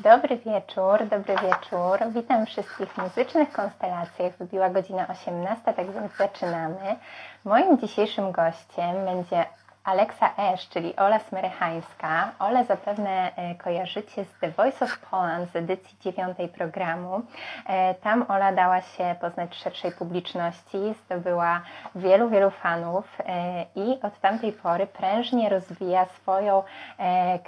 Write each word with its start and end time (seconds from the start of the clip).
Dobry 0.00 0.36
wieczór, 0.36 1.06
dobry 1.10 1.34
wieczór. 1.34 1.98
Witam 2.10 2.46
wszystkich 2.46 2.92
w 2.92 2.98
muzycznych 2.98 3.52
konstelacjach. 3.52 4.32
Wybiła 4.38 4.70
godzina 4.70 5.06
18, 5.08 5.64
tak 5.64 5.92
więc 5.92 6.16
zaczynamy. 6.16 6.96
Moim 7.44 7.78
dzisiejszym 7.78 8.32
gościem 8.32 9.04
będzie 9.04 9.44
Aleksa 9.84 10.30
Esz, 10.36 10.68
czyli 10.68 10.96
Ola 10.96 11.18
Smerychańska. 11.18 12.30
Ole 12.38 12.64
zapewne 12.64 13.36
e, 13.36 13.54
kojarzycie 13.54 14.24
z 14.24 14.38
The 14.40 14.50
Voice 14.50 14.84
of 14.84 14.98
Poland 14.98 15.52
z 15.52 15.56
edycji 15.56 15.98
dziewiątej 16.00 16.48
programu. 16.48 17.22
E, 17.66 17.94
tam 17.94 18.24
Ola 18.28 18.52
dała 18.52 18.80
się 18.80 19.14
poznać 19.20 19.54
szerszej 19.54 19.92
publiczności, 19.92 20.78
zdobyła 21.04 21.60
wielu, 21.94 22.28
wielu 22.28 22.50
fanów 22.50 23.18
e, 23.20 23.64
i 23.74 23.98
od 24.02 24.20
tamtej 24.20 24.52
pory 24.52 24.86
prężnie 24.86 25.48
rozwija 25.48 26.06
swoją 26.06 26.62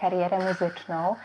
karierę 0.00 0.38
muzyczną. 0.38 1.16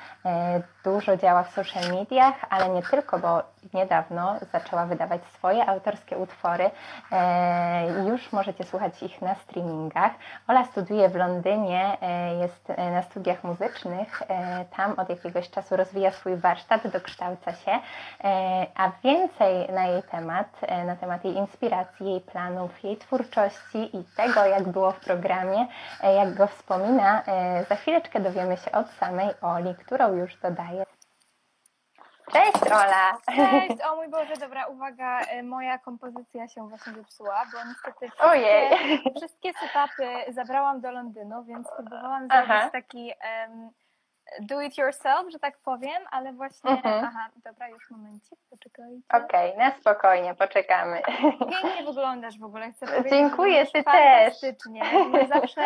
Dużo 0.85 1.17
działa 1.17 1.43
w 1.43 1.53
social 1.53 1.83
mediach, 1.91 2.35
ale 2.49 2.69
nie 2.69 2.81
tylko, 2.81 3.19
bo 3.19 3.43
niedawno 3.73 4.35
zaczęła 4.51 4.85
wydawać 4.85 5.21
swoje 5.25 5.69
autorskie 5.69 6.17
utwory. 6.17 6.71
Już 8.07 8.31
możecie 8.31 8.63
słuchać 8.63 9.03
ich 9.03 9.21
na 9.21 9.35
streamingach. 9.35 10.11
Ola 10.47 10.65
studiuje 10.65 11.09
w 11.09 11.15
Londynie, 11.15 11.97
e, 12.01 12.35
jest 12.35 12.69
e, 12.69 12.91
na 12.91 13.01
studiach 13.01 13.43
muzycznych. 13.43 14.21
E, 14.27 14.65
tam 14.77 14.93
od 14.99 15.09
jakiegoś 15.09 15.49
czasu 15.49 15.75
rozwija 15.75 16.11
swój 16.11 16.35
warsztat, 16.35 16.87
dokształca 16.87 17.51
się. 17.53 17.71
A 18.75 18.91
więcej 19.03 19.73
na 19.73 19.85
jej 19.85 20.03
temat, 20.03 20.47
na 20.85 20.95
temat 20.95 21.25
jej 21.25 21.35
inspiracji, 21.35 22.05
jej 22.05 22.21
planów, 22.21 22.83
jej 22.83 22.97
twórczości 22.97 23.97
i 23.97 24.03
tego, 24.17 24.45
jak 24.45 24.67
było 24.67 24.91
w 24.91 24.99
programie, 24.99 25.67
jak 26.03 26.33
go 26.33 26.47
wspomina, 26.47 27.21
za 27.69 27.75
chwileczkę 27.75 28.19
dowiemy 28.19 28.57
się 28.57 28.71
od 28.71 28.89
samej 28.89 29.29
Oli, 29.41 29.75
którą 29.75 30.13
już 30.13 30.35
dodaję. 30.35 30.74
Cześć 32.33 32.71
Ola! 32.71 33.17
Cześć! 33.35 33.81
O 33.91 33.95
mój 33.95 34.09
Boże, 34.09 34.33
dobra, 34.39 34.67
uwaga, 34.67 35.19
e, 35.19 35.43
moja 35.43 35.77
kompozycja 35.77 36.47
się 36.47 36.69
właśnie 36.69 36.93
zepsuła, 36.93 37.45
bo 37.53 37.57
niestety 37.67 38.07
wszystkie, 38.07 38.29
Ojej. 38.29 38.69
wszystkie 39.17 39.51
setupy 39.53 40.33
zabrałam 40.33 40.81
do 40.81 40.91
Londynu, 40.91 41.43
więc 41.43 41.67
próbowałam 41.75 42.27
zrobić 42.27 42.49
aha. 42.49 42.69
taki 42.69 43.13
um, 43.47 43.69
do 44.39 44.61
it 44.61 44.77
yourself, 44.77 45.31
że 45.31 45.39
tak 45.39 45.57
powiem, 45.57 46.03
ale 46.11 46.33
właśnie, 46.33 46.71
mhm. 46.71 47.05
aha, 47.05 47.29
dobra, 47.43 47.69
już 47.69 47.89
momencik, 47.89 48.39
poczekajcie. 48.49 49.07
Okej, 49.13 49.53
okay, 49.53 49.65
na 49.65 49.75
spokojnie, 49.77 50.35
poczekamy. 50.35 51.01
Pięknie 51.61 51.85
wyglądasz 51.85 52.39
w 52.39 52.43
ogóle, 52.43 52.71
chcę 52.71 52.87
powiedzieć. 52.87 53.11
Dziękuję, 53.11 53.65
ty 53.65 53.83
też. 53.83 54.33
Zawsze 55.29 55.61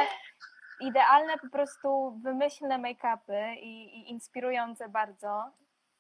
idealne 0.80 1.38
po 1.38 1.50
prostu 1.50 2.20
wymyślne 2.24 2.78
make-upy 2.78 3.56
i, 3.56 4.00
i 4.00 4.12
inspirujące 4.12 4.90
bardzo. 4.90 5.52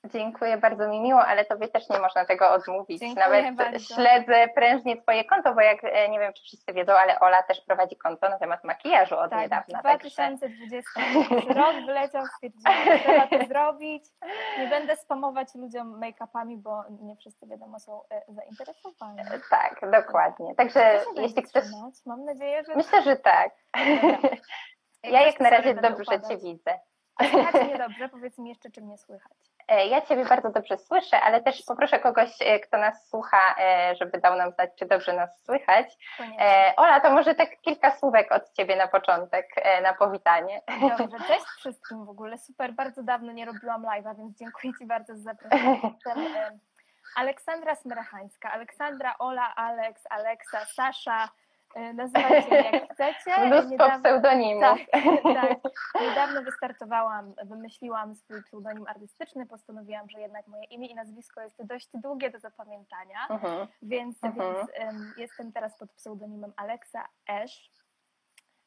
Dziękuję, 0.06 0.58
bardzo 0.58 0.88
mi 0.88 1.02
miło, 1.02 1.26
ale 1.26 1.46
tobie 1.46 1.68
też 1.68 1.90
nie 1.90 2.00
można 2.00 2.26
tego 2.26 2.52
odmówić. 2.52 3.00
Dziękuję 3.00 3.26
Nawet 3.26 3.56
bardzo. 3.56 3.96
śledzę 3.96 4.48
prężnie 4.56 5.02
twoje 5.02 5.26
konto, 5.26 5.54
bo 5.54 5.62
jak 5.62 5.84
e, 5.84 6.10
nie 6.10 6.20
wiem, 6.20 6.34
czy 6.34 6.44
wszyscy 6.44 6.74
wiedzą, 6.74 6.94
ale 6.94 7.20
Ola 7.20 7.44
też 7.44 7.62
prowadzi 7.62 7.96
konto 7.96 8.30
na 8.30 8.40
temat 8.40 8.64
makijażu 8.64 9.18
od 9.18 9.32
tak, 9.32 9.42
niedawna. 9.42 9.80
2020 9.80 10.92
także... 10.96 11.54
rok 11.54 11.76
wyleciał, 11.86 12.26
stwierdziłam, 12.28 13.00
trzeba 13.04 13.28
to 13.28 13.46
zrobić. 13.48 14.06
Nie 14.60 14.68
będę 14.68 14.96
spamować 14.96 15.56
ludziom 15.56 16.02
make-upami, 16.02 16.58
bo 16.58 16.84
nie 16.90 17.16
wszyscy 17.16 17.48
wiadomo 17.48 17.80
są 17.80 18.02
e, 18.10 18.22
zainteresowani. 18.28 19.20
E, 19.20 19.40
tak, 19.50 19.92
dokładnie. 19.92 20.56
Także 20.56 21.00
jeśli 21.16 21.44
ktoś... 21.44 21.64
Mam 22.06 22.26
nadzieję, 22.26 22.64
że... 22.64 22.76
Myślę, 22.76 23.02
że 23.02 23.16
tak. 23.16 23.52
ja 25.04 25.22
jak 25.22 25.40
na 25.40 25.50
razie 25.50 25.74
dobrze 25.74 26.22
Cię 26.30 26.38
widzę. 26.38 26.80
Słychać 27.32 27.64
mnie 27.64 27.78
dobrze? 27.78 28.10
Powiedz 28.16 28.38
mi 28.38 28.50
jeszcze, 28.50 28.70
czy 28.72 28.82
mnie 28.82 28.98
słychać. 28.98 29.38
E, 29.68 29.88
ja 29.88 30.02
Ciebie 30.02 30.26
bardzo 30.26 30.50
dobrze 30.50 30.78
słyszę, 30.78 31.22
ale 31.22 31.42
też 31.42 31.64
poproszę 31.68 32.00
kogoś, 32.00 32.30
e, 32.42 32.60
kto 32.60 32.78
nas 32.78 33.10
słucha, 33.10 33.56
e, 33.60 33.96
żeby 33.96 34.20
dał 34.20 34.36
nam 34.36 34.52
znać, 34.52 34.70
czy 34.76 34.86
dobrze 34.86 35.14
nas 35.14 35.44
słychać. 35.44 35.98
Koniecznie. 36.18 36.74
Ola, 36.78 37.00
to 37.00 37.12
może 37.12 37.36
tak 37.36 37.62
kilka 37.62 37.92
słówek 37.92 38.32
od 38.32 38.54
Ciebie 38.54 38.76
na 38.76 38.88
początek, 38.88 39.46
na 39.84 39.94
powitanie. 39.94 40.62
Dobrze, 40.98 41.18
cześć 41.28 41.46
wszystkim 41.46 42.06
w 42.06 42.10
ogóle. 42.10 42.38
Super, 42.38 42.74
bardzo 42.74 43.04
dawno 43.04 43.32
nie 43.32 43.46
robiłam 43.46 43.84
live'a, 43.84 44.18
więc 44.18 44.38
dziękuję 44.38 44.74
Ci 44.80 44.86
bardzo 44.86 45.16
za 45.16 45.22
zaproszenie. 45.24 45.92
Aleksandra 47.16 47.76
Smerachańska, 47.76 48.52
Aleksandra, 48.52 49.16
Ola, 49.20 49.56
Aleks, 49.56 50.04
Aleksa, 50.10 50.66
Sasza, 50.66 51.30
E, 51.76 51.94
nazywajcie 51.94 52.56
jak 52.56 52.94
chcecie. 52.94 53.40
Mnóstwo 53.46 53.70
niedawno, 53.70 54.00
pseudonimów. 54.00 54.62
Tak, 54.62 54.80
tak. 55.42 55.60
Niedawno 56.02 56.42
wystartowałam, 56.44 57.34
wymyśliłam 57.44 58.16
swój 58.16 58.44
pseudonim 58.44 58.88
artystyczny, 58.88 59.46
postanowiłam, 59.46 60.10
że 60.10 60.20
jednak 60.20 60.48
moje 60.48 60.64
imię 60.64 60.88
i 60.88 60.96
nazwisko 60.96 61.42
jest 61.42 61.66
dość 61.66 61.90
długie 61.94 62.30
do 62.30 62.40
zapamiętania, 62.40 63.26
uh 63.30 63.32
mhm. 63.32 63.58
-huh. 63.58 63.68
więc, 63.82 64.18
uh 64.24 64.30
-huh. 64.30 64.34
więc 64.36 64.70
um, 64.94 65.14
jestem 65.18 65.52
teraz 65.52 65.78
pod 65.78 65.92
pseudonimem 65.92 66.54
Alexa 66.56 67.08
Esz. 67.30 67.72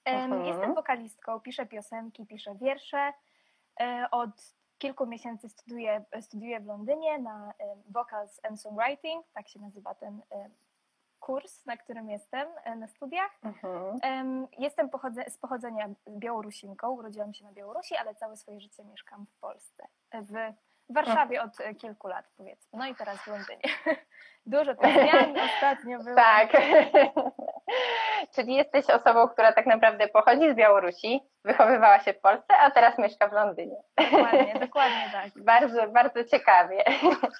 Um, 0.06 0.32
uh 0.32 0.38
-huh. 0.38 0.46
Jestem 0.46 0.74
wokalistką, 0.74 1.40
piszę 1.40 1.66
piosenki, 1.66 2.26
piszę 2.26 2.54
wiersze. 2.54 3.12
E, 3.80 4.06
od 4.10 4.30
kilku 4.78 5.06
miesięcy 5.06 5.48
studiuję, 5.48 6.04
studiuję 6.20 6.60
w 6.60 6.66
Londynie 6.66 7.18
na 7.18 7.52
Vocals 7.90 8.40
and 8.44 8.60
Songwriting, 8.60 9.26
tak 9.34 9.48
się 9.48 9.60
nazywa 9.60 9.94
ten 9.94 10.22
kurs, 11.22 11.66
na 11.66 11.76
którym 11.76 12.10
jestem 12.10 12.48
e, 12.64 12.76
na 12.76 12.88
studiach. 12.88 13.30
Mhm. 13.42 14.48
Jestem 14.58 14.90
pochodze, 14.90 15.24
z 15.30 15.38
pochodzenia 15.38 15.88
Białorusinką, 16.08 16.90
urodziłam 16.90 17.34
się 17.34 17.44
na 17.44 17.52
Białorusi, 17.52 17.96
ale 17.96 18.14
całe 18.14 18.36
swoje 18.36 18.60
życie 18.60 18.84
mieszkam 18.84 19.26
w 19.26 19.40
Polsce, 19.40 19.88
w 20.12 20.52
Warszawie 20.90 21.42
od 21.42 21.60
e, 21.60 21.74
kilku 21.74 22.08
lat 22.08 22.24
powiedzmy, 22.36 22.78
no 22.78 22.86
i 22.86 22.94
teraz 22.94 23.18
w 23.18 23.26
Londynie. 23.26 23.62
Dużo 24.46 24.74
tych 24.74 24.92
zmian 24.92 25.36
ostatnio 25.54 25.98
było. 25.98 26.16
Tak. 26.16 26.52
Czyli 28.34 28.54
jesteś 28.54 28.90
osobą, 28.90 29.28
która 29.28 29.52
tak 29.52 29.66
naprawdę 29.66 30.08
pochodzi 30.08 30.52
z 30.52 30.54
Białorusi, 30.54 31.20
wychowywała 31.44 32.00
się 32.00 32.12
w 32.12 32.20
Polsce, 32.20 32.54
a 32.56 32.70
teraz 32.70 32.98
mieszka 32.98 33.28
w 33.28 33.32
Londynie. 33.32 33.76
Dokładnie, 33.96 34.54
dokładnie 34.66 35.10
tak. 35.12 35.44
bardzo, 35.44 35.88
bardzo 35.88 36.24
ciekawie. 36.24 36.84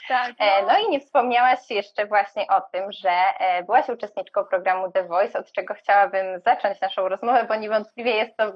Tak, 0.08 0.32
e, 0.38 0.62
no. 0.62 0.68
no 0.68 0.78
i 0.78 0.90
nie 0.90 1.00
wspomniałaś 1.00 1.70
jeszcze 1.70 2.06
właśnie 2.06 2.46
o 2.46 2.60
tym, 2.60 2.92
że 2.92 3.10
e, 3.38 3.62
byłaś 3.62 3.88
uczestniczką 3.88 4.44
programu 4.44 4.92
The 4.92 5.04
Voice, 5.04 5.38
od 5.38 5.52
czego 5.52 5.74
chciałabym 5.74 6.40
zacząć 6.40 6.80
naszą 6.80 7.08
rozmowę, 7.08 7.44
bo 7.48 7.54
niewątpliwie 7.54 8.16
jest 8.16 8.36
to 8.36 8.52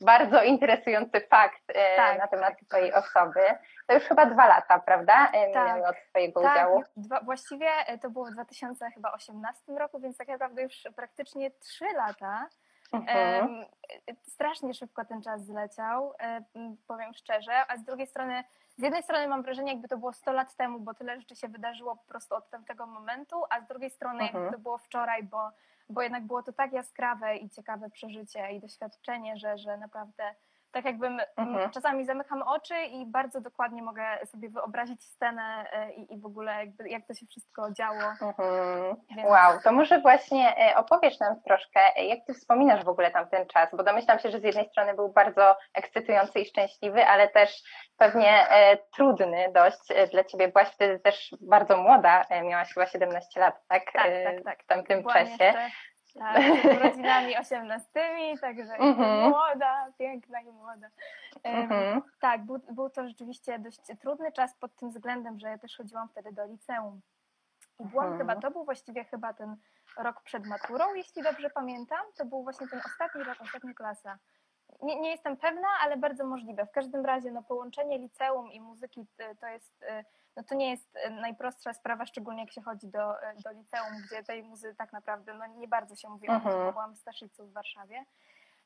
bardzo 0.00 0.42
interesujący 0.42 1.20
fakt 1.20 1.62
e, 1.68 1.96
tak, 1.96 2.18
na 2.18 2.26
temat 2.26 2.48
tak. 2.48 2.68
Twojej 2.68 2.94
osoby. 2.94 3.40
To 3.86 3.94
już 3.94 4.04
chyba 4.04 4.26
dwa 4.26 4.46
lata, 4.46 4.78
prawda? 4.78 5.32
Tak, 5.54 5.88
od 5.88 5.96
Twojego 6.10 6.42
tak, 6.42 6.52
udziału. 6.52 6.82
Dwa, 6.96 7.20
właściwie 7.20 7.68
to 8.02 8.10
było 8.10 8.24
w 8.24 8.30
2018 8.30 9.72
roku, 9.78 10.00
więc 10.00 10.16
tak 10.16 10.28
naprawdę 10.28 10.62
już 10.62 10.82
praktycznie 10.96 11.50
trzy 11.50 11.84
lata. 11.96 12.46
Mhm. 12.92 13.64
Strasznie 14.22 14.74
szybko 14.74 15.04
ten 15.04 15.22
czas 15.22 15.44
zleciał, 15.44 16.14
powiem 16.86 17.14
szczerze, 17.14 17.52
a 17.68 17.76
z 17.76 17.84
drugiej 17.84 18.06
strony, 18.06 18.44
z 18.76 18.82
jednej 18.82 19.02
strony 19.02 19.28
mam 19.28 19.42
wrażenie, 19.42 19.72
jakby 19.72 19.88
to 19.88 19.98
było 19.98 20.12
100 20.12 20.32
lat 20.32 20.56
temu, 20.56 20.80
bo 20.80 20.94
tyle 20.94 21.20
rzeczy 21.20 21.36
się 21.36 21.48
wydarzyło 21.48 21.96
po 21.96 22.04
prostu 22.04 22.34
od 22.34 22.50
tamtego 22.50 22.86
momentu, 22.86 23.36
a 23.50 23.60
z 23.60 23.66
drugiej 23.66 23.90
strony, 23.90 24.24
jakby 24.24 24.50
to 24.52 24.58
było 24.58 24.78
wczoraj, 24.78 25.22
bo, 25.22 25.50
bo 25.88 26.02
jednak 26.02 26.26
było 26.26 26.42
to 26.42 26.52
tak 26.52 26.72
jaskrawe 26.72 27.36
i 27.36 27.50
ciekawe 27.50 27.90
przeżycie 27.90 28.52
i 28.52 28.60
doświadczenie, 28.60 29.36
że, 29.36 29.58
że 29.58 29.76
naprawdę 29.76 30.34
tak 30.72 30.84
jakbym 30.84 31.20
mhm. 31.36 31.70
czasami 31.70 32.04
zamykam 32.04 32.42
oczy 32.42 32.74
i 32.90 33.06
bardzo 33.06 33.40
dokładnie 33.40 33.82
mogę 33.82 34.26
sobie 34.26 34.48
wyobrazić 34.48 35.04
scenę 35.04 35.64
e, 35.72 35.92
i, 35.92 36.14
i 36.14 36.20
w 36.20 36.26
ogóle 36.26 36.52
jakby, 36.52 36.88
jak 36.88 37.06
to 37.06 37.14
się 37.14 37.26
wszystko 37.26 37.72
działo. 37.72 38.02
Mhm. 38.22 38.96
Więc... 39.16 39.28
Wow, 39.30 39.60
to 39.64 39.72
może 39.72 40.00
właśnie 40.00 40.56
e, 40.56 40.76
opowiesz 40.76 41.20
nam 41.20 41.42
troszkę, 41.42 41.80
e, 41.96 42.04
jak 42.04 42.18
ty 42.26 42.34
wspominasz 42.34 42.84
w 42.84 42.88
ogóle 42.88 43.10
tam 43.10 43.28
ten 43.28 43.46
czas, 43.46 43.70
bo 43.72 43.82
domyślam 43.82 44.18
się, 44.18 44.30
że 44.30 44.40
z 44.40 44.44
jednej 44.44 44.68
strony 44.68 44.94
był 44.94 45.12
bardzo 45.12 45.56
ekscytujący 45.74 46.40
i 46.40 46.46
szczęśliwy, 46.46 47.06
ale 47.06 47.28
też 47.28 47.62
pewnie 47.96 48.46
trudny 48.94 49.52
dość 49.54 50.10
dla 50.10 50.24
ciebie. 50.24 50.48
Byłaś 50.48 50.68
wtedy 50.68 50.98
też 50.98 51.34
bardzo 51.40 51.76
młoda, 51.76 52.24
miałaś 52.44 52.74
chyba 52.74 52.86
17 52.86 53.40
lat, 53.40 53.54
tak? 53.68 53.92
Tak, 53.92 54.10
tak, 54.24 54.44
tak. 54.44 54.62
W 54.62 54.66
tamtym 54.66 55.00
Byłam 55.00 55.14
czasie. 55.16 55.44
Jeszcze 55.44 55.70
tak, 56.12 56.42
urodzinami 56.76 57.38
osiemnastymi, 57.38 58.38
także 58.38 58.72
mm-hmm. 58.72 59.28
młoda, 59.28 59.86
piękna 59.98 60.40
i 60.40 60.52
młoda. 60.52 60.88
Mm-hmm. 61.44 62.00
Tak, 62.20 62.44
był, 62.44 62.58
był 62.70 62.90
to 62.90 63.08
rzeczywiście 63.08 63.58
dość 63.58 63.80
trudny 64.00 64.32
czas 64.32 64.54
pod 64.54 64.76
tym 64.76 64.90
względem, 64.90 65.38
że 65.38 65.48
ja 65.48 65.58
też 65.58 65.76
chodziłam 65.76 66.08
wtedy 66.08 66.32
do 66.32 66.46
liceum. 66.46 67.00
I 67.80 67.84
byłam 67.84 68.12
mm-hmm. 68.12 68.18
chyba, 68.18 68.36
to 68.36 68.50
był 68.50 68.64
właściwie 68.64 69.04
chyba 69.04 69.32
ten 69.34 69.56
rok 69.96 70.22
przed 70.22 70.46
maturą, 70.46 70.94
jeśli 70.94 71.22
dobrze 71.22 71.50
pamiętam. 71.50 72.06
To 72.16 72.24
był 72.24 72.42
właśnie 72.42 72.68
ten 72.68 72.80
ostatni 72.86 73.22
rok, 73.22 73.40
ostatnia 73.40 73.74
klasa. 73.74 74.18
Nie, 74.82 75.00
nie 75.00 75.10
jestem 75.10 75.36
pewna, 75.36 75.68
ale 75.80 75.96
bardzo 75.96 76.26
możliwe. 76.26 76.66
W 76.66 76.70
każdym 76.70 77.06
razie 77.06 77.30
no, 77.30 77.42
połączenie 77.42 77.98
liceum 77.98 78.52
i 78.52 78.60
muzyki 78.60 79.06
to 79.40 79.46
jest 79.46 79.84
no 80.36 80.42
to 80.42 80.54
nie 80.54 80.70
jest 80.70 80.96
e, 80.96 81.10
najprostsza 81.10 81.74
sprawa, 81.74 82.06
szczególnie 82.06 82.40
jak 82.40 82.52
się 82.52 82.62
chodzi 82.62 82.88
do, 82.88 83.14
do 83.44 83.50
liceum, 83.50 83.92
gdzie 84.06 84.22
tej 84.22 84.42
muzy 84.42 84.74
tak 84.74 84.92
naprawdę 84.92 85.34
no, 85.34 85.46
nie 85.46 85.68
bardzo 85.68 85.96
się 85.96 86.08
mówi. 86.08 86.28
Uh 86.28 86.34
-huh. 86.34 86.72
Byłam 86.72 86.94
w 86.94 86.98
Staszicu 86.98 87.46
w 87.46 87.52
Warszawie. 87.52 88.04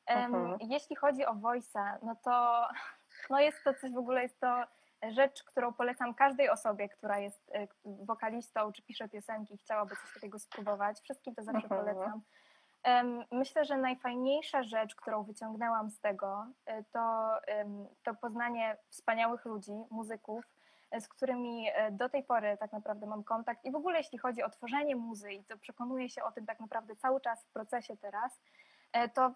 Uh 0.09 0.15
-huh. 0.15 0.57
Jeśli 0.59 0.95
chodzi 0.95 1.25
o 1.25 1.33
Voice'a, 1.33 1.97
no 2.03 2.15
to 2.15 2.67
no 3.29 3.39
jest 3.39 3.63
to 3.63 3.73
coś 3.73 3.91
w 3.91 3.97
ogóle, 3.97 4.23
jest 4.23 4.39
to 4.39 4.63
rzecz, 5.09 5.43
którą 5.43 5.73
polecam 5.73 6.13
każdej 6.13 6.49
osobie, 6.49 6.89
która 6.89 7.19
jest 7.19 7.51
wokalistą 7.85 8.71
czy 8.71 8.81
pisze 8.81 9.09
piosenki 9.09 9.53
i 9.53 9.57
chciałaby 9.57 9.95
coś 9.95 10.13
takiego 10.13 10.39
spróbować. 10.39 10.99
Wszystkim 10.99 11.35
to 11.35 11.43
zawsze 11.43 11.67
mhm. 11.67 11.85
polecam. 11.85 12.21
Myślę, 13.31 13.65
że 13.65 13.77
najfajniejsza 13.77 14.63
rzecz, 14.63 14.95
którą 14.95 15.23
wyciągnęłam 15.23 15.89
z 15.89 15.99
tego, 15.99 16.45
to, 16.91 17.29
to 18.03 18.15
poznanie 18.15 18.77
wspaniałych 18.89 19.45
ludzi, 19.45 19.71
muzyków, 19.91 20.45
z 20.99 21.07
którymi 21.07 21.69
e, 21.73 21.91
do 21.91 22.09
tej 22.09 22.23
pory 22.23 22.57
tak 22.59 22.71
naprawdę 22.71 23.07
mam 23.07 23.23
kontakt. 23.23 23.65
I 23.65 23.71
w 23.71 23.75
ogóle 23.75 23.97
jeśli 23.97 24.17
chodzi 24.17 24.43
o 24.43 24.49
tworzenie 24.49 24.95
muzy, 24.95 25.33
i 25.33 25.43
to 25.43 25.57
przekonuję 25.57 26.09
się 26.09 26.23
o 26.23 26.31
tym 26.31 26.45
tak 26.45 26.59
naprawdę 26.59 26.95
cały 26.95 27.21
czas 27.21 27.45
w 27.45 27.51
procesie 27.53 27.97
teraz, 27.97 28.41
e, 28.93 29.09
to 29.09 29.31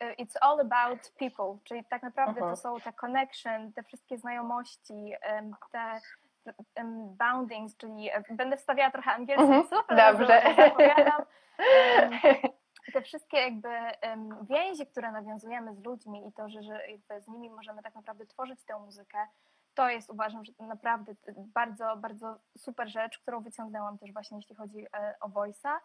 e, 0.00 0.14
it's 0.14 0.36
all 0.40 0.60
about 0.60 1.12
people, 1.18 1.58
czyli 1.64 1.84
tak 1.84 2.02
naprawdę 2.02 2.40
to 2.40 2.56
są 2.56 2.80
te 2.80 2.92
connection, 2.92 3.72
te 3.72 3.82
wszystkie 3.82 4.18
znajomości, 4.18 5.12
te 5.70 6.00
boundings, 7.04 7.76
czyli 7.76 8.10
będę 8.30 8.56
wstawiała 8.56 8.90
trochę 8.90 9.10
angielskich 9.10 9.50
mhm, 9.50 9.68
słów, 9.68 9.84
ale 9.88 10.12
Dobrze. 10.12 10.42
zapowiadam. 10.56 11.22
te 12.94 13.02
wszystkie 13.02 13.36
jakby 13.36 13.68
więzi, 14.50 14.86
które 14.86 15.12
nawiązujemy 15.12 15.74
z 15.74 15.84
ludźmi 15.84 16.28
i 16.28 16.32
to, 16.32 16.48
że, 16.48 16.62
że 16.62 16.80
z 17.20 17.28
nimi 17.28 17.50
możemy 17.50 17.82
tak 17.82 17.94
naprawdę 17.94 18.26
tworzyć 18.26 18.64
tę 18.64 18.78
muzykę, 18.78 19.18
to 19.74 19.88
jest 19.88 20.10
uważam, 20.10 20.44
że 20.44 20.52
naprawdę 20.58 21.12
bardzo, 21.36 21.96
bardzo 21.96 22.38
super 22.58 22.88
rzecz, 22.88 23.18
którą 23.18 23.40
wyciągnęłam 23.40 23.98
też 23.98 24.12
właśnie 24.12 24.36
jeśli 24.36 24.54
chodzi 24.54 24.86
e, 24.92 25.14
o 25.20 25.28
Voice'a. 25.28 25.78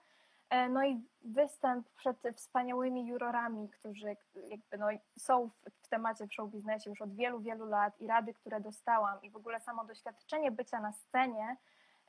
E, 0.50 0.70
no 0.70 0.86
i 0.86 1.02
występ 1.22 1.90
przed 1.90 2.18
wspaniałymi 2.36 3.08
jurorami, 3.08 3.70
którzy 3.70 4.16
jakby 4.50 4.78
no 4.78 4.88
są 5.18 5.50
w, 5.50 5.84
w 5.84 5.88
temacie 5.88 6.28
w 6.28 6.34
show 6.34 6.50
biznesie 6.50 6.90
już 6.90 7.02
od 7.02 7.16
wielu, 7.16 7.40
wielu 7.40 7.66
lat 7.66 8.02
i 8.02 8.08
rady, 8.08 8.34
które 8.34 8.62
dostałam 8.62 9.22
i 9.22 9.30
w 9.30 9.36
ogóle 9.36 9.60
samo 9.60 9.86
doświadczenie 9.86 10.52
bycia 10.52 10.80
na 10.80 10.92
scenie 10.92 11.58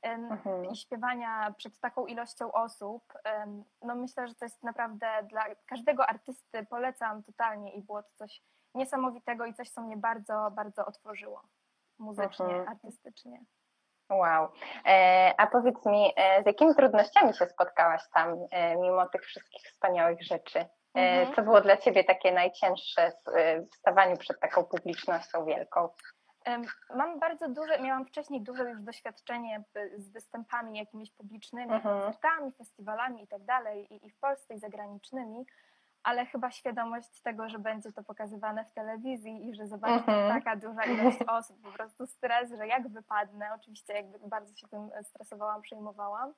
mhm. 0.03 0.65
i 0.65 0.75
śpiewania 0.75 1.53
przed 1.57 1.79
taką 1.79 2.05
ilością 2.05 2.51
osób, 2.51 3.13
no 3.81 3.95
myślę, 3.95 4.27
że 4.27 4.35
to 4.35 4.45
jest 4.45 4.63
naprawdę 4.63 5.07
dla 5.29 5.45
każdego 5.65 6.09
artysty 6.09 6.65
polecam 6.65 7.23
totalnie 7.23 7.73
i 7.73 7.81
było 7.81 8.03
to 8.03 8.09
coś 8.13 8.43
niesamowitego 8.75 9.45
i 9.45 9.53
coś, 9.53 9.69
co 9.69 9.81
mnie 9.81 9.97
bardzo, 9.97 10.51
bardzo 10.51 10.85
otworzyło 10.85 11.41
muzycznie, 11.99 12.45
mhm. 12.45 12.67
artystycznie. 12.67 13.39
Wow. 14.09 14.49
E, 14.85 15.33
a 15.37 15.47
powiedz 15.47 15.85
mi, 15.85 16.13
e, 16.15 16.43
z 16.43 16.45
jakimi 16.45 16.75
trudnościami 16.75 17.33
się 17.33 17.45
spotkałaś 17.45 18.01
tam, 18.13 18.37
e, 18.51 18.75
mimo 18.75 19.09
tych 19.09 19.21
wszystkich 19.21 19.63
wspaniałych 19.63 20.23
rzeczy? 20.23 20.65
Mhm. 20.93 21.35
Co 21.35 21.41
było 21.41 21.61
dla 21.61 21.77
Ciebie 21.77 22.03
takie 22.03 22.31
najcięższe 22.31 23.11
w 23.71 23.75
stawaniu 23.75 24.17
przed 24.17 24.39
taką 24.39 24.63
publicznością 24.63 25.45
wielką? 25.45 25.89
Mam 26.95 27.19
bardzo 27.19 27.49
duże, 27.49 27.79
miałam 27.79 28.05
wcześniej 28.05 28.41
duże 28.41 28.69
już 28.69 28.81
doświadczenie 28.81 29.63
z 29.97 30.09
występami 30.09 30.77
jakimiś 30.77 31.11
publicznymi, 31.11 31.73
mhm. 31.73 31.99
koncertami, 31.99 32.51
festiwalami 32.51 33.23
i 33.23 33.27
tak 33.27 33.43
dalej, 33.43 34.05
i 34.05 34.09
w 34.09 34.19
Polsce, 34.19 34.53
i 34.53 34.59
zagranicznymi, 34.59 35.45
ale 36.03 36.25
chyba 36.25 36.51
świadomość 36.51 37.21
tego, 37.21 37.49
że 37.49 37.59
będzie 37.59 37.91
to 37.91 38.03
pokazywane 38.03 38.65
w 38.65 38.71
telewizji 38.71 39.49
i 39.49 39.55
że 39.55 39.67
zobaczy 39.67 39.93
mhm. 39.93 40.41
taka 40.41 40.55
duża 40.55 40.83
ilość 40.83 41.17
osób, 41.37 41.61
po 41.61 41.71
prostu 41.71 42.07
stres, 42.07 42.49
że 42.49 42.67
jak 42.67 42.87
wypadnę, 42.87 43.53
oczywiście 43.55 43.93
jakby 43.93 44.19
bardzo 44.27 44.55
się 44.55 44.67
tym 44.67 44.89
stresowałam, 45.03 45.61
przejmowałam, 45.61 46.33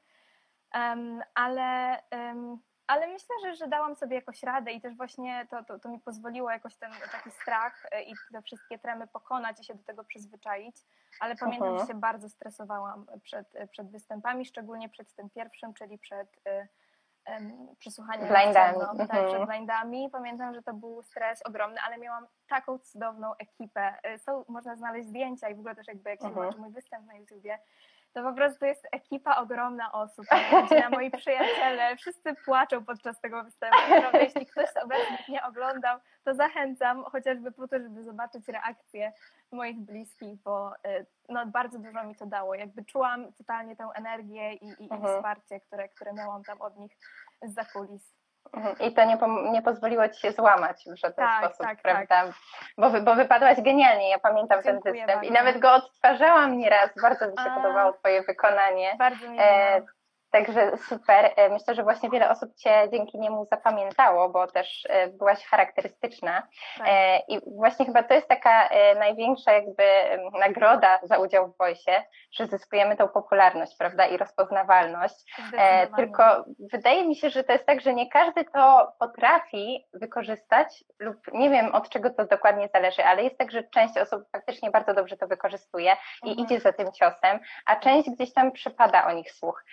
um, 0.73 1.21
ale, 1.35 2.00
um, 2.11 2.59
ale 2.88 3.07
myślę, 3.07 3.35
że, 3.44 3.56
że 3.56 3.68
dałam 3.68 3.95
sobie 3.95 4.15
jakoś 4.15 4.44
radę 4.44 4.71
i 4.71 4.81
też 4.81 4.95
właśnie 4.95 5.47
to, 5.50 5.63
to, 5.63 5.80
to 5.80 5.89
mi 5.89 6.00
pozwoliło 6.00 6.51
jakoś 6.51 6.75
ten 6.75 6.91
taki 7.12 7.31
strach 7.31 7.85
e, 7.91 8.03
i 8.03 8.13
te 8.33 8.41
wszystkie 8.41 8.80
tremy 8.80 9.07
pokonać 9.07 9.59
i 9.59 9.63
się 9.63 9.75
do 9.75 9.83
tego 9.83 10.03
przyzwyczaić, 10.03 10.75
ale 11.19 11.35
pamiętam, 11.35 11.68
mhm. 11.68 11.88
że 11.88 11.94
się 11.94 12.00
bardzo 12.00 12.30
stresowałam 12.30 13.06
przed, 13.24 13.47
przed 13.71 13.91
występami, 13.91 14.45
szczególnie 14.45 14.89
przed 14.89 15.13
tym 15.13 15.30
pierwszym, 15.30 15.74
czyli 15.74 15.97
przed 15.97 16.39
e, 16.47 16.68
przesłuchania 17.80 18.27
blindami. 18.27 18.77
No, 18.80 18.95
tak, 18.97 19.09
przed 19.09 19.24
mhm. 19.24 19.47
blindami. 19.47 20.09
Pamiętam, 20.12 20.53
że 20.53 20.63
to 20.63 20.74
był 20.74 21.03
stres 21.03 21.41
ogromny, 21.45 21.77
ale 21.86 21.97
miałam 21.97 22.27
taką 22.47 22.79
cudowną 22.79 23.36
ekipę. 23.39 23.94
E, 24.03 24.19
są, 24.19 24.45
można 24.47 24.75
znaleźć 24.75 25.07
zdjęcia 25.07 25.50
i 25.50 25.56
w 25.56 25.59
ogóle 25.59 25.75
też 25.75 25.88
jakby 25.88 26.09
jak 26.09 26.19
się 26.19 26.27
mhm. 26.27 26.45
zobaczy 26.45 26.62
mój 26.62 26.71
występ 26.74 27.07
na 27.07 27.15
YouTubie, 27.15 27.59
to 28.13 28.24
po 28.24 28.33
prostu 28.33 28.65
jest 28.65 28.88
ekipa 28.92 29.36
ogromna 29.36 29.92
osób, 29.92 30.25
rodzina, 30.51 30.89
moi 30.89 31.12
przyjaciele, 31.12 31.95
wszyscy 31.95 32.36
płaczą 32.45 32.86
podczas 32.86 33.21
tego 33.21 33.44
występu. 33.44 33.77
Naprawdę, 33.89 34.24
jeśli 34.24 34.45
ktoś 34.45 34.69
z 34.69 34.77
obecnych 34.77 35.27
nie 35.30 35.44
oglądał, 35.44 36.00
to 36.24 36.33
zachęcam 36.33 37.04
chociażby 37.04 37.51
po 37.51 37.68
to, 37.68 37.80
żeby 37.80 38.04
zobaczyć 38.04 38.48
reakcję 38.48 39.13
moich 39.51 39.80
bliskich, 39.80 40.42
bo 40.42 40.75
y, 40.75 41.06
no, 41.30 41.45
bardzo 41.45 41.80
dużo 41.80 42.04
mi 42.04 42.15
to 42.15 42.25
dało. 42.25 42.56
Jakby 42.56 42.86
czułam 42.86 43.33
totalnie 43.33 43.75
tę 43.75 43.89
energię 43.95 44.54
i, 44.54 44.68
i, 44.68 44.92
mhm. 44.92 45.01
i 45.04 45.15
wsparcie, 45.15 45.60
które, 45.60 45.89
które 45.89 46.13
miałam 46.13 46.44
tam 46.44 46.62
od 46.62 46.77
nich 46.77 46.98
z 47.42 47.71
kulis. 47.74 48.13
Mhm. 48.54 48.75
I 48.80 48.94
to 48.94 49.06
nie, 49.06 49.18
nie 49.51 49.62
pozwoliło 49.62 50.10
ci 50.10 50.22
się 50.22 50.31
złamać 50.31 50.84
w 50.88 50.95
żaden 50.95 51.25
tak, 51.25 51.45
sposób, 51.45 51.66
tak, 51.66 51.81
prawda? 51.81 52.24
Tak. 52.24 52.36
Bo, 52.78 53.01
bo 53.01 53.16
wypadłaś 53.16 53.62
genialnie, 53.62 54.10
ja 54.10 54.19
pamiętam 54.19 54.62
Dziękuję 54.63 54.84
ten 54.84 54.94
występ 54.94 55.22
bardzo. 55.22 55.30
i 55.30 55.31
nawet 55.31 55.60
go 55.60 55.74
odtwarzałam 55.74 56.57
nieraz, 56.57 56.90
bardzo 57.01 57.25
mi 57.25 57.38
się 57.38 57.51
A, 57.51 57.56
podobało 57.56 57.94
twoje 57.94 58.24
wykonanie. 58.24 58.95
Bardzo 59.00 59.30
mi 59.30 59.38
e, 59.40 59.81
Także 60.33 60.77
super. 60.77 61.31
E, 61.35 61.50
myślę, 61.50 61.75
że 61.75 61.83
właśnie 61.83 62.09
wiele 62.09 62.30
osób 62.30 62.56
Cię 62.56 62.89
dzięki 62.91 63.19
niemu 63.19 63.45
zapamiętało, 63.51 64.30
bo 64.30 64.47
też 64.47 64.88
e, 64.89 65.07
byłaś 65.07 65.45
charakterystyczna. 65.45 66.47
Tak. 66.77 66.88
E, 66.89 67.19
I 67.27 67.39
właśnie 67.57 67.85
chyba 67.85 68.03
to 68.03 68.13
jest 68.13 68.27
taka 68.27 68.69
największa 69.00 69.51
jakby 69.51 69.83
nagroda 70.39 71.00
za 71.03 71.18
udział 71.18 71.47
w 71.47 71.57
Voice, 71.57 72.03
że 72.31 72.47
zyskujemy 72.47 72.97
tą 72.97 73.07
popularność, 73.07 73.77
prawda, 73.77 74.06
i 74.06 74.18
rozpoznawalność. 74.18 75.15
Tylko 75.95 76.45
wydaje 76.71 77.07
mi 77.07 77.15
się, 77.15 77.29
że 77.29 77.44
to 77.44 77.53
jest 77.53 77.65
tak, 77.65 77.81
że 77.81 77.94
nie 77.94 78.09
każdy 78.09 78.45
to 78.45 78.94
potrafi 79.00 79.86
wykorzystać 79.94 80.83
lub 81.00 81.18
nie 81.33 81.50
wiem 81.50 81.75
od 81.75 81.89
czego 81.89 82.09
to 82.09 82.25
dokładnie 82.25 82.69
zależy, 82.74 83.03
ale 83.03 83.24
jest 83.24 83.38
tak, 83.38 83.51
że 83.51 83.63
część 83.63 83.97
osób 83.97 84.24
faktycznie 84.31 84.71
bardzo 84.71 84.94
dobrze 84.94 85.18
to 85.18 85.27
wykorzystuje 85.27 85.95
i 86.24 86.29
mhm. 86.29 86.47
idzie 86.47 86.59
za 86.59 86.74
tym 86.74 86.91
ciosem, 86.91 87.39
a 87.65 87.75
część 87.75 88.09
gdzieś 88.09 88.33
tam 88.33 88.51
przypada 88.51 89.07
o 89.07 89.12
nich 89.12 89.31
słuch 89.31 89.63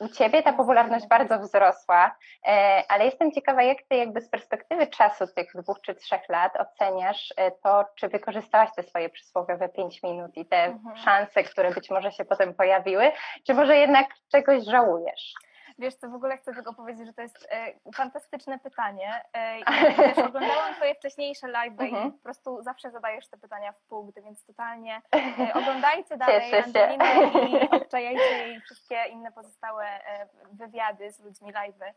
u 0.00 0.08
Ciebie 0.08 0.42
ta 0.42 0.52
popularność 0.52 1.06
bardzo 1.06 1.38
wzrosła, 1.38 2.16
e, 2.46 2.82
ale 2.88 3.04
jestem 3.04 3.32
ciekawa, 3.32 3.62
jak 3.62 3.78
Ty 3.88 3.96
jakby 3.96 4.20
z 4.20 4.28
perspektywy 4.28 4.86
czasu 4.86 5.26
tych 5.26 5.52
dwóch 5.54 5.80
czy 5.80 5.94
trzech 5.94 6.28
lat 6.28 6.52
oceniasz 6.56 7.34
e, 7.36 7.50
to, 7.50 7.84
czy 7.96 8.08
wykorzystałaś 8.08 8.70
te 8.76 8.82
swoje 8.82 9.10
przysłowiowe 9.10 9.68
pięć 9.68 10.02
minut 10.02 10.36
i 10.36 10.46
te 10.46 10.64
mhm. 10.64 10.96
szanse, 10.96 11.42
które 11.42 11.70
być 11.70 11.90
może 11.90 12.12
się 12.12 12.24
potem 12.24 12.54
pojawiły, 12.54 13.12
czy 13.46 13.54
może 13.54 13.76
jednak 13.76 14.06
czegoś 14.32 14.64
żałujesz? 14.64 15.34
Wiesz 15.78 15.94
co, 15.94 16.08
w 16.08 16.14
ogóle 16.14 16.36
chcę 16.38 16.54
tylko 16.54 16.74
powiedzieć, 16.74 17.06
że 17.06 17.12
to 17.12 17.22
jest 17.22 17.48
e, 17.50 17.74
fantastyczne 17.94 18.58
pytanie. 18.58 19.24
E, 19.32 19.58
ja 19.58 19.94
też 20.14 20.18
oglądałam 20.18 20.74
twoje 20.74 20.94
wcześniejsze 20.94 21.48
live 21.48 21.80
mhm. 21.80 22.08
i 22.08 22.12
po 22.12 22.18
prostu 22.18 22.62
zawsze 22.62 22.90
zadajesz 22.90 23.28
te 23.28 23.36
pytania 23.36 23.72
w 23.72 23.80
punkt, 23.80 24.20
więc 24.22 24.44
totalnie 24.44 25.02
e, 25.14 25.54
oglądajcie 25.60 26.16
dalej 26.16 26.54
Angelinę 26.54 27.14
i 27.48 27.70
odczajajcie 27.70 28.38
jej 28.38 28.60
wszystkie 28.60 28.96
inne 29.10 29.32
pozostałe 29.32 29.84
e, 29.84 30.28
wywiady 30.52 31.12
z 31.12 31.20
ludźmi 31.20 31.52
live'y. 31.52 31.92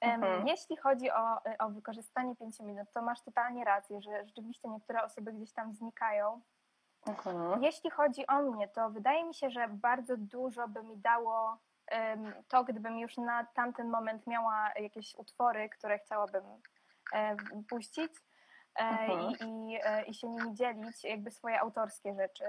Mhm. 0.00 0.48
Jeśli 0.48 0.76
chodzi 0.76 1.10
o, 1.10 1.38
o 1.58 1.68
wykorzystanie 1.68 2.36
5 2.36 2.60
minut, 2.60 2.92
to 2.92 3.02
masz 3.02 3.22
totalnie 3.22 3.64
rację, 3.64 4.00
że 4.00 4.24
rzeczywiście 4.26 4.68
niektóre 4.68 5.02
osoby 5.02 5.32
gdzieś 5.32 5.52
tam 5.52 5.72
znikają. 5.72 6.40
Mhm. 7.06 7.62
Jeśli 7.62 7.90
chodzi 7.90 8.26
o 8.26 8.42
mnie, 8.42 8.68
to 8.68 8.90
wydaje 8.90 9.24
mi 9.24 9.34
się, 9.34 9.50
że 9.50 9.68
bardzo 9.68 10.16
dużo 10.16 10.68
by 10.68 10.82
mi 10.82 10.96
dało 10.96 11.58
to 12.48 12.64
gdybym 12.64 12.98
już 12.98 13.16
na 13.16 13.44
tamten 13.44 13.90
moment 13.90 14.26
miała 14.26 14.72
jakieś 14.80 15.14
utwory, 15.14 15.68
które 15.68 15.98
chciałabym 15.98 16.42
puścić 17.68 18.12
e, 18.76 18.82
mhm. 18.82 19.30
i, 19.30 19.72
i, 19.72 19.78
e, 19.84 20.04
i 20.04 20.14
się 20.14 20.28
nimi 20.28 20.54
dzielić, 20.54 21.04
jakby 21.04 21.30
swoje 21.30 21.60
autorskie 21.60 22.14
rzeczy. 22.14 22.44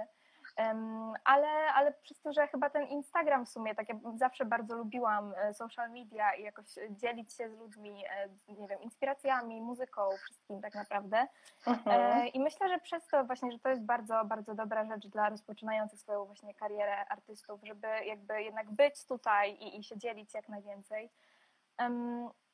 Ale, 1.24 1.74
ale 1.74 1.94
przez 1.94 2.22
to, 2.22 2.34
że 2.34 2.48
chyba 2.48 2.70
ten 2.70 2.88
Instagram 2.88 3.46
w 3.46 3.50
sumie, 3.50 3.76
tak 3.76 3.90
ja 3.90 3.96
zawsze 4.16 4.46
bardzo 4.46 4.76
lubiłam 4.76 5.34
social 5.54 5.92
media 5.92 6.36
i 6.36 6.44
jakoś 6.44 6.66
dzielić 6.90 7.34
się 7.34 7.50
z 7.50 7.58
ludźmi, 7.58 8.04
nie 8.48 8.68
wiem, 8.68 8.82
inspiracjami, 8.82 9.62
muzyką, 9.62 10.02
wszystkim 10.24 10.62
tak 10.62 10.76
naprawdę. 10.76 11.28
Mhm. 11.68 12.28
I 12.28 12.40
myślę, 12.40 12.70
że 12.70 12.80
przez 12.80 13.08
to 13.08 13.26
właśnie, 13.26 13.52
że 13.52 13.60
to 13.60 13.70
jest 13.70 13.82
bardzo, 13.82 14.26
bardzo 14.26 14.56
dobra 14.56 14.86
rzecz 14.86 15.08
dla 15.08 15.30
rozpoczynających 15.30 16.00
swoją 16.00 16.26
właśnie 16.26 16.54
karierę 16.54 17.06
artystów, 17.08 17.60
żeby 17.64 17.88
jakby 18.06 18.44
jednak 18.44 18.72
być 18.72 19.06
tutaj 19.06 19.54
i, 19.54 19.80
i 19.80 19.84
się 19.84 19.98
dzielić 19.98 20.34
jak 20.34 20.50
najwięcej. 20.50 21.10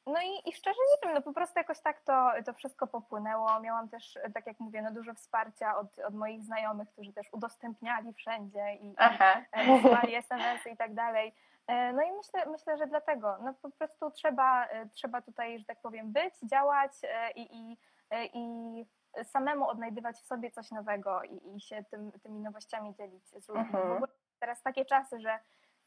No 0.08 0.22
i, 0.22 0.50
i 0.50 0.53
szczerze 0.53 0.79
nie 0.91 1.08
wiem, 1.08 1.15
no 1.15 1.22
po 1.22 1.34
prostu 1.34 1.60
jakoś 1.60 1.79
tak 1.79 2.01
to, 2.01 2.31
to 2.46 2.53
wszystko 2.53 2.88
popłynęło. 2.88 3.60
Miałam 3.60 3.89
też, 3.89 4.20
tak 4.34 4.48
jak 4.48 4.60
mówię, 4.60 4.81
no 4.81 4.91
dużo 4.91 5.13
wsparcia 5.13 5.77
od, 5.77 6.00
od 6.00 6.13
moich 6.13 6.43
znajomych, 6.43 6.89
którzy 6.89 7.13
też 7.13 7.27
udostępniali 7.34 8.13
wszędzie 8.13 8.74
i, 8.75 8.88
i 8.88 9.81
wysłali 9.81 10.15
SMS-y 10.15 10.70
i 10.70 10.77
tak 10.77 10.93
dalej. 10.93 11.36
E, 11.67 11.93
no 11.93 12.01
i 12.01 12.12
myślę, 12.12 12.51
myślę, 12.51 12.77
że 12.77 12.88
dlatego, 12.88 13.38
no 13.43 13.53
po 13.53 13.70
prostu 13.70 14.12
trzeba, 14.12 14.65
e, 14.65 14.89
trzeba 14.89 15.22
tutaj, 15.22 15.60
że 15.60 15.65
tak 15.65 15.81
powiem, 15.81 16.12
być, 16.12 16.34
działać 16.43 16.91
e, 17.03 17.31
i, 17.31 17.58
i, 17.58 17.77
i 18.34 18.86
samemu 19.24 19.67
odnajdywać 19.67 20.15
w 20.15 20.25
sobie 20.25 20.51
coś 20.51 20.72
nowego 20.72 21.24
i, 21.24 21.55
i 21.55 21.62
się 21.62 21.84
tym, 21.84 22.12
tymi 22.12 22.39
nowościami 22.39 22.93
dzielić 22.93 23.27
z 23.27 23.50
ludźmi. 23.50 23.65
Mhm. 23.65 24.03
Teraz 24.39 24.62
takie 24.62 24.86
czasy, 24.86 25.20
że 25.20 25.39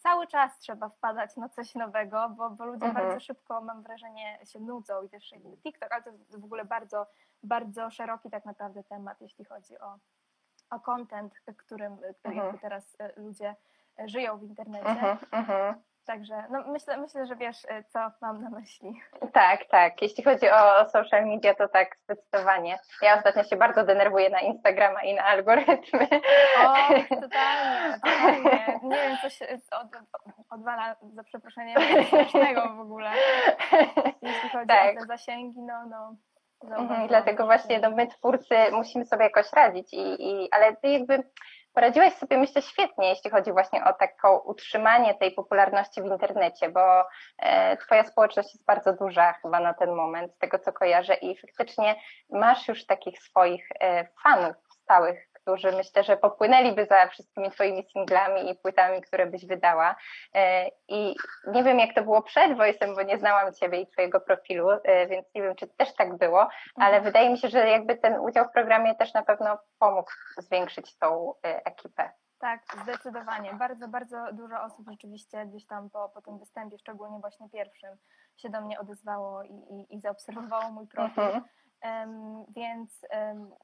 cały 0.04 0.26
czas 0.26 0.58
trzeba 0.58 0.88
wpadać 0.88 1.37
na 1.37 1.49
coś 1.49 1.75
nowego, 1.75 2.28
bo, 2.28 2.50
bo 2.50 2.64
ludzie 2.64 2.87
mhm. 2.87 3.06
bardzo 3.06 3.20
szybko, 3.20 3.61
mam 3.61 3.82
wrażenie, 3.82 4.38
się 4.44 4.61
nudzą 4.61 5.02
i 5.02 5.08
też 5.08 5.34
TikTok, 5.62 5.92
ale 5.92 6.02
to 6.02 6.11
jest 6.11 6.40
w 6.40 6.44
ogóle 6.44 6.64
bardzo, 6.64 7.06
bardzo 7.42 7.90
szeroki 7.90 8.30
tak 8.30 8.44
naprawdę 8.44 8.84
temat, 8.84 9.20
jeśli 9.20 9.44
chodzi 9.44 9.78
o, 9.78 9.99
o 10.70 10.80
content, 10.80 11.34
którym, 11.56 11.96
który 12.18 12.34
mhm. 12.34 12.58
teraz 12.58 12.96
e, 12.99 13.20
ludzie 13.20 13.56
e, 13.99 14.08
żyją 14.08 14.38
w 14.38 14.42
internecie. 14.42 14.88
Mhm, 14.88 15.18
mhm. 15.30 15.82
Także 16.06 16.44
no 16.50 16.64
myślę, 16.66 16.96
myślę, 16.96 17.26
że 17.26 17.37
wiesz, 17.37 17.64
y, 17.64 17.84
co 17.88 17.99
mam 18.20 18.42
na 18.42 18.50
myśli. 18.50 19.00
Tak, 19.32 19.64
tak. 19.64 20.02
Jeśli 20.02 20.25
chodzi 20.25 20.50
o 20.50 20.88
social 20.88 21.26
media, 21.26 21.54
to 21.54 21.68
tak, 21.68 21.96
zdecydowanie. 22.04 22.78
Ja 23.02 23.16
ostatnio 23.16 23.44
się 23.44 23.56
bardzo 23.56 23.84
denerwuję 23.84 24.30
na 24.30 24.40
Instagrama 24.40 25.02
i 25.02 25.14
na 25.14 25.25
algorytmy. 25.25 26.08
O, 26.64 26.75
totalnie, 27.20 27.94
totalnie. 27.94 28.80
Nie 28.82 28.96
wiem, 28.96 29.16
coś 29.23 29.42
od, 29.73 29.88
odwala, 30.50 30.96
za 31.14 31.25
przeproszeniem, 31.25 31.76
strasznego 32.06 32.75
w 32.76 32.80
ogóle. 32.80 33.11
Jeśli 34.23 34.49
chodzi 34.49 34.66
tak. 34.68 34.96
o 34.96 35.00
te 35.00 35.06
zasięgi, 35.06 35.61
no, 35.61 35.87
no. 35.87 36.16
Mhm, 36.78 37.08
dlatego 37.08 37.46
właśnie 37.46 37.78
no, 37.78 37.90
my 37.90 38.06
twórcy 38.06 38.54
musimy 38.73 39.04
sobie 39.04 39.25
jakoś 39.25 39.52
radzić, 39.52 39.94
i, 39.94 40.16
i, 40.18 40.49
ale 40.52 40.76
jakby 40.82 41.23
Poradziłaś 41.75 42.12
sobie, 42.12 42.38
myślę, 42.38 42.62
świetnie, 42.62 43.09
jeśli 43.09 43.31
chodzi 43.31 43.52
właśnie 43.52 43.85
o 43.85 43.93
taką 43.93 44.38
utrzymanie 44.38 45.14
tej 45.14 45.33
popularności 45.33 46.02
w 46.02 46.07
internecie, 46.07 46.69
bo 46.69 47.04
e, 47.38 47.76
Twoja 47.76 48.04
społeczność 48.04 48.54
jest 48.54 48.66
bardzo 48.66 48.93
duża 48.93 49.33
chyba 49.33 49.61
na 49.61 49.75
ten 49.75 49.93
moment, 49.93 50.35
z 50.35 50.38
tego 50.38 50.59
co 50.59 50.73
kojarzę, 50.73 51.14
i 51.14 51.37
faktycznie 51.37 51.97
masz 52.31 52.69
już 52.69 52.87
takich 52.87 53.19
swoich 53.19 53.69
e, 53.81 54.09
fanów 54.23 54.57
stałych, 54.83 55.34
którzy 55.44 55.72
myślę, 55.72 56.04
że 56.04 56.16
popłynęliby 56.16 56.86
za 56.86 57.06
wszystkimi 57.06 57.50
Twoimi 57.50 57.84
singlami 57.92 58.50
i 58.50 58.54
płytami, 58.54 59.02
które 59.02 59.26
byś 59.26 59.46
wydała. 59.46 59.96
E, 60.34 60.68
I 60.88 61.16
nie 61.46 61.64
wiem, 61.64 61.78
jak 61.78 61.94
to 61.94 62.02
było 62.02 62.22
przed 62.22 62.58
Voice'em, 62.58 62.94
bo 62.94 63.02
nie 63.02 63.18
znałam 63.18 63.54
Ciebie 63.54 63.80
i 63.80 63.86
Twojego 63.86 64.20
profilu, 64.20 64.70
e, 64.70 65.06
więc 65.06 65.26
nie 65.34 65.42
wiem, 65.42 65.54
czy 65.54 65.66
też 65.66 65.94
tak 65.94 66.16
było, 66.16 66.48
ale 66.76 66.96
mhm. 66.96 67.04
wydaje 67.04 67.30
mi 67.30 67.38
się, 67.38 67.48
że 67.48 67.68
jakby 67.68 67.96
ten 67.96 68.18
udział 68.18 68.44
w 68.44 68.52
programie 68.52 68.94
też 68.94 69.14
na 69.14 69.22
pewno 69.22 69.58
pomógł 69.78 70.10
zwiększyć 70.38 70.98
tą 70.98 71.34
e, 71.46 71.66
ekipę. 71.66 72.10
Tak, 72.38 72.60
zdecydowanie. 72.82 73.54
Bardzo, 73.54 73.88
bardzo 73.88 74.16
dużo 74.32 74.62
osób 74.62 74.90
rzeczywiście 74.90 75.46
gdzieś 75.46 75.66
tam 75.66 75.90
po, 75.90 76.08
po 76.08 76.22
tym 76.22 76.38
występie, 76.38 76.78
szczególnie 76.78 77.18
właśnie 77.18 77.50
pierwszym, 77.50 77.96
się 78.36 78.48
do 78.48 78.60
mnie 78.60 78.80
odezwało 78.80 79.42
i, 79.42 79.54
i, 79.54 79.94
i 79.96 80.00
zaobserwowało 80.00 80.70
mój 80.70 80.86
profil. 80.86 81.40
Um, 81.84 82.44
więc 82.56 83.06
um, 83.12 83.54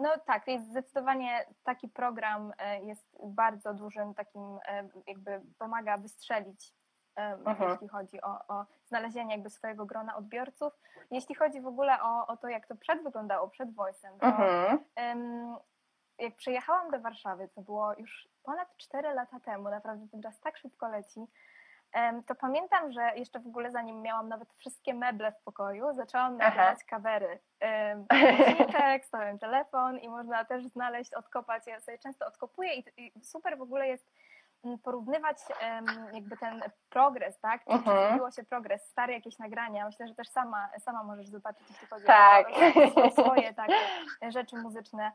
no 0.00 0.18
tak, 0.26 0.48
jest 0.48 0.66
zdecydowanie 0.66 1.46
taki 1.64 1.88
program 1.88 2.52
e, 2.58 2.80
jest 2.80 3.16
bardzo 3.24 3.74
dużym 3.74 4.14
takim, 4.14 4.58
e, 4.66 4.88
jakby 5.06 5.42
pomaga 5.58 5.98
wystrzelić, 5.98 6.74
mhm. 7.16 7.70
jeśli 7.70 7.88
chodzi 7.88 8.22
o, 8.22 8.46
o 8.48 8.66
znalezienie 8.86 9.34
jakby 9.34 9.50
swojego 9.50 9.86
grona 9.86 10.16
odbiorców. 10.16 10.72
Jeśli 11.10 11.34
chodzi 11.34 11.60
w 11.60 11.66
ogóle 11.66 12.02
o, 12.02 12.26
o 12.26 12.36
to, 12.36 12.48
jak 12.48 12.66
to 12.66 12.76
przed 12.76 13.02
wyglądało, 13.02 13.48
przed 13.48 13.68
Voice'em, 13.70 14.18
to 14.20 14.26
um, 15.02 15.56
jak 16.18 16.36
przyjechałam 16.36 16.90
do 16.90 17.00
Warszawy, 17.00 17.48
to 17.48 17.62
było 17.62 17.94
już 17.98 18.28
ponad 18.42 18.76
4 18.76 19.14
lata 19.14 19.40
temu, 19.40 19.70
naprawdę 19.70 20.08
ten 20.08 20.22
czas 20.22 20.40
tak 20.40 20.56
szybko 20.56 20.88
leci, 20.88 21.26
to 22.26 22.34
pamiętam, 22.34 22.92
że 22.92 23.12
jeszcze 23.16 23.40
w 23.40 23.46
ogóle 23.46 23.70
zanim 23.70 24.02
miałam 24.02 24.28
nawet 24.28 24.48
wszystkie 24.58 24.94
meble 24.94 25.32
w 25.32 25.42
pokoju, 25.44 25.94
zaczęłam 25.94 26.36
nagrywać 26.36 26.84
kawery. 26.84 27.38
Głośniczek, 28.10 29.04
stawiam 29.08 29.38
telefon 29.38 29.98
i 29.98 30.08
można 30.08 30.44
też 30.44 30.66
znaleźć, 30.66 31.14
odkopać. 31.14 31.66
Ja 31.66 31.80
sobie 31.80 31.98
często 31.98 32.26
odkopuję 32.26 32.74
i, 32.74 32.84
i 32.96 33.24
super 33.24 33.58
w 33.58 33.62
ogóle 33.62 33.88
jest 33.88 34.12
mm, 34.64 34.78
porównywać 34.78 35.36
jakby 36.12 36.36
ten 36.36 36.62
progres, 36.90 37.40
tak? 37.40 37.64
Czy, 37.64 37.72
uh 37.72 37.84
-huh. 37.84 38.12
mhm. 38.12 38.32
się 38.32 38.44
progres, 38.44 38.88
stare 38.88 39.12
jakieś 39.12 39.38
nagrania. 39.38 39.86
Myślę, 39.86 40.08
że 40.08 40.14
też 40.14 40.28
sama, 40.28 40.68
sama 40.78 41.04
możesz 41.04 41.28
zobaczyć, 41.28 41.70
jeśli 41.70 41.86
chodzi 41.86 42.06
tak. 42.06 42.46
o, 42.96 43.02
o 43.02 43.10
swoje 43.10 43.54
takie 43.54 43.76
rzeczy 44.28 44.56
muzyczne 44.56 45.12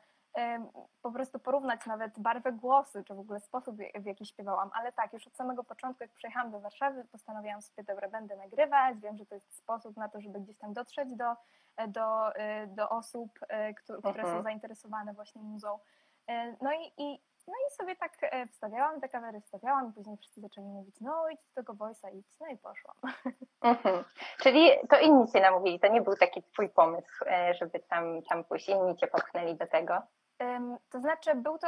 po 1.02 1.12
prostu 1.12 1.40
porównać 1.40 1.86
nawet 1.86 2.20
barwę 2.20 2.52
głosu, 2.52 3.04
czy 3.04 3.14
w 3.16 3.20
ogóle 3.20 3.40
sposób, 3.40 3.76
w 3.96 4.06
jaki 4.06 4.26
śpiewałam, 4.26 4.70
ale 4.74 4.92
tak, 4.92 5.14
już 5.14 5.28
od 5.28 5.36
samego 5.36 5.64
początku, 5.64 6.04
jak 6.04 6.12
przyjechałam 6.12 6.52
do 6.52 6.60
Warszawy, 6.60 7.06
postanowiłam 7.12 7.62
sobie, 7.62 7.84
dobra, 7.84 8.10
będę 8.10 8.36
nagrywać, 8.36 8.98
wiem, 9.00 9.18
że 9.18 9.26
to 9.26 9.36
jest 9.36 9.58
sposób 9.58 9.98
na 9.98 10.10
to, 10.10 10.22
żeby 10.22 10.40
gdzieś 10.40 10.58
tam 10.58 10.74
dotrzeć 10.74 11.16
do, 11.16 11.36
do, 11.88 12.36
e, 12.36 12.68
do 12.68 12.90
osób, 12.90 13.40
e, 13.50 13.74
które, 13.74 14.00
które 14.00 14.24
są 14.24 14.28
mhm. 14.28 14.44
zainteresowane 14.44 15.14
właśnie 15.14 15.42
muzą. 15.42 15.80
E, 16.28 16.56
no 16.62 16.74
i, 16.74 16.94
i, 16.98 17.22
no 17.48 17.54
i 17.68 17.76
sobie 17.76 17.96
tak 17.96 18.18
wstawiałam 18.52 19.02
te 19.02 19.10
kawery, 19.10 19.42
wstawiałam 19.42 19.90
i 19.90 19.94
później 19.94 20.18
wszyscy 20.18 20.42
zaczęli 20.42 20.68
mówić, 20.68 20.96
no 21.02 21.30
idź 21.30 21.40
do 21.42 21.54
tego 21.56 21.74
voice'a, 21.74 22.16
idź, 22.16 22.40
no 22.40 22.48
i 22.48 22.58
poszłam. 22.58 22.96
Mhm. 23.62 24.04
Czyli 24.40 24.72
to 24.90 25.00
inni 25.00 25.28
cię 25.28 25.42
namówili, 25.42 25.80
to 25.80 25.88
nie 25.88 26.02
był 26.02 26.16
taki 26.16 26.44
twój 26.44 26.70
pomysł, 26.70 27.26
żeby 27.60 27.80
tam, 27.80 28.22
tam 28.30 28.44
pójść, 28.44 28.70
inni 28.70 28.96
cię 28.96 29.08
popchnęli 29.08 29.56
do 29.56 29.68
tego? 29.68 30.02
To 30.90 31.00
znaczy, 31.00 31.36
był 31.36 31.58
to 31.58 31.68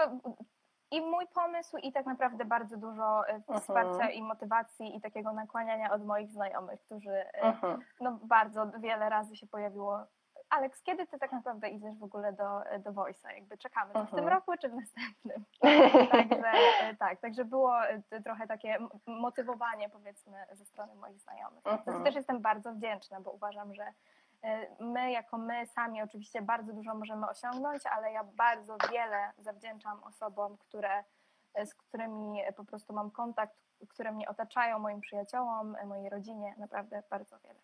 i 0.92 1.02
mój 1.02 1.28
pomysł, 1.28 1.78
i 1.78 1.92
tak 1.92 2.06
naprawdę 2.06 2.46
bardzo 2.46 2.78
dużo 2.78 3.28
e, 3.28 3.34
mhm. 3.34 3.60
wsparcia 3.60 3.92
uh 3.92 3.98
-huh. 3.98 4.14
i 4.14 4.24
motywacji 4.24 4.96
i 4.96 5.02
takiego 5.02 5.34
nakłaniania 5.34 5.92
od 5.92 6.06
moich 6.06 6.32
znajomych, 6.32 6.82
którzy 6.82 7.10
uh 7.10 7.16
e, 7.34 7.42
-huh. 7.42 7.46
Mhm. 7.46 7.80
no, 8.02 8.20
bardzo 8.24 8.72
wiele 8.80 9.10
razy 9.10 9.36
się 9.36 9.48
pojawiło. 9.48 10.06
Aleks, 10.50 10.84
kiedy 10.84 11.08
ty 11.08 11.20
tak 11.20 11.32
naprawdę 11.32 11.70
idziesz 11.70 11.98
w 11.98 12.04
ogóle 12.04 12.34
do, 12.34 12.66
e, 12.66 12.80
do 12.80 12.92
Voice'a? 12.92 13.34
Jakby 13.36 13.58
czekamy, 13.58 13.92
uh 13.94 14.02
-huh. 14.02 14.08
w 14.08 14.10
tym 14.10 14.20
mhm. 14.20 14.38
roku 14.38 14.52
czy 14.62 14.70
w 14.70 14.74
następnym? 14.74 15.46
także, 16.12 16.52
tak, 17.00 17.20
także 17.20 17.46
było 17.46 17.74
trochę 18.24 18.48
takie 18.48 18.78
motywowanie 19.08 19.90
powiedzmy 19.90 20.46
ze 20.52 20.66
strony 20.66 20.96
moich 20.96 21.20
znajomych. 21.20 21.64
Też 22.04 22.16
jestem 22.16 22.42
bardzo 22.42 22.74
wdzięczna, 22.74 23.22
bo 23.22 23.32
uważam, 23.32 23.76
że 23.76 23.94
my, 24.80 25.12
jako 25.12 25.38
my 25.38 25.68
sami, 25.68 26.02
oczywiście 26.02 26.42
bardzo 26.42 26.74
dużo 26.74 26.96
możemy 26.96 27.30
osiągnąć, 27.30 27.86
ale 27.86 28.12
ja 28.12 28.24
bardzo 28.24 28.78
wiele 28.92 29.32
zawdzięczam 29.38 30.04
osobom, 30.04 30.58
które, 30.58 31.04
e, 31.54 31.66
z 31.66 31.76
którymi 31.76 32.42
po 32.58 32.66
prostu 32.66 32.94
mam 32.94 33.12
kontakt, 33.12 33.56
które 33.90 34.12
mnie 34.12 34.30
otaczają, 34.30 34.80
moim 34.80 35.02
przyjaciołom, 35.02 35.76
mojej 35.86 36.10
rodzinie, 36.10 36.56
naprawdę 36.58 37.04
bardzo 37.10 37.40
wiele. 37.40 37.60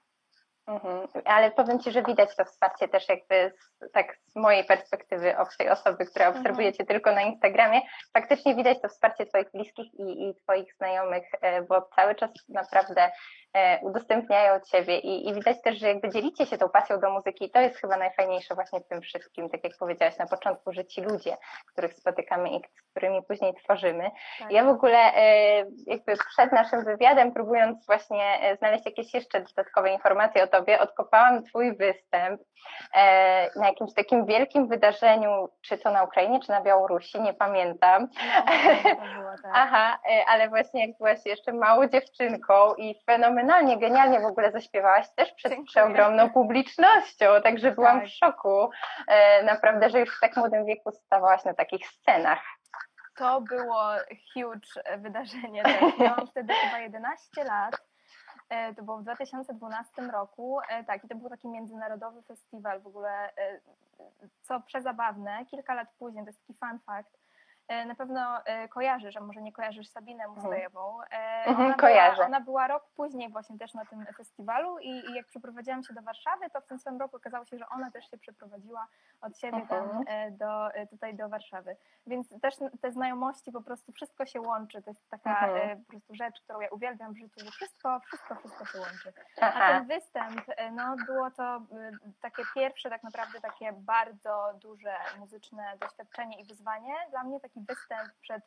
Mhm. 0.67 1.07
Ale 1.25 1.51
powiem 1.51 1.79
Ci, 1.79 1.91
że 1.91 2.03
widać 2.03 2.35
to 2.35 2.45
wsparcie 2.45 2.87
też 2.87 3.09
jakby 3.09 3.53
z, 3.59 3.91
tak 3.91 4.17
z 4.27 4.35
mojej 4.35 4.65
perspektywy 4.65 5.37
obcej 5.37 5.69
osoby, 5.69 6.05
która 6.05 6.25
mhm. 6.25 6.37
obserwuje 6.37 6.73
Cię 6.73 6.85
tylko 6.85 7.11
na 7.11 7.21
Instagramie. 7.21 7.81
Faktycznie 8.13 8.55
widać 8.55 8.81
to 8.81 8.89
wsparcie 8.89 9.25
Twoich 9.25 9.51
bliskich 9.51 9.93
i, 9.93 10.29
i 10.29 10.35
Twoich 10.35 10.75
znajomych, 10.75 11.23
e, 11.41 11.61
bo 11.61 11.81
cały 11.95 12.15
czas 12.15 12.29
naprawdę 12.49 13.11
E, 13.11 13.11
udostępniają 13.81 14.59
Ciebie 14.59 14.99
i, 14.99 15.29
i 15.29 15.33
widać 15.33 15.61
też, 15.61 15.79
że 15.79 15.87
jakby 15.87 16.09
dzielicie 16.09 16.45
się 16.45 16.57
tą 16.57 16.69
pasją 16.69 16.99
do 16.99 17.09
muzyki 17.09 17.45
i 17.45 17.49
to 17.49 17.59
jest 17.59 17.77
chyba 17.77 17.97
najfajniejsze 17.97 18.55
właśnie 18.55 18.79
w 18.79 18.87
tym 18.87 19.01
wszystkim, 19.01 19.49
tak 19.49 19.63
jak 19.63 19.73
powiedziałaś 19.79 20.17
na 20.17 20.27
początku, 20.27 20.73
że 20.73 20.85
ci 20.85 21.01
ludzie, 21.01 21.37
których 21.71 21.93
spotykamy 21.93 22.49
i 22.49 22.59
z 22.59 22.91
którymi 22.91 23.23
później 23.23 23.53
tworzymy. 23.53 24.11
Tak. 24.39 24.51
Ja 24.51 24.63
w 24.63 24.67
ogóle 24.67 24.97
e, 24.97 25.57
jakby 25.87 26.13
przed 26.35 26.51
naszym 26.51 26.83
wywiadem, 26.85 27.31
próbując 27.31 27.85
właśnie 27.85 28.39
e, 28.41 28.57
znaleźć 28.57 28.85
jakieś 28.85 29.13
jeszcze 29.13 29.41
dodatkowe 29.41 29.93
informacje 29.93 30.43
o 30.43 30.47
Tobie, 30.47 30.79
odkopałam 30.79 31.43
Twój 31.43 31.77
występ 31.77 32.41
na 33.55 33.67
jakimś 33.67 33.93
takim 33.93 34.25
wielkim 34.25 34.67
wydarzeniu, 34.67 35.49
czy 35.61 35.77
to 35.77 35.91
na 35.91 36.03
Ukrainie, 36.03 36.39
czy 36.39 36.49
na 36.49 36.61
Białorusi, 36.61 37.21
nie 37.21 37.33
pamiętam. 37.33 38.07
No, 38.85 39.21
było, 39.21 39.31
tak. 39.43 39.51
Aha, 39.63 39.99
ale 40.27 40.49
właśnie 40.49 40.87
jak 40.87 40.97
byłaś 40.97 41.19
jeszcze 41.25 41.53
małą 41.53 41.87
dziewczynką 41.87 42.73
i 42.77 42.95
fenomenalnie 43.05 43.44
fenomenalnie, 43.45 43.79
genialnie 43.79 44.19
w 44.19 44.25
ogóle 44.25 44.51
zaśpiewałaś 44.51 45.09
też 45.15 45.31
przed 45.31 45.53
przeogromną 45.65 46.29
publicznością, 46.29 47.25
także 47.43 47.71
byłam 47.71 47.99
tak. 47.99 48.09
w 48.09 48.11
szoku. 48.11 48.69
E, 49.07 49.43
naprawdę, 49.43 49.89
że 49.89 49.99
już 49.99 50.17
w 50.17 50.19
tak 50.19 50.37
młodym 50.37 50.65
wieku 50.65 50.91
stawałaś 50.91 51.45
na 51.45 51.53
takich 51.53 51.87
scenach. 51.87 52.39
To 53.15 53.41
było 53.41 53.83
huge 54.33 54.97
wydarzenie. 54.97 55.63
Tak. 55.63 55.99
Miałam 55.99 56.27
wtedy 56.31 56.53
chyba 56.53 56.79
11 56.79 57.43
lat. 57.43 57.77
E, 58.49 58.75
to 58.75 58.83
było 58.83 58.97
w 58.97 59.03
2012 59.03 60.01
roku. 60.01 60.59
E, 60.69 60.83
tak, 60.83 61.03
i 61.03 61.07
to 61.07 61.15
był 61.15 61.29
taki 61.29 61.47
międzynarodowy 61.47 62.21
festiwal 62.21 62.81
w 62.81 62.87
ogóle, 62.87 63.29
co 64.41 64.61
przezabawne. 64.61 65.45
Kilka 65.45 65.73
lat 65.73 65.87
później, 65.99 66.23
to 66.23 66.29
jest 66.29 66.47
taki 66.47 66.59
fun 66.59 66.79
fact, 66.79 67.17
E, 67.17 67.24
na 67.69 67.95
pewno 67.95 68.45
e, 68.45 68.67
kojarzysz, 68.67 69.17
a 69.17 69.21
może 69.21 69.41
nie 69.41 69.51
kojarzysz 69.51 69.87
Sabinę 69.87 70.23
mhm. 70.23 70.35
Mustajewą. 70.35 71.01
Mhm, 71.45 71.67
ona, 71.67 71.73
kojarzę. 71.73 72.15
Była, 72.15 72.25
ona 72.25 72.41
była 72.41 72.67
rok 72.67 72.83
później 72.95 73.29
właśnie 73.29 73.57
też 73.57 73.73
na 73.73 73.85
tym 73.85 74.05
festiwalu 74.17 74.79
i, 74.79 74.89
i, 74.89 75.13
jak 75.13 75.27
przeprowadziłam 75.27 75.83
się 75.83 75.93
do 75.93 76.01
Warszawy, 76.01 76.49
to 76.49 76.61
w 76.61 76.65
tym 76.65 76.79
samym 76.79 77.01
roku 77.01 77.15
okazało 77.15 77.45
się, 77.45 77.57
że 77.57 77.69
ona 77.69 77.91
też 77.91 78.11
się 78.11 78.17
przeprowadziła 78.17 78.87
od 79.21 79.37
siebie 79.37 79.57
mhm. 79.57 80.05
tam 80.05 80.05
do, 80.31 80.69
tutaj 80.89 81.15
do 81.15 81.29
Warszawy. 81.29 81.75
Więc 82.07 82.41
też 82.41 82.55
te 82.81 82.91
znajomości, 82.91 83.51
po 83.51 83.61
prostu 83.61 83.91
wszystko 83.91 84.25
się 84.25 84.41
łączy. 84.41 84.81
To 84.81 84.89
jest 84.89 85.09
taka 85.09 85.47
mhm. 85.47 85.83
po 85.83 85.91
prostu 85.91 86.15
rzecz, 86.15 86.41
którą 86.41 86.59
ja 86.59 86.67
uwielbiam 86.71 87.13
w 87.13 87.17
życiu, 87.17 87.39
że 87.45 87.51
wszystko, 87.51 87.99
wszystko, 87.99 88.35
wszystko 88.35 88.65
się 88.65 88.79
łączy. 88.79 89.13
Aha. 89.41 89.63
A 89.63 89.79
ten 89.79 89.87
występ, 89.87 90.41
no 90.71 90.95
było 91.05 91.31
to 91.31 91.61
takie 92.21 92.43
pierwsze 92.55 92.89
tak 92.89 93.03
naprawdę 93.03 93.41
takie 93.41 93.73
bardzo 93.73 94.53
duże 94.61 94.95
muzyczne 95.19 95.77
doświadczenie 95.79 96.41
i 96.41 96.45
wyzwanie. 96.45 96.93
Dla 97.09 97.23
mnie 97.23 97.39
taki 97.55 97.65
występ 97.65 98.13
przed 98.21 98.43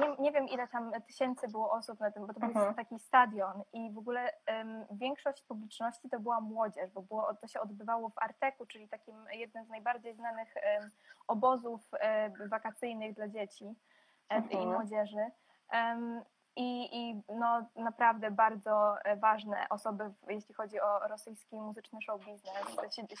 nie, 0.00 0.16
nie 0.18 0.32
wiem 0.32 0.48
ile 0.48 0.68
tam 0.68 0.92
tysięcy 1.06 1.48
było 1.48 1.72
osób 1.72 2.00
na 2.00 2.10
tym, 2.10 2.26
bo 2.26 2.34
to 2.34 2.40
był 2.40 2.48
mhm. 2.48 2.74
taki 2.74 2.98
stadion 2.98 3.62
i 3.72 3.92
w 3.92 3.98
ogóle 3.98 4.30
um, 4.48 4.84
większość 4.90 5.42
publiczności 5.42 6.08
to 6.10 6.20
była 6.20 6.40
młodzież, 6.40 6.90
bo 6.90 7.02
było, 7.02 7.34
to 7.34 7.46
się 7.48 7.60
odbywało 7.60 8.08
w 8.08 8.18
Arteku, 8.18 8.66
czyli 8.66 8.88
takim 8.88 9.14
jednym 9.32 9.64
z 9.64 9.68
najbardziej 9.68 10.14
znanych 10.14 10.54
um, 10.80 10.90
obozów 11.26 11.80
um, 11.92 12.48
wakacyjnych 12.48 13.14
dla 13.14 13.28
dzieci 13.28 13.74
mhm. 14.28 14.62
i 14.62 14.66
młodzieży. 14.66 15.30
I, 16.56 16.88
I 16.92 17.22
no, 17.28 17.66
naprawdę 17.76 18.30
bardzo 18.30 18.94
e, 19.04 19.16
ważne 19.16 19.66
osoby, 19.70 20.04
jeśli 20.28 20.54
chodzi 20.54 20.80
o 20.80 21.08
rosyjski 21.08 21.56
muzyczny 21.56 22.02
show 22.02 22.24
biznes, 22.24 22.52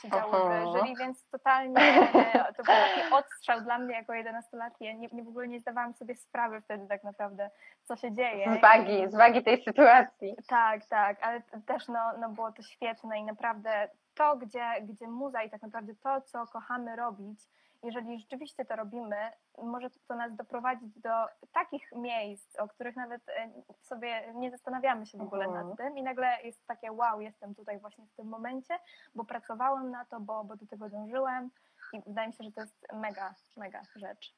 siedziały 0.02 0.32
w 0.32 0.64
jury, 0.64 0.94
więc 0.98 1.28
totalnie 1.30 1.80
e, 1.80 2.52
to 2.56 2.62
był 2.62 2.74
taki 2.74 3.12
odstrzał 3.12 3.60
dla 3.60 3.78
mnie 3.78 3.94
jako 3.94 4.12
11-latki. 4.12 4.80
nie, 4.80 4.94
nie, 5.12 5.22
w 5.24 5.28
ogóle 5.28 5.48
nie 5.48 5.60
zdawałam 5.60 5.94
sobie 5.94 6.16
sprawy 6.16 6.60
wtedy 6.60 6.86
tak 6.86 7.04
naprawdę, 7.04 7.50
co 7.84 7.96
się 7.96 8.12
dzieje. 8.12 8.58
Z 8.58 8.60
wagi, 8.60 9.08
z 9.08 9.14
wagi 9.14 9.42
tej 9.42 9.64
sytuacji. 9.64 10.36
Tak, 10.48 10.86
tak, 10.86 11.22
ale 11.22 11.42
też 11.66 11.88
no, 11.88 12.18
no 12.20 12.28
było 12.28 12.52
to 12.52 12.62
świetne 12.62 13.18
i 13.18 13.24
naprawdę 13.24 13.88
to, 14.14 14.36
gdzie, 14.36 14.64
gdzie 14.82 15.08
muza 15.08 15.42
i 15.42 15.50
tak 15.50 15.62
naprawdę 15.62 15.94
to, 15.94 16.20
co 16.20 16.46
kochamy 16.46 16.96
robić, 16.96 17.40
jeżeli 17.84 18.20
rzeczywiście 18.20 18.64
to 18.64 18.76
robimy, 18.76 19.16
może 19.58 19.90
to 20.08 20.16
nas 20.16 20.36
doprowadzić 20.36 21.00
do 21.00 21.10
takich 21.52 21.92
miejsc, 21.92 22.58
o 22.58 22.68
których 22.68 22.96
nawet 22.96 23.28
e, 23.28 23.52
sobie 23.80 24.32
nie 24.34 24.50
zastanawiamy 24.50 25.06
się 25.06 25.18
w 25.18 25.22
ogóle 25.22 25.46
nad 25.46 25.66
mhm. 25.66 25.76
tym 25.76 25.98
i 25.98 26.02
nagle 26.02 26.42
jest 26.42 26.66
takie 26.66 26.92
wow, 26.92 27.20
jestem 27.20 27.54
tutaj 27.54 27.78
właśnie 27.80 28.06
w 28.06 28.14
tym 28.14 28.26
momencie, 28.26 28.78
bo 29.14 29.24
pracowałem 29.24 29.90
na 29.90 30.04
to, 30.04 30.20
bo, 30.20 30.44
bo 30.44 30.56
do 30.56 30.66
tego 30.66 30.88
dążyłem 30.88 31.50
i 31.92 32.02
wydaje 32.06 32.28
mi 32.28 32.34
się, 32.34 32.44
że 32.44 32.52
to 32.52 32.60
jest 32.60 32.86
mega, 32.92 33.34
mega 33.56 33.82
rzecz. 33.94 34.34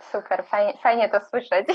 Super, 0.00 0.44
fajnie, 0.44 0.72
fajnie 0.82 1.08
to 1.08 1.20
słyszeć, 1.20 1.66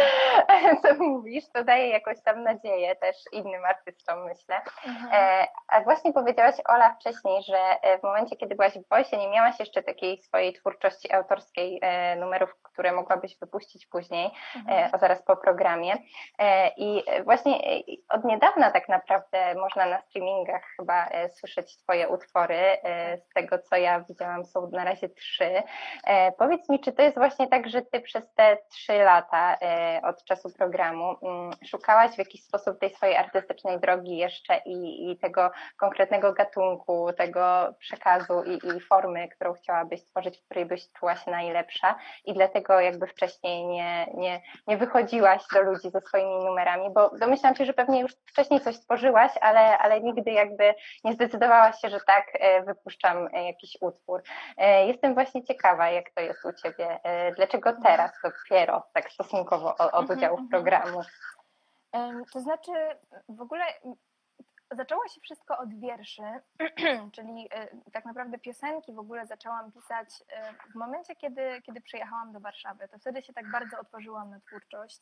co 0.82 0.94
mówisz. 0.94 1.44
To 1.52 1.64
daje 1.64 1.88
jakąś 1.88 2.22
tam 2.22 2.42
nadzieję 2.42 2.96
też 2.96 3.16
innym 3.32 3.64
artystom, 3.64 4.24
myślę. 4.24 4.60
Mhm. 4.86 5.10
E, 5.12 5.46
a 5.68 5.80
właśnie 5.80 6.12
powiedziałaś, 6.12 6.54
Ola, 6.68 6.94
wcześniej, 7.00 7.42
że 7.42 7.58
e, 7.82 7.98
w 7.98 8.02
momencie, 8.02 8.36
kiedy 8.36 8.54
byłaś 8.54 8.72
w 8.72 8.88
Voice, 8.88 9.16
nie 9.16 9.28
miałaś 9.28 9.60
jeszcze 9.60 9.82
takiej 9.82 10.18
swojej 10.18 10.52
twórczości 10.52 11.12
autorskiej, 11.12 11.78
e, 11.82 12.16
numerów, 12.16 12.54
które 12.62 12.92
mogłabyś 12.92 13.38
wypuścić 13.38 13.86
później, 13.86 14.30
mhm. 14.56 14.90
zaraz 15.00 15.22
po 15.22 15.36
programie. 15.36 15.94
I 16.76 17.04
właśnie 17.24 17.60
od 18.08 18.24
niedawna 18.24 18.70
tak 18.70 18.88
naprawdę 18.88 19.54
można 19.54 19.86
na 19.86 20.00
streamingach 20.00 20.62
chyba 20.76 21.08
słyszeć 21.30 21.76
Twoje 21.76 22.08
utwory. 22.08 22.78
Z 23.16 23.34
tego, 23.34 23.58
co 23.58 23.76
ja 23.76 24.00
widziałam, 24.00 24.44
są 24.44 24.70
na 24.72 24.84
razie 24.84 25.08
trzy. 25.08 25.62
Powiedz 26.38 26.68
mi, 26.68 26.80
czy 26.80 26.92
to 26.92 27.02
jest 27.02 27.18
właśnie 27.18 27.29
tak, 27.36 27.68
że 27.68 27.82
ty 27.82 28.00
przez 28.00 28.34
te 28.34 28.58
trzy 28.70 28.92
lata 28.92 29.56
e, 29.62 30.00
od 30.04 30.24
czasu 30.24 30.50
programu 30.58 31.16
mm, 31.22 31.50
szukałaś 31.66 32.10
w 32.10 32.18
jakiś 32.18 32.44
sposób 32.44 32.78
tej 32.78 32.90
swojej 32.90 33.16
artystycznej 33.16 33.80
drogi 33.80 34.16
jeszcze 34.16 34.60
i, 34.66 35.10
i 35.10 35.18
tego 35.18 35.50
konkretnego 35.76 36.32
gatunku, 36.32 37.12
tego 37.12 37.74
przekazu 37.78 38.42
i, 38.42 38.76
i, 38.76 38.80
formy, 38.80 39.28
którą 39.28 39.52
chciałabyś 39.52 40.00
stworzyć, 40.00 40.38
w 40.38 40.44
której 40.44 40.66
byś 40.66 40.92
czuła 40.92 41.16
się 41.16 41.30
najlepsza 41.30 41.98
i 42.24 42.34
dlatego 42.34 42.80
jakby 42.80 43.06
wcześniej 43.06 43.66
nie, 43.66 44.06
nie, 44.14 44.40
nie 44.66 44.76
wychodziłaś 44.76 45.42
do 45.54 45.62
ludzi 45.62 45.90
ze 45.90 46.00
swoimi 46.00 46.44
numerami, 46.44 46.90
bo 46.94 47.10
domyślam 47.18 47.56
się, 47.56 47.64
że 47.64 47.72
pewnie 47.72 48.00
już 48.00 48.12
wcześniej 48.26 48.60
coś 48.60 48.76
stworzyłaś, 48.76 49.32
ale, 49.40 49.78
ale 49.78 50.00
nigdy 50.00 50.30
jakby 50.30 50.74
nie 51.04 51.12
zdecydowałaś 51.12 51.80
się, 51.80 51.88
że 51.88 52.00
tak, 52.06 52.26
e, 52.34 52.62
wypuszczam 52.62 53.28
jakiś 53.32 53.76
utwór. 53.80 54.22
E, 54.56 54.86
jestem 54.86 55.14
właśnie 55.14 55.44
ciekawa, 55.44 55.90
jak 55.90 56.10
to 56.10 56.20
jest 56.20 56.44
u 56.44 56.52
Ciebie 56.52 56.98
Dlaczego 57.36 57.72
teraz 57.82 58.12
dopiero 58.22 58.82
tak 58.92 59.12
stosunkowo 59.12 59.76
od 59.76 59.94
mhm, 59.94 60.18
udziału 60.18 60.36
w 60.36 60.40
mhm. 60.40 60.48
programu? 60.48 61.02
To 62.32 62.40
znaczy 62.40 62.72
w 63.28 63.40
ogóle 63.40 63.64
zaczęło 64.70 65.08
się 65.08 65.20
wszystko 65.20 65.58
od 65.58 65.80
wierszy, 65.80 66.22
czyli 67.14 67.48
e, 67.52 67.68
tak 67.92 68.04
naprawdę 68.04 68.38
piosenki 68.38 68.92
w 68.92 68.98
ogóle 68.98 69.26
zaczęłam 69.26 69.72
pisać 69.72 70.08
e, 70.28 70.52
w 70.72 70.74
momencie, 70.74 71.16
kiedy, 71.16 71.62
kiedy 71.62 71.80
przyjechałam 71.80 72.32
do 72.32 72.40
Warszawy. 72.40 72.88
To 72.88 72.98
wtedy 72.98 73.22
się 73.22 73.32
tak 73.32 73.50
bardzo 73.50 73.80
otworzyłam 73.80 74.30
na 74.30 74.40
twórczość. 74.40 75.00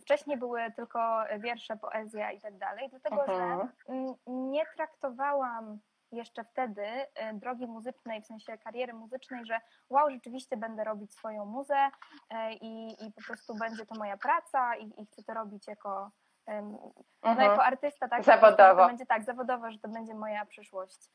Wcześniej 0.00 0.36
były 0.36 0.72
tylko 0.76 1.24
wiersze, 1.38 1.76
poezja 1.76 2.32
i 2.32 2.40
tak 2.40 2.58
dalej, 2.58 2.88
dlatego 2.90 3.26
że 3.26 3.42
mhm. 3.42 4.14
nie 4.26 4.66
traktowałam 4.76 5.78
jeszcze 6.12 6.44
wtedy 6.44 6.86
e, 7.14 7.34
drogi 7.34 7.66
muzycznej, 7.66 8.22
w 8.22 8.26
sensie 8.26 8.58
kariery 8.58 8.92
muzycznej, 8.92 9.46
że 9.46 9.60
wow, 9.90 10.10
rzeczywiście 10.10 10.56
będę 10.56 10.84
robić 10.84 11.14
swoją 11.14 11.44
muzę 11.44 11.90
e, 12.30 12.52
i, 12.52 13.06
i 13.06 13.12
po 13.12 13.22
prostu 13.26 13.54
będzie 13.54 13.86
to 13.86 13.94
moja 13.94 14.16
praca 14.16 14.76
i, 14.76 15.02
i 15.02 15.06
chcę 15.06 15.22
to 15.22 15.34
robić 15.34 15.68
jako, 15.68 16.10
no, 16.46 16.92
mhm. 17.22 17.50
jako 17.50 17.64
artysta, 17.64 18.08
tak? 18.08 18.24
Zawodowo. 18.24 18.82
To 18.82 18.88
będzie 18.88 19.06
tak, 19.06 19.24
zawodowo, 19.24 19.70
że 19.70 19.78
to 19.78 19.88
będzie 19.88 20.14
moja 20.14 20.46
przyszłość. 20.46 21.10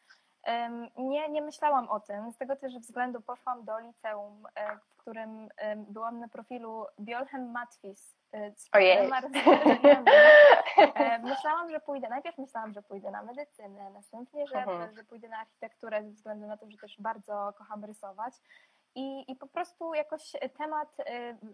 Nie, 0.98 1.30
nie 1.30 1.42
myślałam 1.42 1.90
o 1.90 2.00
tym, 2.00 2.32
z 2.32 2.38
tego 2.38 2.56
też 2.56 2.78
względu 2.80 3.22
poszłam 3.22 3.66
do 3.66 3.80
liceum, 3.80 4.44
e, 4.56 4.78
w 4.78 4.96
którym 4.96 5.50
byłam 5.78 6.20
na 6.20 6.28
profilu 6.28 6.86
Biolhem 7.00 7.52
Matwis, 7.52 8.16
z 8.56 8.70
Ojej. 8.74 9.10
E, 10.96 11.20
myślałam, 11.20 11.70
że 11.70 11.80
pójdę, 11.80 12.10
najpierw 12.10 12.38
myślałam, 12.38 12.74
że 12.74 12.82
pójdę 12.82 13.12
na 13.12 13.24
medycynę, 13.24 13.90
następnie, 13.90 14.48
że, 14.48 14.58
mhm. 14.58 14.96
że 14.96 15.04
pójdę 15.04 15.30
na 15.30 15.38
architekturę 15.38 16.04
ze 16.04 16.10
względu 16.10 16.48
na 16.48 16.58
to, 16.58 16.72
że 16.72 16.78
też 16.78 16.96
bardzo 17.00 17.54
kocham 17.58 17.86
rysować. 17.86 18.34
I, 18.96 19.32
i 19.32 19.36
po 19.36 19.48
prostu 19.48 19.94
jakoś 19.94 20.32
temat 20.58 20.98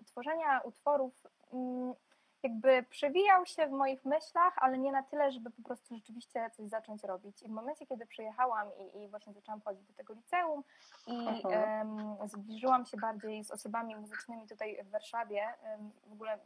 tworzenia 0.05 0.61
utworów 0.63 1.13
y, 1.25 2.08
jakby 2.43 2.83
przewijał 2.83 3.45
się 3.45 3.67
w 3.67 3.71
moich 3.71 4.05
myślach, 4.05 4.53
ale 4.57 4.77
nie 4.77 4.91
na 4.91 5.03
tyle, 5.03 5.31
żeby 5.31 5.51
po 5.51 5.63
prostu 5.63 5.95
rzeczywiście 5.95 6.49
coś 6.49 6.69
zacząć 6.69 7.03
robić. 7.03 7.41
I 7.41 7.47
w 7.47 7.51
momencie, 7.51 7.85
kiedy 7.85 8.05
przyjechałam 8.05 8.67
i, 8.77 9.03
i 9.03 9.07
właśnie 9.07 9.33
zaczęłam 9.33 9.61
chodzić 9.61 9.87
do 9.87 9.93
tego 9.93 10.13
liceum 10.13 10.63
i 11.07 11.43
um, 11.45 12.17
zbliżyłam 12.27 12.85
się 12.85 12.97
bardziej 12.97 13.43
z 13.43 13.51
osobami 13.51 13.95
muzycznymi 13.95 14.47
tutaj 14.47 14.83
w 14.83 14.89
Warszawie, 14.89 15.47
um, 15.63 15.91
w 16.07 16.13
ogóle 16.13 16.39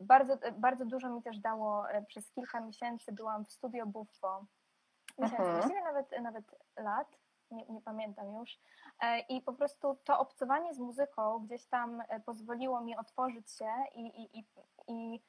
bardzo, 0.00 0.38
bardzo 0.52 0.84
dużo 0.84 1.10
mi 1.10 1.22
też 1.22 1.38
dało 1.38 1.90
e, 1.90 2.02
przez 2.02 2.30
kilka 2.30 2.60
miesięcy 2.60 3.12
byłam 3.12 3.44
w 3.44 3.52
studio 3.52 3.86
Buffo. 3.86 4.44
Miesięcy, 5.18 5.42
mhm. 5.42 5.56
właściwie 5.56 5.82
nawet, 5.82 6.22
nawet 6.22 6.44
lat, 6.76 7.18
nie, 7.50 7.66
nie, 7.66 7.80
pamiętam 7.80 8.34
już. 8.34 8.58
E, 9.00 9.20
I 9.20 9.42
po 9.42 9.52
prostu 9.52 9.98
to 10.04 10.18
obcowanie 10.18 10.74
z 10.74 10.78
muzyką 10.78 11.38
gdzieś 11.38 11.66
tam 11.66 12.02
e, 12.08 12.20
pozwoliło 12.20 12.80
mi 12.80 12.96
otworzyć 12.96 13.50
się 13.50 13.70
i, 13.94 14.00
i, 14.00 14.38
i, 14.38 14.44
i 14.88 15.22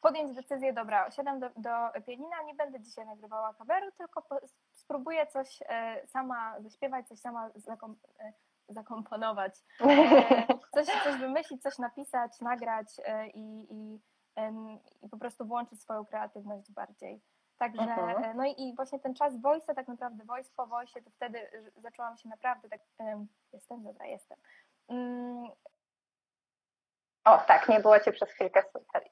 podjąć 0.00 0.34
decyzję, 0.36 0.72
dobra, 0.72 1.10
siadam 1.10 1.40
do, 1.40 1.50
do 1.56 2.00
pianina, 2.06 2.42
nie 2.42 2.54
będę 2.54 2.80
dzisiaj 2.80 3.06
nagrywała 3.06 3.54
kaweru, 3.54 3.86
tylko 3.92 4.22
po, 4.22 4.36
spróbuję 4.72 5.26
coś 5.26 5.62
sama 6.06 6.60
zaśpiewać, 6.60 7.08
coś 7.08 7.20
sama 7.20 7.50
zakom, 7.54 7.96
zakomponować, 8.68 9.54
e, 9.80 10.46
coś, 10.74 10.86
coś 11.04 11.20
wymyślić, 11.20 11.62
coś 11.62 11.78
napisać, 11.78 12.40
nagrać 12.40 12.86
e, 13.04 13.28
i, 13.28 13.66
i, 13.70 14.00
i 15.02 15.08
po 15.08 15.18
prostu 15.18 15.46
włączyć 15.46 15.82
swoją 15.82 16.04
kreatywność 16.04 16.72
bardziej. 16.72 17.20
Także, 17.58 17.82
mhm. 17.82 18.24
E, 18.24 18.34
no 18.34 18.44
i, 18.44 18.62
i, 18.62 18.74
właśnie 18.76 18.98
ten 18.98 19.14
czas 19.14 19.40
voice, 19.40 19.74
tak 19.74 19.88
naprawdę 19.88 20.24
voice 20.24 20.50
po 20.56 20.66
voice, 20.66 21.02
to 21.02 21.10
wtedy 21.10 21.38
zaczęłam 21.76 22.16
się 22.16 22.28
naprawdę 22.28 22.68
tak, 22.68 22.80
jestem, 23.52 23.82
dobra, 23.82 24.06
jestem. 24.06 24.38
O, 27.28 27.38
tak, 27.38 27.68
nie 27.68 27.80
było 27.80 28.00
Cię 28.00 28.12
przez 28.12 28.30
chwilkę 28.30 28.62
słychać 28.72 29.08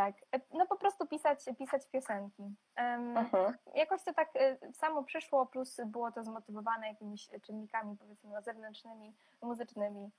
tak. 0.00 0.14
E, 0.32 0.40
no 0.52 0.66
po 0.66 0.76
prostu 0.76 1.06
pisać, 1.06 1.44
pisać 1.58 1.82
piosenki. 1.92 2.42
Um, 2.42 3.16
mhm. 3.16 3.54
Jakoś 3.74 4.04
to 4.04 4.14
tak 4.14 4.28
e, 4.34 4.56
samo 4.72 5.04
przyszło, 5.04 5.46
plus 5.46 5.76
było 5.86 6.12
to 6.12 6.24
zmotywowane 6.24 6.88
jakimiś 6.88 7.28
czynnikami 7.42 7.96
powiedzmy 7.96 8.42
zewnętrznymi, 8.42 9.14
muzycznymi. 9.42 10.10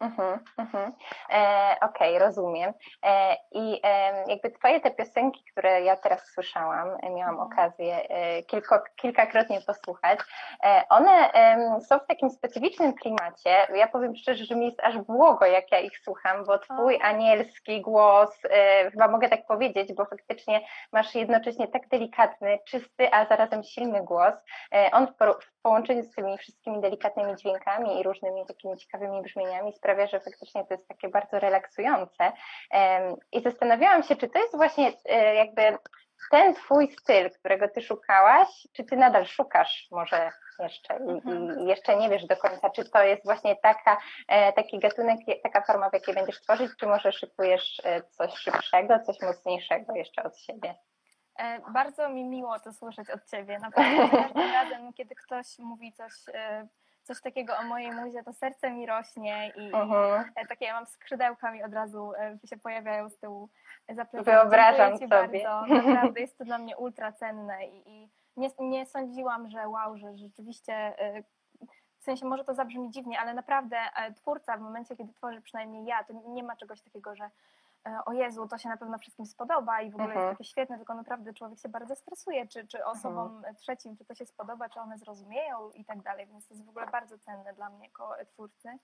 Mhm, 0.00 0.38
mhm. 0.58 0.92
E, 1.30 1.76
Okej, 1.80 2.16
okay, 2.16 2.18
rozumiem. 2.18 2.72
E, 3.02 3.36
I 3.52 3.80
e, 3.82 4.24
jakby 4.28 4.50
twoje 4.50 4.80
te 4.80 4.90
piosenki, 4.90 5.44
które 5.52 5.82
ja 5.82 5.96
teraz 5.96 6.26
słyszałam, 6.34 6.88
e, 7.02 7.10
miałam 7.10 7.34
mhm. 7.34 7.52
okazję 7.52 8.08
kilko, 8.46 8.82
kilkakrotnie 8.96 9.60
posłuchać, 9.60 10.18
one 10.88 11.30
są 11.88 11.98
w 11.98 12.06
takim 12.06 12.30
specyficznym 12.30 12.94
klimacie. 12.94 13.66
Ja 13.74 13.88
powiem 13.88 14.16
szczerze, 14.16 14.44
że 14.44 14.56
mi 14.56 14.66
jest 14.66 14.80
aż 14.80 14.98
błogo, 14.98 15.46
jak 15.46 15.72
ja 15.72 15.78
ich 15.78 15.98
słucham, 15.98 16.44
bo 16.44 16.58
twój 16.58 17.00
anielski 17.02 17.80
głos, 17.80 18.30
chyba 18.92 19.08
mogę 19.08 19.28
tak 19.28 19.46
powiedzieć, 19.46 19.94
bo 19.94 20.04
faktycznie 20.04 20.60
masz 20.92 21.14
jednocześnie 21.14 21.68
tak 21.68 21.88
delikatny, 21.88 22.58
czysty, 22.68 23.12
a 23.12 23.26
zarazem 23.26 23.62
silny 23.62 24.02
głos. 24.02 24.34
On 24.92 25.06
w 25.06 25.62
połączeniu 25.62 26.02
z 26.02 26.14
tymi 26.14 26.38
wszystkimi 26.38 26.80
delikatnymi 26.80 27.36
dźwiękami 27.36 28.00
i 28.00 28.02
różnymi 28.02 28.46
takimi 28.46 28.76
ciekawymi 28.76 29.22
brzmieniami 29.22 29.72
sprawia, 29.84 30.06
że 30.06 30.20
faktycznie 30.20 30.64
to 30.64 30.74
jest 30.74 30.88
takie 30.88 31.08
bardzo 31.08 31.38
relaksujące. 31.38 32.32
I 33.32 33.42
zastanawiałam 33.42 34.02
się, 34.02 34.16
czy 34.16 34.28
to 34.28 34.38
jest 34.38 34.56
właśnie 34.56 34.92
e, 35.04 35.34
jakby 35.34 35.78
ten 36.30 36.54
twój 36.54 36.92
styl, 36.92 37.30
którego 37.30 37.68
ty 37.68 37.82
szukałaś, 37.82 38.48
czy 38.72 38.84
ty 38.84 38.96
nadal 38.96 39.26
szukasz 39.26 39.88
może 39.90 40.30
jeszcze 40.58 40.96
i, 40.96 41.10
mhm. 41.10 41.60
i 41.60 41.66
jeszcze 41.66 41.96
nie 41.96 42.10
wiesz 42.10 42.26
do 42.26 42.36
końca, 42.36 42.70
czy 42.70 42.90
to 42.90 43.02
jest 43.02 43.24
właśnie 43.24 43.56
taka, 43.56 43.96
e, 44.28 44.52
taki 44.52 44.78
gatunek, 44.78 45.18
taka 45.42 45.62
forma, 45.62 45.90
w 45.90 45.92
jakiej 45.92 46.14
będziesz 46.14 46.40
tworzyć, 46.40 46.70
czy 46.80 46.86
może 46.86 47.12
szykujesz 47.12 47.80
e, 47.84 48.02
coś 48.02 48.34
szybszego, 48.34 49.00
coś 49.00 49.20
mocniejszego 49.20 49.94
jeszcze 49.94 50.22
od 50.22 50.38
siebie? 50.38 50.74
Bardzo 51.72 52.08
mi 52.08 52.24
miło 52.24 52.60
to 52.60 52.72
słyszeć 52.72 53.10
od 53.10 53.24
Ciebie. 53.30 53.58
Naprawdę 53.58 54.08
każdym 54.08 54.52
razem, 54.62 54.92
kiedy 54.92 55.14
ktoś 55.14 55.58
mówi 55.58 55.92
coś 55.92 56.12
coś 57.04 57.20
takiego 57.20 57.56
o 57.56 57.62
mojej 57.62 57.92
muzie, 57.92 58.22
to 58.22 58.32
serce 58.32 58.70
mi 58.70 58.86
rośnie 58.86 59.52
i, 59.56 59.66
i 60.42 60.46
takie 60.48 60.64
ja 60.64 60.74
mam 60.74 60.86
skrzydełka 60.86 61.52
mi 61.52 61.62
od 61.62 61.72
razu 61.72 62.12
e, 62.18 62.38
się 62.46 62.56
pojawiają 62.56 63.10
z 63.10 63.18
tyłu 63.18 63.48
za 63.88 64.04
Wyobrażam 64.22 64.92
sobie. 64.92 65.08
Bardzo. 65.08 65.66
Naprawdę 65.86 66.20
jest 66.20 66.38
to 66.38 66.44
dla 66.44 66.58
mnie 66.58 66.76
ultra 66.76 67.12
cenne 67.12 67.66
i, 67.66 67.90
i 67.90 68.08
nie, 68.36 68.50
nie 68.58 68.86
sądziłam, 68.86 69.50
że 69.50 69.68
wow, 69.68 69.98
że 69.98 70.16
rzeczywiście 70.16 70.72
e, 70.74 71.22
w 71.98 72.04
sensie 72.04 72.26
może 72.26 72.44
to 72.44 72.54
zabrzmi 72.54 72.90
dziwnie, 72.90 73.20
ale 73.20 73.34
naprawdę 73.34 73.76
e, 73.96 74.12
twórca 74.12 74.56
w 74.56 74.60
momencie, 74.60 74.96
kiedy 74.96 75.12
tworzy 75.12 75.40
przynajmniej 75.40 75.84
ja, 75.84 76.04
to 76.04 76.12
nie 76.28 76.42
ma 76.42 76.56
czegoś 76.56 76.82
takiego, 76.82 77.16
że 77.16 77.30
o 78.06 78.12
Jezu, 78.12 78.48
to 78.48 78.58
się 78.58 78.68
na 78.68 78.76
pewno 78.76 78.98
wszystkim 78.98 79.26
spodoba 79.26 79.80
i 79.80 79.90
w 79.90 79.94
ogóle 79.94 80.08
mhm. 80.08 80.26
jest 80.26 80.38
takie 80.38 80.50
świetne, 80.50 80.76
tylko 80.76 80.94
naprawdę 80.94 81.34
człowiek 81.34 81.58
się 81.58 81.68
bardzo 81.68 81.96
stresuje, 81.96 82.48
czy, 82.48 82.66
czy 82.66 82.84
osobom 82.84 83.36
mhm. 83.36 83.54
trzecim, 83.54 83.96
czy 83.96 84.04
to 84.04 84.14
się 84.14 84.26
spodoba, 84.26 84.68
czy 84.68 84.80
one 84.80 84.98
zrozumieją 84.98 85.70
i 85.70 85.84
tak 85.84 86.02
dalej, 86.02 86.26
więc 86.26 86.48
to 86.48 86.54
jest 86.54 86.66
w 86.66 86.68
ogóle 86.68 86.86
bardzo 86.86 87.18
cenne 87.18 87.54
dla 87.54 87.70
mnie 87.70 87.84
jako 87.84 88.14
twórcy. 88.26 88.78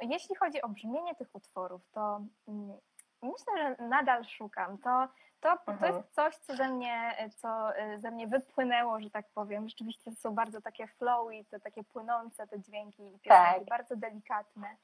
Jeśli 0.00 0.34
chodzi 0.34 0.62
o 0.62 0.68
brzmienie 0.68 1.14
tych 1.14 1.28
utworów, 1.34 1.82
to 1.92 2.20
mm, 2.48 2.78
myślę, 3.22 3.76
że 3.78 3.88
nadal 3.88 4.24
szukam. 4.24 4.78
To, 4.78 5.08
to, 5.40 5.50
mhm. 5.50 5.78
to 5.78 5.86
jest 5.86 6.14
coś, 6.14 6.36
co 6.36 6.56
ze 6.56 6.68
mnie, 6.68 7.16
co 7.36 7.76
e, 7.76 7.98
ze 7.98 8.10
mnie 8.10 8.26
wypłynęło, 8.26 9.00
że 9.00 9.10
tak 9.10 9.26
powiem. 9.34 9.68
Rzeczywiście 9.68 10.10
to 10.10 10.16
są 10.16 10.34
bardzo 10.34 10.60
takie 10.60 10.86
flowy, 10.86 11.44
te 11.50 11.60
takie 11.60 11.84
płynące 11.84 12.46
te 12.46 12.60
dźwięki 12.60 13.02
piosenki, 13.22 13.58
tak. 13.58 13.68
bardzo 13.68 13.96
delikatne. 13.96 14.76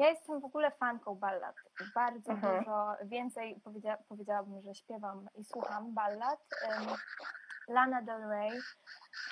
Ja 0.00 0.08
jestem 0.08 0.40
w 0.40 0.44
ogóle 0.44 0.70
fanką 0.70 1.14
ballad. 1.14 1.56
Bardzo 1.94 2.32
mhm. 2.32 2.58
dużo 2.58 2.96
więcej 3.02 3.60
powiedzia, 3.64 3.98
powiedziałabym, 4.08 4.62
że 4.62 4.74
śpiewam 4.74 5.28
i 5.34 5.44
słucham 5.44 5.94
ballad. 5.94 6.40
Um, 6.68 6.86
Lana 7.68 8.02
Del 8.02 8.28
Rey 8.28 8.60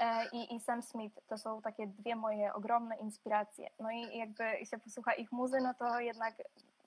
e, 0.00 0.28
i, 0.32 0.54
i 0.54 0.60
Sam 0.60 0.82
Smith 0.82 1.20
to 1.26 1.38
są 1.38 1.62
takie 1.62 1.86
dwie 1.86 2.16
moje 2.16 2.54
ogromne 2.54 2.96
inspiracje. 2.96 3.70
No 3.80 3.90
i 3.90 4.18
jakby 4.18 4.66
się 4.66 4.78
posłucha 4.78 5.12
ich 5.12 5.32
muzy, 5.32 5.58
no 5.60 5.74
to 5.74 6.00
jednak 6.00 6.34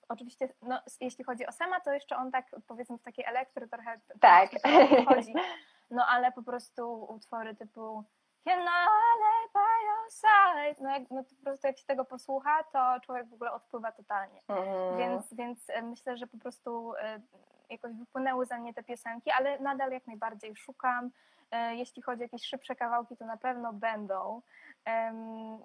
oczywiście, 0.08 0.48
no, 0.62 0.80
jeśli 1.00 1.24
chodzi 1.24 1.46
o 1.46 1.52
Sama, 1.52 1.80
to 1.80 1.92
jeszcze 1.92 2.16
on 2.16 2.30
tak 2.30 2.46
powiedzmy 2.66 2.98
w 2.98 3.02
takiej 3.02 3.24
elektry 3.24 3.68
trochę 3.68 4.00
tak. 4.20 4.50
chodzi. 5.08 5.34
No 5.90 6.06
ale 6.06 6.32
po 6.32 6.42
prostu 6.42 7.04
utwory 7.04 7.54
typu 7.54 8.04
by 8.44 8.56
your 10.12 10.20
side. 10.20 10.84
No, 10.84 10.90
jak, 10.90 11.10
no 11.10 11.24
to 11.24 11.34
po 11.36 11.44
prostu 11.44 11.66
jak 11.66 11.78
się 11.78 11.86
tego 11.86 12.04
posłucha, 12.04 12.62
to 12.62 13.00
człowiek 13.00 13.28
w 13.28 13.34
ogóle 13.34 13.52
odpływa 13.52 13.92
totalnie. 13.92 14.40
Mm. 14.48 14.98
Więc, 14.98 15.34
więc 15.34 15.70
e, 15.70 15.82
myślę, 15.82 16.16
że 16.16 16.26
po 16.26 16.38
prostu 16.38 16.92
e, 16.96 17.20
jakoś 17.70 17.92
wypłynęły 17.92 18.46
za 18.46 18.58
mnie 18.58 18.74
te 18.74 18.82
piosenki, 18.82 19.30
ale 19.30 19.58
nadal 19.58 19.90
jak 19.90 20.06
najbardziej 20.06 20.56
szukam. 20.56 21.10
E, 21.50 21.76
jeśli 21.76 22.02
chodzi 22.02 22.22
o 22.22 22.24
jakieś 22.24 22.46
szybsze 22.46 22.76
kawałki, 22.76 23.16
to 23.16 23.26
na 23.26 23.36
pewno 23.36 23.72
będą, 23.72 24.42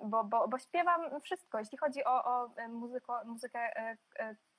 bo, 0.03 0.23
bo, 0.23 0.47
bo 0.47 0.57
śpiewam 0.57 1.21
wszystko. 1.21 1.59
Jeśli 1.59 1.77
chodzi 1.77 2.05
o, 2.05 2.23
o 2.23 2.49
muzyko, 2.69 3.21
muzykę 3.25 3.95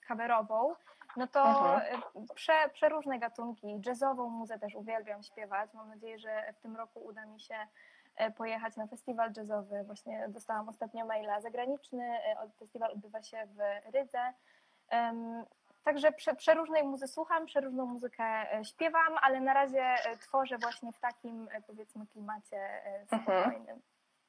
coverową, 0.09 0.75
no 1.17 1.27
to 1.27 1.75
mhm. 1.75 2.03
prze, 2.35 2.71
przeróżne 2.73 3.19
gatunki. 3.19 3.81
Jazzową 3.87 4.31
muzę 4.31 4.59
też 4.59 4.75
uwielbiam 4.75 5.23
śpiewać. 5.23 5.75
Mam 5.75 5.89
nadzieję, 5.89 6.19
że 6.19 6.53
w 6.53 6.61
tym 6.61 6.77
roku 6.77 7.05
uda 7.05 7.27
mi 7.27 7.41
się 7.41 7.57
pojechać 8.37 8.77
na 8.77 8.87
festiwal 8.87 9.33
jazzowy. 9.37 9.85
Właśnie 9.85 10.29
dostałam 10.29 10.69
ostatnio 10.69 11.07
maila 11.07 11.41
zagraniczny. 11.41 12.05
E, 12.05 12.49
festiwal 12.59 12.93
odbywa 12.93 13.23
się 13.23 13.47
w 13.47 13.91
Rydze. 13.95 14.33
Także 15.85 16.13
prze, 16.13 16.35
przeróżnej 16.35 16.83
muzy 16.83 17.09
słucham, 17.09 17.47
przeróżną 17.47 17.87
muzykę 17.87 18.25
e, 18.25 18.65
śpiewam, 18.65 19.17
ale 19.23 19.41
na 19.41 19.55
razie 19.55 19.95
tworzę 20.21 20.59
właśnie 20.59 20.93
w 20.93 21.01
takim 21.01 21.49
powiedzmy 21.67 22.07
klimacie 22.07 22.85
mhm. 22.85 23.07
spokojnym. 23.07 23.61
Mhm. 23.61 23.81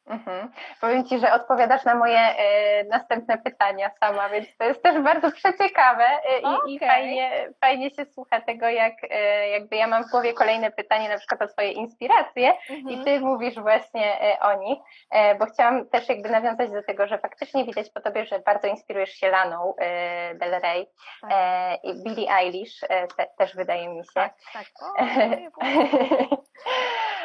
Mhm. 0.09 0.51
Powiem 0.81 1.05
Ci, 1.05 1.19
że 1.19 1.33
odpowiadasz 1.33 1.85
na 1.85 1.95
moje 1.95 2.19
y, 2.19 2.83
następne 2.89 3.37
pytania 3.37 3.91
sama, 3.99 4.29
więc 4.29 4.57
to 4.57 4.63
jest 4.63 4.83
też 4.83 4.99
bardzo 4.99 5.31
przeciekawe 5.31 6.05
y, 6.05 6.47
okay. 6.47 6.71
i, 6.71 6.79
fajnie, 6.79 7.49
fajnie 7.61 7.89
się 7.89 8.05
słucha 8.05 8.41
tego, 8.41 8.69
jak 8.69 8.93
y, 9.03 9.07
jakby 9.47 9.75
ja 9.75 9.87
mam 9.87 10.03
w 10.03 10.11
głowie 10.11 10.33
kolejne 10.33 10.71
pytanie 10.71 11.09
na 11.09 11.17
przykład 11.17 11.41
o 11.41 11.47
Twoje 11.47 11.71
inspiracje 11.71 12.53
mhm. 12.69 12.89
i 12.89 13.03
Ty 13.03 13.19
mówisz 13.19 13.55
właśnie 13.55 14.37
o 14.41 14.53
nich, 14.53 14.79
bo 15.39 15.45
chciałam 15.45 15.89
też 15.89 16.09
jakby 16.09 16.29
nawiązać 16.29 16.71
do 16.71 16.83
tego, 16.83 17.07
że 17.07 17.17
faktycznie 17.17 17.65
widać 17.65 17.89
po 17.89 18.01
Tobie, 18.01 18.25
że 18.25 18.39
bardzo 18.39 18.67
inspirujesz 18.67 19.11
się 19.11 19.29
Laną 19.29 19.73
Del 20.35 20.61
Rey 20.61 20.87
tak. 21.21 21.31
i 21.83 22.03
Billie 22.03 22.31
Eilish 22.31 22.79
te, 23.17 23.27
też 23.37 23.55
wydaje 23.55 23.89
mi 23.89 24.05
się. 24.05 24.11
Tak, 24.13 24.33
tak. 24.53 24.65
O, 24.81 24.93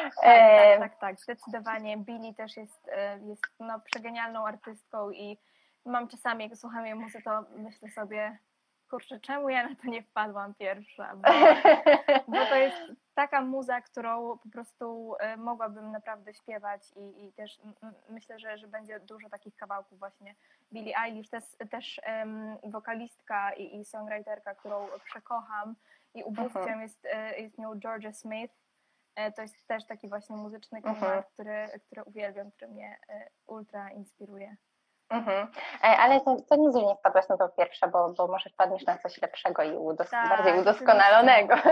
tak, 0.05 0.15
tak, 0.15 0.79
tak, 0.79 0.99
tak, 0.99 1.19
zdecydowanie. 1.19 1.97
Billy 1.97 2.33
też 2.33 2.57
jest, 2.57 2.89
e, 2.91 3.19
jest 3.19 3.43
no, 3.59 3.79
przegenialną 3.79 4.47
artystką 4.47 5.11
i 5.11 5.37
mam 5.85 6.07
czasami, 6.07 6.43
jak 6.43 6.57
słucham 6.57 6.85
jej 6.85 6.95
muzyki, 6.95 7.23
to 7.23 7.45
myślę 7.55 7.89
sobie, 7.89 8.37
kurczę, 8.89 9.19
czemu 9.19 9.49
ja 9.49 9.69
na 9.69 9.75
to 9.75 9.87
nie 9.87 10.03
wpadłam 10.03 10.53
pierwsza? 10.53 11.15
Bo, 11.15 11.29
bo 12.37 12.45
to 12.45 12.55
jest 12.55 12.77
taka 13.15 13.41
muza, 13.41 13.81
którą 13.81 14.37
po 14.37 14.49
prostu 14.49 15.15
e, 15.19 15.37
mogłabym 15.37 15.91
naprawdę 15.91 16.33
śpiewać 16.33 16.81
i, 16.95 17.25
i 17.25 17.33
też 17.33 17.61
myślę, 18.09 18.39
że, 18.39 18.57
że 18.57 18.67
będzie 18.67 18.99
dużo 18.99 19.29
takich 19.29 19.55
kawałków 19.55 19.99
właśnie. 19.99 20.35
Billie 20.73 20.97
Eilish 20.97 21.29
też, 21.29 21.43
też 21.71 22.01
um, 22.07 22.57
wokalistka 22.63 23.53
i, 23.53 23.79
i 23.79 23.85
songwriterka, 23.85 24.55
którą 24.55 24.87
przekocham 25.05 25.75
i 26.13 26.23
ubóstwem 26.23 26.79
-huh. 26.79 26.81
jest, 26.81 27.05
e, 27.05 27.39
jest 27.39 27.57
nią 27.57 27.79
Georgia 27.79 28.13
Smith, 28.13 28.53
E, 28.53 28.64
to 29.35 29.41
jest 29.41 29.67
też 29.67 29.85
taki 29.85 30.09
właśnie 30.09 30.35
muzyczny 30.35 30.77
mhm. 30.77 30.95
-huh. 30.95 31.23
który, 31.33 31.67
który 31.85 32.03
uwielbiam, 32.03 32.51
który 32.51 32.71
mnie 32.71 32.97
e, 33.09 33.29
ultra 33.47 33.91
inspiruje. 33.91 34.55
Mhm. 35.09 35.47
E, 35.83 35.97
ale 35.97 36.21
to, 36.21 36.37
to 36.49 36.55
nie, 36.55 36.71
że 36.71 36.85
nie 36.85 36.95
wpadłaś 36.95 37.29
na 37.29 37.37
to 37.37 37.49
pierwsze, 37.49 37.87
bo, 37.87 38.13
bo 38.17 38.27
może 38.27 38.49
wpadniesz 38.49 38.85
na 38.85 38.97
coś 38.97 39.21
lepszego 39.21 39.63
i 39.63 39.71
udos 39.71 40.09
tak, 40.09 40.29
bardziej 40.29 40.59
udoskonalonego. 40.59 41.55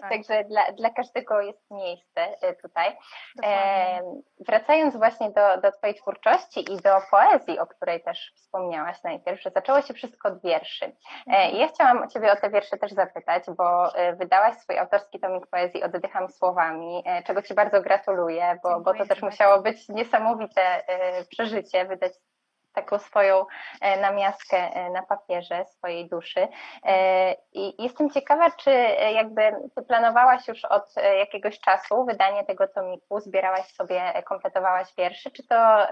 Tak. 0.00 0.10
Także 0.10 0.44
dla, 0.44 0.72
dla 0.72 0.90
każdego 0.90 1.40
jest 1.40 1.70
miejsce 1.70 2.42
e, 2.42 2.54
tutaj. 2.54 2.96
E, 3.44 4.00
wracając 4.46 4.96
właśnie 4.96 5.30
do, 5.30 5.60
do 5.60 5.72
Twojej 5.72 5.94
twórczości 5.94 6.72
i 6.72 6.76
do 6.76 6.90
poezji, 7.10 7.58
o 7.58 7.66
której 7.66 8.02
też 8.02 8.32
wspomniałaś 8.36 9.02
najpierw, 9.02 9.42
że 9.42 9.50
zaczęło 9.50 9.82
się 9.82 9.94
wszystko 9.94 10.28
od 10.28 10.42
wierszy. 10.42 10.84
E, 10.84 10.92
mhm. 11.26 11.56
ja 11.56 11.68
chciałam 11.68 12.10
Ciebie 12.10 12.32
o 12.32 12.36
te 12.36 12.50
wiersze 12.50 12.76
też 12.76 12.92
zapytać, 12.92 13.44
bo 13.56 13.94
e, 13.94 14.16
wydałaś 14.16 14.56
swój 14.56 14.78
autorski 14.78 15.20
tomik 15.20 15.46
poezji 15.46 15.84
Oddycham 15.84 16.28
słowami, 16.28 17.04
czego 17.26 17.42
Ci 17.42 17.54
bardzo 17.54 17.82
gratuluję, 17.82 18.58
bo, 18.62 18.80
bo 18.80 18.94
to 18.94 19.06
też 19.06 19.22
musiało 19.22 19.62
być 19.62 19.88
niesamowite 19.88 20.84
przeżycie, 21.30 21.84
wydać 21.84 22.12
taką 22.82 22.98
swoją 22.98 23.46
e, 23.80 24.00
namiastkę 24.00 24.56
e, 24.56 24.90
na 24.90 25.02
papierze 25.02 25.64
swojej 25.64 26.08
duszy. 26.08 26.48
E, 26.84 27.34
I 27.52 27.82
jestem 27.82 28.10
ciekawa, 28.10 28.50
czy 28.50 28.70
jakby 29.14 29.42
ty 29.76 29.82
planowałaś 29.82 30.48
już 30.48 30.64
od 30.64 30.94
jakiegoś 31.18 31.60
czasu 31.60 32.04
wydanie 32.04 32.44
tego 32.44 32.68
tomiku, 32.68 33.20
zbierałaś 33.20 33.66
sobie, 33.66 34.22
kompletowałaś 34.22 34.94
wierszy, 34.98 35.30
czy 35.30 35.46
to 35.46 35.86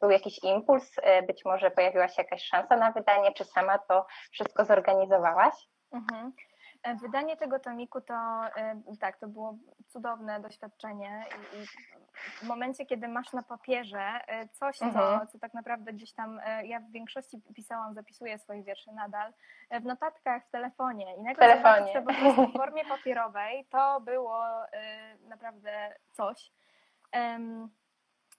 był 0.00 0.10
jakiś 0.10 0.44
impuls, 0.44 0.96
być 1.26 1.44
może 1.44 1.70
pojawiła 1.70 2.08
się 2.08 2.22
jakaś 2.22 2.42
szansa 2.42 2.76
na 2.76 2.92
wydanie, 2.92 3.32
czy 3.32 3.44
sama 3.44 3.78
to 3.78 4.06
wszystko 4.32 4.64
zorganizowałaś? 4.64 5.54
Mhm. 5.92 6.32
Wydanie 7.02 7.36
tego 7.36 7.58
tomiku 7.58 8.00
to 8.00 8.14
tak, 9.00 9.18
to 9.18 9.28
było 9.28 9.58
cudowne 9.88 10.40
doświadczenie 10.40 11.24
i, 11.30 11.56
i 11.56 11.66
w 12.36 12.42
momencie, 12.42 12.86
kiedy 12.86 13.08
masz 13.08 13.32
na 13.32 13.42
papierze 13.42 14.20
coś, 14.52 14.82
mhm. 14.82 15.20
co, 15.20 15.26
co 15.32 15.38
tak 15.38 15.54
naprawdę 15.54 15.92
gdzieś 15.92 16.12
tam, 16.12 16.40
ja 16.64 16.80
w 16.80 16.90
większości 16.90 17.40
pisałam, 17.54 17.94
zapisuję 17.94 18.38
swoje 18.38 18.62
wiersze 18.62 18.92
nadal, 18.92 19.32
w 19.70 19.84
notatkach 19.84 20.44
w 20.44 20.50
telefonie 20.50 21.16
i 21.16 21.22
nagle 21.22 21.48
telefonie. 21.48 21.92
to 21.92 22.02
po 22.02 22.14
prostu 22.14 22.46
w 22.48 22.56
formie 22.62 22.84
papierowej, 22.84 23.66
to 23.70 24.00
było 24.00 24.44
naprawdę 25.28 25.94
coś. 26.12 26.52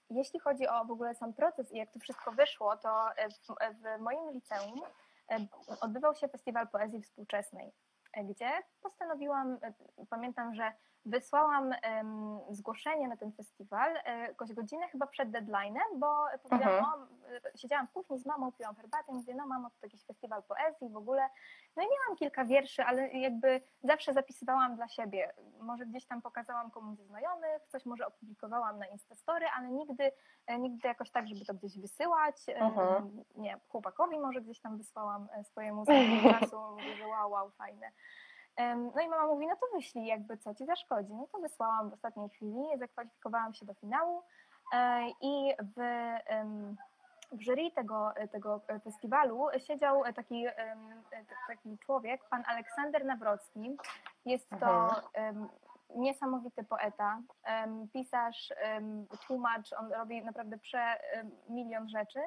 Jeśli 0.09 0.39
chodzi 0.39 0.67
o 0.67 0.85
w 0.85 0.91
ogóle 0.91 1.15
sam 1.15 1.33
proces 1.33 1.71
i 1.71 1.77
jak 1.77 1.91
to 1.91 1.99
wszystko 1.99 2.31
wyszło, 2.31 2.77
to 2.77 3.09
w, 3.29 3.55
w 3.81 4.01
moim 4.01 4.31
liceum 4.31 4.81
odbywał 5.81 6.15
się 6.15 6.27
festiwal 6.27 6.67
poezji 6.67 7.01
współczesnej, 7.01 7.71
gdzie 8.23 8.49
postanowiłam, 8.81 9.57
pamiętam, 10.09 10.55
że 10.55 10.71
wysłałam 11.05 11.73
um, 11.97 12.39
zgłoszenie 12.49 13.07
na 13.07 13.17
ten 13.17 13.31
festiwal 13.31 13.97
e, 14.05 14.19
jakąś 14.19 14.53
godzinę 14.53 14.87
chyba 14.87 15.07
przed 15.07 15.29
deadline'em, 15.29 15.99
bo 15.99 16.25
powiedziałam, 16.43 16.77
mhm. 16.77 16.85
o, 16.85 17.47
e, 17.47 17.57
siedziałam 17.57 17.87
w 17.87 17.91
kuchni 17.91 18.19
z 18.19 18.25
mamą, 18.25 18.51
piłam 18.51 18.75
herbatę 18.75 19.11
i 19.11 19.15
mówię, 19.15 19.35
no 19.35 19.47
mamo, 19.47 19.69
to 19.69 19.75
jakiś 19.83 20.05
festiwal 20.05 20.43
poezji 20.43 20.89
w 20.89 20.97
ogóle. 20.97 21.29
No 21.75 21.83
i 21.83 21.85
miałam 21.85 22.17
kilka 22.17 22.45
wierszy, 22.45 22.83
ale 22.83 23.07
jakby 23.07 23.61
zawsze 23.83 24.13
zapisywałam 24.13 24.75
dla 24.75 24.87
siebie. 24.87 25.33
Może 25.59 25.85
gdzieś 25.85 26.05
tam 26.05 26.21
pokazałam 26.21 26.71
komuś 26.71 26.97
ze 26.97 27.05
znajomych, 27.05 27.67
coś 27.67 27.85
może 27.85 28.07
opublikowałam 28.07 28.79
na 28.79 28.85
Instastory, 28.85 29.45
ale 29.55 29.69
nigdy, 29.69 30.11
e, 30.47 30.59
nigdy 30.59 30.87
jakoś 30.87 31.11
tak, 31.11 31.27
żeby 31.27 31.45
to 31.45 31.53
gdzieś 31.53 31.79
wysyłać. 31.79 32.35
Mhm. 32.47 33.23
Nie, 33.35 33.59
chłopakowi 33.67 34.19
może 34.19 34.41
gdzieś 34.41 34.59
tam 34.59 34.77
wysłałam 34.77 35.27
swojemu 35.43 35.85
z 35.85 35.87
czasu, 36.39 36.59
mówię, 36.71 36.95
że 36.95 37.07
wow, 37.07 37.31
wow, 37.31 37.51
fajne. 37.51 37.91
No 38.95 39.01
i 39.01 39.09
mama 39.09 39.27
mówi, 39.27 39.47
no 39.47 39.55
to 39.55 39.67
wyślij 39.75 40.05
jakby 40.05 40.37
co 40.37 40.55
ci 40.55 40.65
zaszkodzi. 40.65 41.13
No 41.13 41.27
to 41.31 41.39
wysłałam 41.39 41.89
w 41.89 41.93
ostatniej 41.93 42.29
chwili, 42.29 42.63
zakwalifikowałam 42.79 43.53
się 43.53 43.65
do 43.65 43.73
finału 43.73 44.23
e, 44.73 45.07
i 45.21 45.53
w, 45.59 45.81
w 47.31 47.41
jury 47.41 47.71
tego, 47.71 48.13
tego 48.31 48.61
festiwalu 48.83 49.47
siedział 49.57 50.03
taki, 50.15 50.45
taki 51.47 51.77
człowiek, 51.77 52.21
pan 52.29 52.43
Aleksander 52.47 53.05
Nawrocki. 53.05 53.77
Jest 54.25 54.49
to 54.49 54.95
mhm. 55.15 55.49
niesamowity 55.95 56.63
poeta, 56.63 57.21
pisarz, 57.93 58.53
tłumacz, 59.27 59.73
on 59.73 59.93
robi 59.93 60.23
naprawdę 60.23 60.57
prze 60.57 60.99
milion 61.49 61.89
rzeczy. 61.89 62.19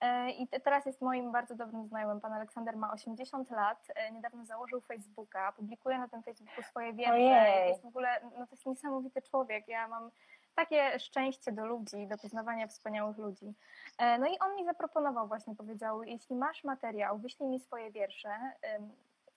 E, 0.00 0.30
I 0.30 0.48
teraz 0.48 0.86
jest 0.86 1.00
moim 1.00 1.32
bardzo 1.32 1.54
dobrym 1.54 1.86
znajomym. 1.86 2.20
Pan 2.20 2.32
Aleksander 2.32 2.76
ma 2.76 2.92
80 2.92 3.50
lat, 3.50 3.86
e, 3.94 4.12
niedawno 4.12 4.44
założył 4.44 4.80
Facebooka, 4.80 5.52
publikuje 5.52 5.98
na 5.98 6.08
tym 6.08 6.22
Facebooku 6.22 6.62
swoje 6.62 6.92
wiersze. 6.92 7.66
Jest 7.68 7.82
w 7.82 7.86
ogóle, 7.86 8.20
no 8.38 8.46
to 8.46 8.52
jest 8.52 8.66
niesamowity 8.66 9.22
człowiek. 9.22 9.68
Ja 9.68 9.88
mam 9.88 10.10
takie 10.54 10.98
szczęście 10.98 11.52
do 11.52 11.66
ludzi, 11.66 12.06
do 12.06 12.18
poznawania 12.18 12.66
wspaniałych 12.66 13.18
ludzi. 13.18 13.54
E, 13.98 14.18
no 14.18 14.26
i 14.26 14.38
on 14.38 14.56
mi 14.56 14.64
zaproponował 14.64 15.28
właśnie, 15.28 15.54
powiedział, 15.54 16.02
jeśli 16.02 16.36
masz 16.36 16.64
materiał, 16.64 17.18
wyślij 17.18 17.48
mi 17.48 17.60
swoje 17.60 17.90
wiersze, 17.90 18.30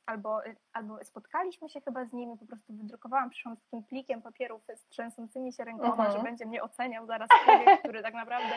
albo, 0.09 0.41
albo 0.73 1.03
spotkaliśmy 1.03 1.69
się 1.69 1.81
chyba 1.81 2.05
z 2.05 2.13
nimi, 2.13 2.37
po 2.37 2.45
prostu 2.45 2.73
wydrukowałam, 2.73 3.29
przyszłam 3.29 3.55
z 3.55 3.61
takim 3.61 3.83
plikiem 3.83 4.21
papierów 4.21 4.63
z 4.75 4.87
trzęsącymi 4.87 5.53
się 5.53 5.63
rękoma, 5.63 6.03
że 6.03 6.17
mhm. 6.17 6.23
będzie 6.23 6.45
mnie 6.45 6.63
oceniał 6.63 7.05
zaraz 7.05 7.29
człowiek, 7.45 7.79
który 7.83 8.01
tak 8.01 8.13
naprawdę 8.13 8.53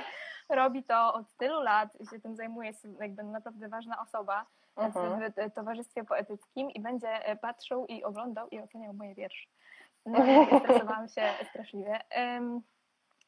robi 0.49 0.85
to 0.85 1.15
od 1.15 1.37
tylu 1.37 1.61
lat 1.61 1.93
się 2.11 2.21
tym 2.21 2.37
zajmuje, 2.37 2.69
jest 2.69 2.87
jakby 3.01 3.23
naprawdę 3.23 3.69
ważna 3.69 4.03
osoba 4.03 4.47
uh-huh. 4.77 5.51
w 5.51 5.55
towarzystwie 5.55 6.05
poetyckim 6.05 6.71
i 6.71 6.81
będzie 6.81 7.27
e, 7.27 7.37
patrzył 7.37 7.87
i 7.87 8.05
oglądał 8.05 8.49
i 8.49 8.61
oceniał 8.61 8.95
moje 8.95 9.15
wiersze. 9.15 9.49
No, 10.07 10.19
stresowałam 10.61 11.09
się 11.09 11.23
straszliwie. 11.51 12.01
Um, 12.17 12.63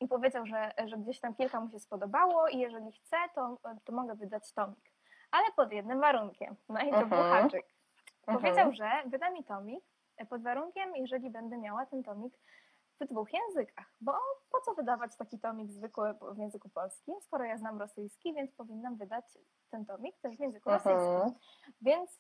i 0.00 0.08
powiedział, 0.08 0.46
że, 0.46 0.72
że 0.86 0.96
gdzieś 0.96 1.20
tam 1.20 1.34
kilka 1.34 1.60
mu 1.60 1.70
się 1.70 1.78
spodobało 1.78 2.48
i 2.48 2.58
jeżeli 2.58 2.92
chce, 2.92 3.16
to, 3.34 3.58
to 3.84 3.92
mogę 3.92 4.14
wydać 4.14 4.52
tomik. 4.52 4.92
Ale 5.30 5.44
pod 5.56 5.72
jednym 5.72 6.00
warunkiem. 6.00 6.56
No 6.68 6.80
i 6.80 6.90
to 6.90 6.96
uh-huh. 6.96 7.08
był 7.08 7.18
mhm. 8.26 8.38
Powiedział, 8.38 8.72
że 8.72 8.90
wyda 9.06 9.30
mi 9.30 9.44
tomik 9.44 9.84
e, 10.16 10.26
pod 10.26 10.42
warunkiem, 10.42 10.96
jeżeli 10.96 11.30
będę 11.30 11.58
miała 11.58 11.86
ten 11.86 12.02
tomik 12.02 12.34
w 13.00 13.06
dwóch 13.06 13.28
językach, 13.32 13.96
bo 14.00 14.12
po 14.50 14.60
co 14.60 14.74
wydawać 14.74 15.16
taki 15.16 15.38
tomik 15.38 15.72
zwykły 15.72 16.14
w 16.34 16.38
języku 16.38 16.68
polskim, 16.68 17.14
skoro 17.20 17.44
ja 17.44 17.58
znam 17.58 17.78
rosyjski, 17.78 18.34
więc 18.34 18.52
powinnam 18.52 18.96
wydać 18.96 19.24
ten 19.70 19.86
tomik 19.86 20.18
też 20.18 20.36
w 20.36 20.40
języku 20.40 20.70
mhm. 20.70 20.96
rosyjskim. 20.96 21.40
Więc, 21.82 22.18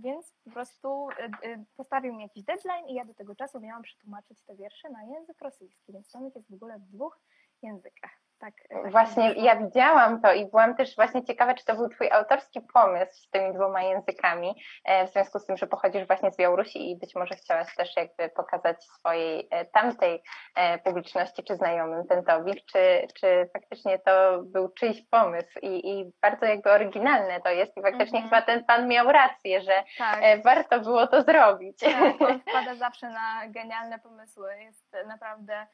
więc 0.00 0.34
po 0.44 0.50
prostu 0.50 1.08
e, 1.10 1.24
e, 1.24 1.64
postawił 1.76 2.14
mi 2.14 2.22
jakiś 2.22 2.44
deadline 2.44 2.88
i 2.88 2.94
ja 2.94 3.04
do 3.04 3.14
tego 3.14 3.34
czasu 3.34 3.60
miałam 3.60 3.82
przetłumaczyć 3.82 4.42
te 4.42 4.56
wiersze 4.56 4.90
na 4.90 5.04
język 5.04 5.40
rosyjski, 5.40 5.92
więc 5.92 6.10
tomik 6.10 6.34
jest 6.34 6.50
w 6.50 6.54
ogóle 6.54 6.78
w 6.78 6.86
dwóch 6.86 7.20
językach. 7.62 8.23
Tak, 8.40 8.54
tak 8.68 8.90
właśnie 8.90 9.32
ja 9.32 9.56
widziałam 9.56 10.20
to 10.22 10.32
i 10.32 10.46
byłam 10.46 10.76
też 10.76 10.96
właśnie 10.96 11.24
ciekawa, 11.24 11.54
czy 11.54 11.64
to 11.64 11.74
był 11.74 11.88
Twój 11.88 12.10
autorski 12.10 12.60
pomysł 12.60 13.12
z 13.12 13.30
tymi 13.30 13.54
dwoma 13.54 13.82
językami, 13.82 14.54
e, 14.84 15.06
w 15.06 15.10
związku 15.10 15.38
z 15.38 15.46
tym, 15.46 15.56
że 15.56 15.66
pochodzisz 15.66 16.06
właśnie 16.06 16.30
z 16.30 16.36
Białorusi 16.36 16.90
i 16.90 16.98
być 16.98 17.14
może 17.14 17.34
chciałaś 17.34 17.74
też 17.76 17.96
jakby 17.96 18.28
pokazać 18.28 18.84
swojej 18.84 19.48
e, 19.50 19.64
tamtej 19.64 20.22
e, 20.56 20.78
publiczności 20.78 21.44
czy 21.44 21.56
znajomym 21.56 22.06
ten 22.06 22.24
towik, 22.24 22.64
czy, 22.72 23.06
czy 23.20 23.50
faktycznie 23.52 23.98
to 23.98 24.42
był 24.42 24.68
czyjś 24.68 25.02
pomysł 25.10 25.58
i, 25.62 25.90
i 25.90 26.12
bardzo 26.22 26.46
jakby 26.46 26.70
oryginalne 26.70 27.40
to 27.40 27.50
jest 27.50 27.76
i 27.76 27.82
faktycznie 27.82 28.20
-hmm. 28.20 28.24
chyba 28.24 28.42
ten 28.42 28.64
Pan 28.64 28.88
miał 28.88 29.12
rację, 29.12 29.60
że 29.60 29.84
tak. 29.98 30.42
warto 30.44 30.80
było 30.80 31.06
to 31.06 31.22
zrobić. 31.22 31.80
Tak, 31.80 32.20
on 32.20 32.40
wpada 32.48 32.74
zawsze 32.74 33.10
na 33.10 33.48
genialne 33.48 33.98
pomysły, 33.98 34.58
jest 34.60 34.96
naprawdę 35.06 35.66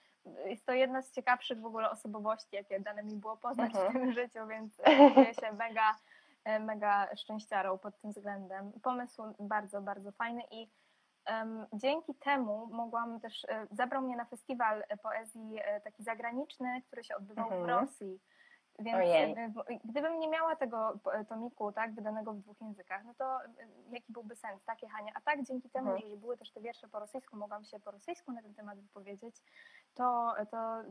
jest 0.46 0.66
to 0.66 0.72
jedna 0.72 1.02
z 1.02 1.12
ciekawszych 1.12 1.60
w 1.60 1.66
ogóle 1.66 1.90
osobowości, 1.90 2.56
jakie 2.56 2.80
dane 2.80 3.02
mi 3.02 3.16
było 3.16 3.36
poznać 3.36 3.74
mhm. 3.74 3.90
w 3.90 3.92
tym 3.92 4.12
życiu, 4.12 4.46
więc 4.46 4.76
czuję 5.14 5.34
się 5.34 5.52
mega, 5.52 5.96
e, 6.44 6.60
mega 6.60 7.16
szczęściarą 7.16 7.78
pod 7.78 8.00
tym 8.00 8.10
względem. 8.10 8.72
Pomysł 8.82 9.22
bardzo, 9.38 9.80
bardzo 9.80 10.12
fajny 10.12 10.42
i 10.50 10.70
um, 11.30 11.66
dzięki 11.72 12.14
temu 12.14 12.66
mogłam 12.66 13.20
też, 13.20 13.44
e, 13.44 13.66
zabrał 13.70 14.02
mnie 14.02 14.16
na 14.16 14.24
festiwal 14.24 14.84
poezji 15.02 15.58
e, 15.62 15.80
taki 15.80 16.02
zagraniczny, 16.02 16.82
który 16.86 17.04
się 17.04 17.16
odbywał 17.16 17.44
mhm. 17.44 17.64
w 17.64 17.68
Rosji 17.68 18.20
więc 18.80 19.56
Ojej. 19.56 19.80
gdybym 19.84 20.18
nie 20.18 20.28
miała 20.28 20.56
tego 20.56 20.98
tomiku, 21.28 21.72
tak, 21.72 21.94
wydanego 21.94 22.32
w 22.32 22.38
dwóch 22.38 22.60
językach, 22.60 23.04
no 23.04 23.14
to 23.14 23.38
jaki 23.90 24.12
byłby 24.12 24.36
sens, 24.36 24.64
tak, 24.64 24.82
jechania? 24.82 25.12
A 25.14 25.20
tak 25.20 25.42
dzięki 25.42 25.70
temu, 25.70 25.90
mhm. 25.90 26.10
że 26.10 26.16
były 26.16 26.36
też 26.36 26.50
te 26.50 26.60
wiersze 26.60 26.88
po 26.88 26.98
rosyjsku, 26.98 27.36
mogłam 27.36 27.64
się 27.64 27.80
po 27.80 27.90
rosyjsku 27.90 28.32
na 28.32 28.42
ten 28.42 28.54
temat 28.54 28.80
wypowiedzieć, 28.80 29.36
to, 29.94 30.34
to 30.50 30.82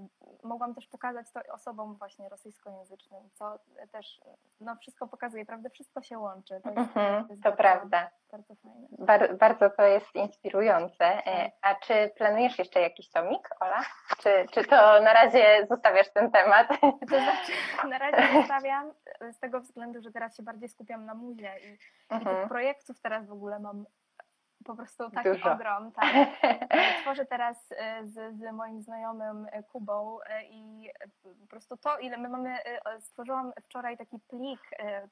mogłam 0.43 0.75
też 0.75 0.87
pokazać 0.87 1.31
to 1.31 1.39
osobom 1.53 1.95
właśnie 1.95 2.29
rosyjskojęzycznym, 2.29 3.29
co 3.33 3.59
też 3.91 4.21
no, 4.61 4.75
wszystko 4.75 5.07
pokazuje, 5.07 5.45
prawda? 5.45 5.69
Wszystko 5.69 6.01
się 6.01 6.19
łączy. 6.19 6.61
To, 6.63 6.69
jest, 6.69 6.77
mhm, 6.77 7.27
to, 7.27 7.33
jest 7.33 7.43
to 7.43 7.49
bardzo, 7.49 7.63
prawda. 7.63 8.09
Bardzo 8.31 8.55
fajne. 8.55 8.87
Bar 8.91 9.37
bardzo 9.37 9.69
to 9.69 9.83
jest 9.83 10.15
inspirujące. 10.15 11.05
E, 11.05 11.23
tak. 11.23 11.53
A 11.61 11.75
czy 11.75 12.11
planujesz 12.15 12.59
jeszcze 12.59 12.81
jakiś 12.81 13.11
tomik, 13.11 13.49
Ola? 13.59 13.81
Czy, 14.17 14.45
czy 14.51 14.63
to 14.63 15.01
na 15.01 15.13
razie 15.13 15.67
zostawiasz 15.69 16.09
ten 16.13 16.31
temat? 16.31 16.67
To 17.09 17.19
znaczy, 17.19 17.51
na 17.89 17.97
razie 17.97 18.33
zostawiam 18.33 18.91
z 19.31 19.39
tego 19.39 19.59
względu, 19.59 20.01
że 20.01 20.11
teraz 20.11 20.37
się 20.37 20.43
bardziej 20.43 20.69
skupiam 20.69 21.05
na 21.05 21.13
muzie 21.13 21.51
i, 21.59 21.69
mhm. 21.69 21.77
i 22.11 22.19
tych 22.19 22.27
mhm. 22.27 22.49
projektów 22.49 23.01
teraz 23.01 23.27
w 23.27 23.31
ogóle 23.31 23.59
mam 23.59 23.85
po 24.65 24.75
prostu 24.75 25.09
taki 25.09 25.29
Dużo. 25.29 25.51
ogrom. 25.51 25.91
Tak. 25.95 26.29
Tworzę 27.01 27.25
teraz 27.25 27.71
e, 27.71 28.07
z, 28.07 28.37
z 28.37 28.51
moim 28.53 28.81
znajomym 28.81 29.47
e, 29.51 29.63
Kubą 29.63 30.19
e, 30.21 30.43
i 30.45 30.89
po 31.41 31.47
prostu 31.47 31.77
to, 31.77 31.97
ile 31.97 32.17
my 32.17 32.29
mamy, 32.29 32.57
stworzyłam 32.99 33.51
wczoraj 33.63 33.97
taki 33.97 34.19
plik, 34.19 34.61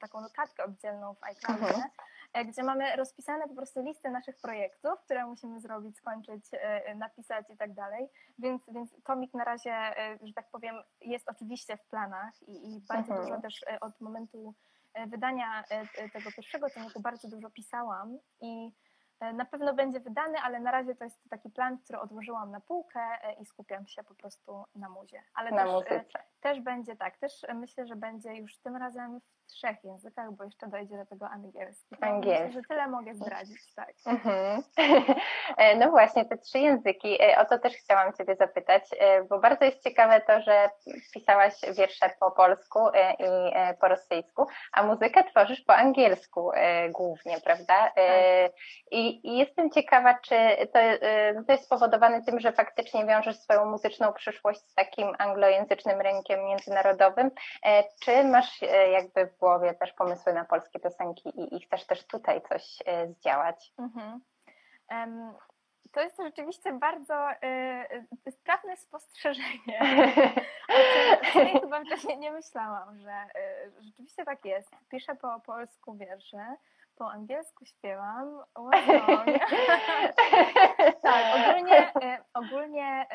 taką 0.00 0.20
notatkę 0.20 0.64
oddzielną 0.64 1.14
w 1.14 1.24
iCloudzie, 1.24 1.74
mhm. 1.74 2.46
gdzie 2.46 2.62
mamy 2.62 2.96
rozpisane 2.96 3.48
po 3.48 3.54
prostu 3.54 3.82
listy 3.82 4.10
naszych 4.10 4.36
projektów, 4.36 5.00
które 5.04 5.26
musimy 5.26 5.60
zrobić, 5.60 5.96
skończyć, 5.96 6.50
napisać 6.96 7.50
i 7.50 7.56
tak 7.56 7.74
dalej. 7.74 8.08
Więc, 8.38 8.70
więc 8.72 9.02
tomik 9.04 9.34
na 9.34 9.44
razie, 9.44 9.74
że 10.22 10.32
tak 10.32 10.50
powiem, 10.50 10.74
jest 11.00 11.28
oczywiście 11.28 11.76
w 11.76 11.86
planach 11.86 12.42
i, 12.42 12.52
i 12.52 12.80
bardzo 12.88 13.12
mhm. 13.12 13.28
dużo 13.28 13.40
też 13.40 13.64
od 13.80 14.00
momentu 14.00 14.54
wydania 15.06 15.64
tego 16.12 16.32
pierwszego 16.36 16.70
tomiku 16.70 17.00
bardzo 17.00 17.28
dużo 17.28 17.50
pisałam 17.50 18.18
i 18.40 18.72
na 19.20 19.44
pewno 19.44 19.74
będzie 19.74 20.00
wydany, 20.00 20.38
ale 20.38 20.60
na 20.60 20.70
razie 20.70 20.94
to 20.94 21.04
jest 21.04 21.20
taki 21.30 21.50
plan, 21.50 21.78
który 21.78 21.98
odłożyłam 21.98 22.50
na 22.50 22.60
półkę 22.60 23.00
e, 23.00 23.32
i 23.32 23.46
skupiam 23.46 23.86
się 23.86 24.04
po 24.04 24.14
prostu 24.14 24.64
na 24.74 24.88
muzie. 24.88 25.22
Ale 25.34 25.50
na 25.50 25.64
też, 25.64 25.72
muzyce. 25.72 26.04
też 26.40 26.60
będzie 26.60 26.96
tak, 26.96 27.18
też 27.18 27.46
myślę, 27.54 27.86
że 27.86 27.96
będzie 27.96 28.34
już 28.34 28.58
tym 28.58 28.76
razem 28.76 29.20
w 29.20 29.37
trzech 29.48 29.84
językach, 29.84 30.32
bo 30.32 30.44
jeszcze 30.44 30.66
dojdzie 30.66 30.96
do 30.96 31.06
tego 31.06 31.28
angielski. 31.28 31.96
Angielski. 32.00 32.44
Myślę, 32.44 32.60
że 32.62 32.68
tyle 32.68 32.88
mogę 32.88 33.14
zdradzić, 33.14 33.74
tak. 33.74 33.94
Mhm. 34.06 34.62
E, 35.56 35.76
no 35.76 35.90
właśnie, 35.90 36.24
te 36.24 36.38
trzy 36.38 36.58
języki, 36.58 37.22
e, 37.22 37.38
o 37.38 37.44
to 37.44 37.58
też 37.58 37.74
chciałam 37.74 38.12
Ciebie 38.12 38.36
zapytać, 38.36 38.82
e, 38.98 39.24
bo 39.24 39.38
bardzo 39.38 39.64
jest 39.64 39.82
ciekawe 39.82 40.20
to, 40.20 40.40
że 40.40 40.70
pisałaś 41.14 41.54
wiersze 41.76 42.10
po 42.20 42.30
polsku 42.30 42.78
i 43.18 43.24
po 43.80 43.88
rosyjsku, 43.88 44.46
a 44.72 44.82
muzykę 44.82 45.24
tworzysz 45.24 45.60
po 45.60 45.74
angielsku 45.76 46.50
głównie, 46.90 47.40
prawda? 47.40 47.74
Tak. 47.74 48.04
I, 48.90 49.28
I, 49.28 49.38
jestem 49.38 49.70
ciekawa, 49.70 50.14
czy 50.14 50.34
to, 50.72 50.78
to 51.46 51.52
jest 51.52 51.64
spowodowane 51.64 52.22
tym, 52.22 52.40
że 52.40 52.52
faktycznie 52.52 53.06
wiążesz 53.06 53.38
swoją 53.38 53.64
muzyczną 53.64 54.12
przyszłość 54.12 54.60
z 54.60 54.74
takim 54.74 55.12
anglojęzycznym 55.18 56.00
rynkiem 56.00 56.44
międzynarodowym, 56.44 57.30
czy 58.04 58.24
masz 58.24 58.60
jakby 58.92 59.26
w 59.38 59.40
głowie 59.40 59.74
też 59.74 59.92
pomysły 59.92 60.32
na 60.32 60.44
polskie 60.44 60.80
piosenki 60.80 61.28
i, 61.28 61.56
i 61.56 61.60
chcesz 61.60 61.86
też 61.86 62.06
tutaj 62.06 62.42
coś 62.42 62.78
zdziałać? 63.08 63.72
Mhm. 63.78 64.20
Um, 64.90 65.34
to 65.92 66.00
jest 66.00 66.16
rzeczywiście 66.22 66.72
bardzo 66.72 67.30
y, 68.26 68.30
sprawne 68.30 68.76
spostrzeżenie. 68.76 69.80
o 71.22 71.32
czym 71.32 71.60
chyba 71.60 71.84
wcześniej 71.84 72.18
nie 72.18 72.32
myślałam, 72.32 72.98
że 72.98 73.12
y, 73.12 73.82
rzeczywiście 73.82 74.24
tak 74.24 74.44
jest. 74.44 74.70
Piszę 74.88 75.14
po 75.14 75.40
polsku 75.40 75.96
wiersze, 75.96 76.56
po 76.96 77.10
angielsku 77.10 77.64
śpiewam. 77.64 78.42
Wow. 78.56 78.70
tak, 81.02 81.36
ogólnie, 81.36 81.88
y, 81.88 82.18
ogólnie 82.34 83.06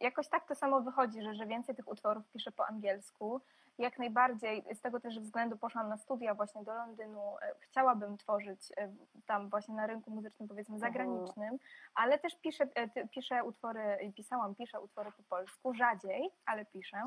jakoś 0.00 0.28
tak 0.28 0.48
to 0.48 0.54
samo 0.54 0.80
wychodzi, 0.80 1.22
że, 1.22 1.34
że 1.34 1.46
więcej 1.46 1.74
tych 1.74 1.88
utworów 1.88 2.28
piszę 2.28 2.52
po 2.52 2.66
angielsku 2.66 3.40
jak 3.78 3.98
najbardziej. 3.98 4.64
Z 4.74 4.80
tego 4.80 5.00
też 5.00 5.20
względu 5.20 5.56
poszłam 5.56 5.88
na 5.88 5.96
studia 5.96 6.34
właśnie 6.34 6.62
do 6.62 6.74
Londynu. 6.74 7.38
E, 7.42 7.54
chciałabym 7.60 8.18
tworzyć 8.18 8.72
e, 8.76 8.92
tam 9.26 9.48
właśnie 9.48 9.74
na 9.74 9.86
rynku 9.86 10.10
muzycznym, 10.10 10.48
powiedzmy 10.48 10.74
mhm. 10.74 10.92
zagranicznym, 10.92 11.58
ale 11.94 12.18
też 12.18 12.36
piszę, 12.36 12.66
e, 12.74 13.08
piszę 13.08 13.44
utwory, 13.44 14.12
pisałam, 14.16 14.54
piszę 14.54 14.80
utwory 14.80 15.12
po 15.12 15.22
polsku, 15.22 15.74
rzadziej, 15.74 16.30
ale 16.46 16.64
piszę. 16.64 17.02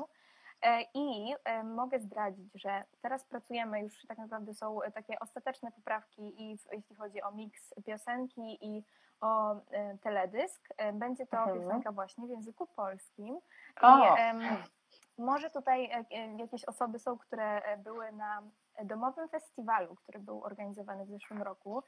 I 0.94 1.34
mogę 1.64 2.00
zdradzić, 2.00 2.52
że 2.54 2.84
teraz 3.02 3.24
pracujemy, 3.24 3.80
już 3.80 4.06
tak 4.06 4.18
naprawdę 4.18 4.54
są 4.54 4.78
takie 4.94 5.18
ostateczne 5.20 5.72
poprawki 5.72 6.42
i 6.42 6.58
jeśli 6.72 6.96
chodzi 6.96 7.22
o 7.22 7.30
miks 7.30 7.74
piosenki 7.86 8.58
i 8.66 8.84
o 9.20 9.56
teledysk. 10.00 10.68
Będzie 10.92 11.26
to 11.26 11.36
mhm. 11.36 11.60
piosenka 11.60 11.92
właśnie 11.92 12.26
w 12.26 12.30
języku 12.30 12.66
polskim. 12.66 13.38
I, 13.82 14.79
może 15.20 15.50
tutaj 15.50 15.84
e, 15.84 16.04
e, 16.10 16.36
jakieś 16.36 16.64
osoby 16.64 16.98
są, 16.98 17.18
które 17.18 17.62
e, 17.62 17.76
były 17.76 18.12
na 18.12 18.42
domowym 18.84 19.28
festiwalu, 19.28 19.94
który 19.94 20.18
był 20.18 20.44
organizowany 20.44 21.04
w 21.04 21.10
zeszłym 21.10 21.42
roku. 21.42 21.82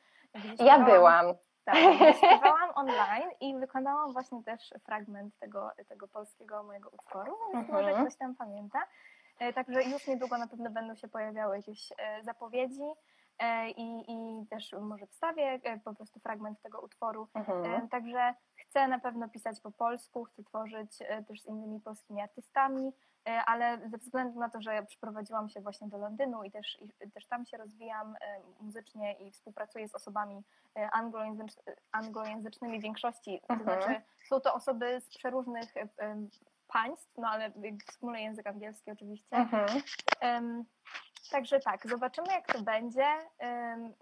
Ja 0.59 0.85
byłam. 0.85 1.27
Tak, 1.65 1.77
śpiewałam 2.17 2.71
online 2.75 3.31
i 3.41 3.59
wykonałam 3.59 4.13
właśnie 4.13 4.43
też 4.43 4.75
fragment 4.85 5.39
tego, 5.39 5.71
tego 5.89 6.09
polskiego 6.09 6.63
mojego 6.63 6.91
utworu, 6.91 7.37
więc 7.53 7.69
mhm. 7.69 7.85
może 7.85 8.01
ktoś 8.01 8.17
tam 8.17 8.35
pamięta. 8.37 8.79
Także 9.55 9.83
już 9.83 10.07
niedługo 10.07 10.39
na 10.39 10.47
pewno 10.47 10.71
będą 10.71 10.95
się 10.95 11.09
pojawiały 11.09 11.57
jakieś 11.57 11.93
zapowiedzi 12.23 12.93
i, 13.77 14.05
i 14.09 14.47
też 14.47 14.73
może 14.81 15.07
wstawię 15.07 15.61
po 15.85 15.95
prostu 15.95 16.21
fragment 16.21 16.63
tego 16.63 16.81
utworu. 16.81 17.29
Mhm. 17.35 17.89
Także 17.89 18.35
chcę 18.73 18.89
na 18.89 18.99
pewno 18.99 19.29
pisać 19.29 19.61
po 19.61 19.71
polsku, 19.71 20.25
chcę 20.25 20.45
tworzyć 20.45 20.99
też 21.29 21.43
z 21.43 21.47
innymi 21.47 21.81
polskimi 21.81 22.21
artystami. 22.21 22.93
E, 23.29 23.45
ale 23.45 23.79
ze 23.91 23.99
względu 23.99 24.41
na 24.41 24.51
to, 24.51 24.63
że 24.63 24.83
przyprowadziłam 24.83 25.49
się 25.49 25.61
właśnie 25.61 25.89
do 25.89 25.99
Londynu 25.99 26.45
i 26.45 26.51
też, 26.51 26.79
i 27.01 27.11
też 27.11 27.27
tam 27.27 27.47
się 27.47 27.57
rozwijam 27.57 28.15
e, 28.15 28.41
muzycznie 28.61 29.13
i 29.13 29.31
współpracuję 29.31 29.89
z 29.89 29.95
osobami 29.95 30.43
e, 30.77 30.91
anglojęzycz, 30.91 31.53
anglojęzycznymi 31.93 32.79
w 32.79 32.83
większości, 32.83 33.41
to 33.49 33.55
mhm. 33.55 33.83
znaczy 33.83 34.03
są 34.29 34.41
to 34.41 34.55
osoby 34.55 35.01
z 35.01 35.09
przeróżnych 35.09 35.75
państw, 36.69 37.19
no 37.19 37.29
ale 37.29 37.53
wspólny 37.89 38.23
język 38.23 38.47
angielski 38.47 38.91
oczywiście. 38.91 39.49
Um, 40.23 40.65
Także 41.31 41.61
tak, 41.61 41.87
zobaczymy 41.87 42.27
jak 42.33 42.47
to 42.47 42.63
będzie. 42.63 43.07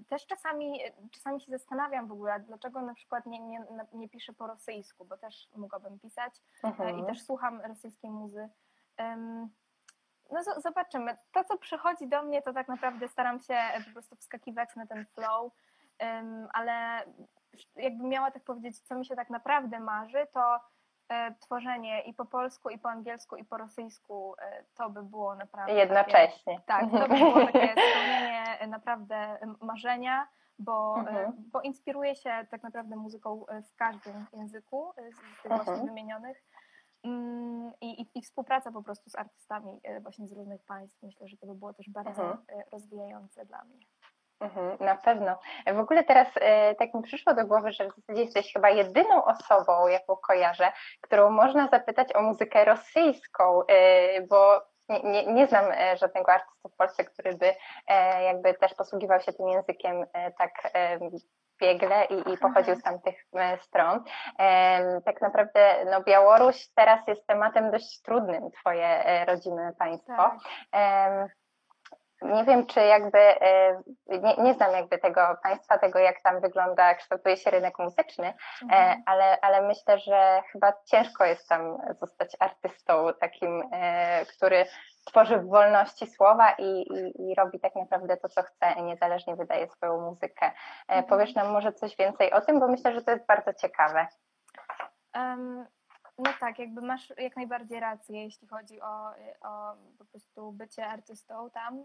Też 0.08 0.26
czasami, 0.26 0.80
czasami 1.12 1.40
się 1.40 1.50
zastanawiam 1.52 2.08
w 2.08 2.12
ogóle, 2.12 2.40
dlaczego 2.40 2.82
na 2.82 2.94
przykład 2.94 3.26
nie, 3.26 3.40
nie, 3.40 3.64
nie 3.92 4.08
piszę 4.08 4.32
po 4.32 4.46
rosyjsku, 4.46 5.04
bo 5.04 5.16
też 5.16 5.48
mogłabym 5.56 5.98
pisać 5.98 6.34
mhm. 6.62 6.98
i 6.98 7.06
też 7.06 7.22
słucham 7.22 7.60
rosyjskiej 7.60 8.10
muzy 8.10 8.48
no 10.30 10.42
zobaczymy. 10.60 11.16
To, 11.32 11.44
co 11.44 11.58
przychodzi 11.58 12.08
do 12.08 12.22
mnie, 12.22 12.42
to 12.42 12.52
tak 12.52 12.68
naprawdę 12.68 13.08
staram 13.08 13.40
się 13.40 13.58
po 13.86 13.92
prostu 13.92 14.16
wskakiwać 14.16 14.76
na 14.76 14.86
ten 14.86 15.06
flow, 15.06 15.52
ale 16.52 17.04
jakbym 17.76 18.08
miała 18.08 18.30
tak 18.30 18.44
powiedzieć, 18.44 18.80
co 18.80 18.94
mi 18.94 19.06
się 19.06 19.16
tak 19.16 19.30
naprawdę 19.30 19.80
marzy, 19.80 20.26
to 20.32 20.60
tworzenie 21.40 22.02
i 22.02 22.14
po 22.14 22.24
polsku, 22.24 22.70
i 22.70 22.78
po 22.78 22.88
angielsku, 22.88 23.36
i 23.36 23.44
po 23.44 23.56
rosyjsku, 23.56 24.34
e, 24.38 24.64
to 24.74 24.90
by 24.90 25.02
było 25.02 25.34
naprawdę. 25.34 25.74
Jednocześnie. 25.74 26.60
Takie, 26.66 26.90
tak, 26.90 27.02
to 27.02 27.08
by 27.08 27.18
było 27.18 27.46
takie 27.46 27.72
spełnienie 27.72 28.66
naprawdę 28.68 29.38
marzenia, 29.60 30.28
bo, 30.58 30.96
e, 30.96 31.00
mhm. 31.00 31.32
bo 31.52 31.60
inspiruję 31.60 32.16
się 32.16 32.46
tak 32.50 32.62
naprawdę 32.62 32.96
muzyką 32.96 33.44
w 33.72 33.76
każdym 33.76 34.26
języku 34.32 34.92
z 34.96 35.42
tych 35.42 35.52
mhm. 35.52 35.64
właśnie 35.64 35.88
wymienionych. 35.88 36.42
Mm, 37.04 37.72
I, 37.80 38.02
i, 38.02 38.06
I, 38.14 38.22
współpraca 38.22 38.72
po 38.72 38.82
prostu 38.82 39.10
z 39.10 39.16
artystami 39.16 39.80
e, 39.82 40.00
właśnie 40.00 40.28
z 40.28 40.32
różnych 40.32 40.62
państw. 40.64 41.02
Myślę, 41.02 41.28
że 41.28 41.36
to 41.36 41.46
by 41.46 41.54
było 41.54 41.74
też 41.74 41.90
bardzo 41.90 42.22
mhm. 42.22 42.38
E, 42.48 42.64
rozwijające 42.72 43.46
dla 43.46 43.64
mnie. 43.64 43.86
Mhm, 44.40 44.76
na 44.80 44.96
pewno. 44.96 45.38
W 45.66 45.78
ogóle 45.78 46.04
teraz 46.04 46.28
e, 46.36 46.74
tak 46.74 46.94
mi 46.94 47.02
przyszło 47.02 47.34
do 47.34 47.46
głowy, 47.46 47.72
że 47.72 47.88
w 47.88 47.94
zasadzie 47.94 48.22
jesteś 48.22 48.52
chyba 48.52 48.70
jedyną 48.70 49.24
osobą, 49.24 49.86
jaką 49.86 50.16
kojarzę, 50.16 50.72
którą 51.00 51.30
można 51.30 51.68
zapytać 51.68 52.14
o 52.14 52.22
muzykę 52.22 52.64
rosyjską, 52.64 53.62
e, 53.66 54.22
bo 54.22 54.62
nie, 54.88 55.02
nie, 55.02 55.26
nie, 55.26 55.46
znam 55.46 55.64
e, 55.72 55.96
żadnego 55.96 56.32
artysty 56.32 56.68
w 56.68 56.76
Polsce, 56.76 57.04
który 57.04 57.34
by 57.34 57.54
jakby 58.22 58.54
też 58.54 58.74
posługiwał 58.74 59.20
się 59.20 59.32
tym 59.32 59.48
językiem 59.48 60.06
tak 60.38 60.72
biegle 61.60 62.04
i, 62.04 62.32
i 62.32 62.38
pochodził 62.38 62.76
z 62.76 62.82
tamtych 62.82 63.14
e, 63.34 63.58
stron. 63.58 64.04
Tak 65.04 65.20
naprawdę 65.20 65.84
no, 65.90 66.02
Białoruś 66.02 66.68
teraz 66.74 67.08
jest 67.08 67.26
tematem 67.26 67.70
dość 67.70 68.02
trudnym, 68.02 68.50
twoje 68.50 69.04
rodzime 69.26 69.72
państwo. 69.78 70.16
Tak. 70.70 71.30
Nie 72.22 72.44
wiem, 72.44 72.66
czy 72.66 72.80
jakby, 72.80 73.18
e, 73.18 73.82
nie, 74.08 74.36
nie 74.36 74.54
znam 74.54 74.72
jakby 74.72 74.98
tego 74.98 75.20
państwa, 75.42 75.78
tego 75.78 75.98
jak 75.98 76.22
tam 76.22 76.40
wygląda, 76.40 76.94
kształtuje 76.94 77.36
się 77.36 77.50
rynek 77.50 77.78
muzyczny, 77.78 78.34
mhm. 78.62 79.02
ale, 79.06 79.38
ale 79.40 79.62
myślę, 79.62 79.98
że 79.98 80.42
chyba 80.52 80.72
ciężko 80.84 81.24
jest 81.24 81.48
tam 81.48 81.78
zostać 82.00 82.36
artystą 82.40 83.06
takim, 83.20 83.62
który 84.36 84.66
tworzy 85.04 85.38
w 85.38 85.48
wolności 85.48 86.06
słowa 86.06 86.50
i, 86.58 86.64
i, 86.64 87.30
i, 87.30 87.34
robi 87.34 87.60
tak 87.60 87.76
naprawdę 87.76 88.16
to, 88.16 88.28
co 88.28 88.42
chce 88.42 88.82
niezależnie 88.82 89.36
wydaje 89.36 89.68
swoją 89.68 90.00
muzykę. 90.00 90.46
E, 90.46 90.52
mhm. 90.88 91.04
Powiesz 91.04 91.34
nam 91.34 91.52
może 91.52 91.72
coś 91.72 91.96
więcej 91.96 92.32
o 92.32 92.40
tym, 92.40 92.60
bo 92.60 92.68
myślę, 92.68 92.94
że 92.94 93.02
to 93.02 93.10
jest 93.10 93.26
bardzo 93.26 93.54
ciekawe. 93.54 94.06
Um, 95.14 95.66
no 96.20 96.30
tak, 96.40 96.58
jakby 96.58 96.82
masz 96.82 97.12
jak 97.18 97.36
najbardziej 97.36 97.80
rację, 97.80 98.24
jeśli 98.24 98.48
chodzi 98.48 98.80
o, 98.80 99.10
o 99.40 99.74
po 99.98 100.04
prostu 100.04 100.52
bycie 100.52 100.86
artystą 100.86 101.50
tam. 101.50 101.84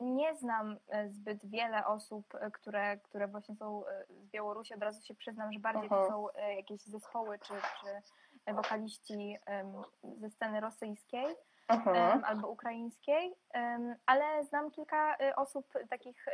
Nie 0.00 0.36
znam 0.36 0.76
e, 0.88 1.10
zbyt 1.10 1.46
wiele 1.46 1.86
osób, 1.86 2.34
e, 2.34 2.50
które, 2.50 2.96
które 2.96 3.28
właśnie 3.28 3.56
są 3.56 3.82
z 4.10 4.26
Białorusi. 4.26 4.74
Od 4.74 4.82
razu 4.82 5.02
się 5.02 5.14
przyznam, 5.14 5.52
że 5.52 5.60
bardziej 5.60 5.88
to 5.88 6.04
mhm. 6.04 6.12
są 6.12 6.26
jakieś 6.56 6.82
zespoły 6.82 7.38
czy, 7.38 7.54
czy 7.54 8.54
wokaliści 8.54 9.38
ze 10.18 10.30
sceny 10.30 10.60
rosyjskiej 10.60 11.26
um, 11.70 12.24
albo 12.24 12.48
ukraińskiej, 12.48 13.34
um, 13.54 13.94
ale 14.06 14.44
znam 14.44 14.70
kilka 14.70 15.16
y, 15.16 15.36
osób 15.36 15.72
takich 15.90 16.26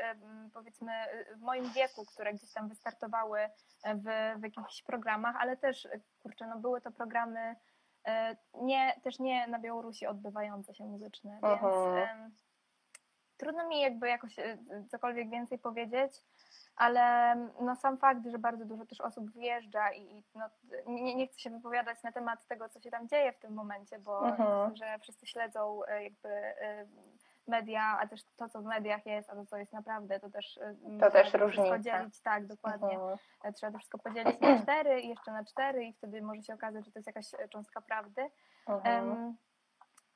powiedzmy 0.54 0.92
w 1.36 1.40
moim 1.40 1.70
wieku, 1.70 2.04
które 2.04 2.34
gdzieś 2.34 2.52
tam 2.52 2.68
wystartowały 2.68 3.38
w, 3.84 4.34
w 4.40 4.42
jakichś 4.42 4.82
programach, 4.82 5.36
ale 5.36 5.56
też 5.56 5.88
kurczę, 6.22 6.46
no 6.46 6.58
były 6.58 6.80
to 6.80 6.90
programy 6.90 7.56
e, 8.06 8.36
nie, 8.54 9.00
też 9.02 9.18
nie 9.18 9.46
na 9.46 9.58
Białorusi 9.58 10.06
odbywające 10.06 10.74
się 10.74 10.84
muzyczne, 10.84 11.38
więc 11.96 12.44
trudno 13.36 13.68
mi 13.68 13.80
jakby 13.80 14.08
jakoś 14.08 14.36
cokolwiek 14.90 15.30
więcej 15.30 15.58
powiedzieć 15.58 16.22
ale 16.76 17.34
no, 17.60 17.76
sam 17.76 17.98
fakt, 17.98 18.26
że 18.26 18.38
bardzo 18.38 18.64
dużo 18.64 18.86
też 18.86 19.00
osób 19.00 19.30
wyjeżdża 19.30 19.92
i 19.92 20.24
no, 20.34 20.50
nie, 20.86 21.14
nie 21.14 21.26
chcę 21.26 21.40
się 21.40 21.50
wypowiadać 21.50 22.02
na 22.02 22.12
temat 22.12 22.46
tego, 22.46 22.68
co 22.68 22.80
się 22.80 22.90
tam 22.90 23.08
dzieje 23.08 23.32
w 23.32 23.38
tym 23.38 23.54
momencie, 23.54 23.98
bo 23.98 24.28
mhm. 24.28 24.70
myślę, 24.70 24.86
że 24.86 24.98
wszyscy 24.98 25.26
śledzą 25.26 25.84
e, 25.84 26.04
jakby 26.04 26.28
e, 26.28 26.86
media, 27.48 27.98
a 28.00 28.08
też 28.08 28.20
to, 28.36 28.48
co 28.48 28.62
w 28.62 28.64
mediach 28.64 29.06
jest, 29.06 29.30
a 29.30 29.34
to, 29.34 29.46
co 29.46 29.56
jest 29.56 29.72
naprawdę, 29.72 30.20
to 30.20 30.30
też 30.30 30.58
e, 30.58 30.74
to 31.00 31.10
też 31.10 31.34
różnica. 31.34 31.76
podzielić, 31.76 32.20
tak, 32.20 32.46
dokładnie. 32.46 32.94
Mhm. 32.94 33.18
Trzeba 33.54 33.72
to 33.72 33.78
wszystko 33.78 33.98
podzielić 33.98 34.40
na 34.40 34.62
cztery 34.62 35.00
i 35.00 35.08
jeszcze 35.08 35.32
na 35.32 35.44
cztery 35.44 35.84
i 35.84 35.92
wtedy 35.92 36.22
może 36.22 36.42
się 36.42 36.54
okazać, 36.54 36.84
że 36.84 36.92
to 36.92 36.98
jest 36.98 37.06
jakaś 37.06 37.26
cząstka 37.50 37.80
prawdy. 37.80 38.30
Mhm. 38.66 39.08
Um, 39.08 39.36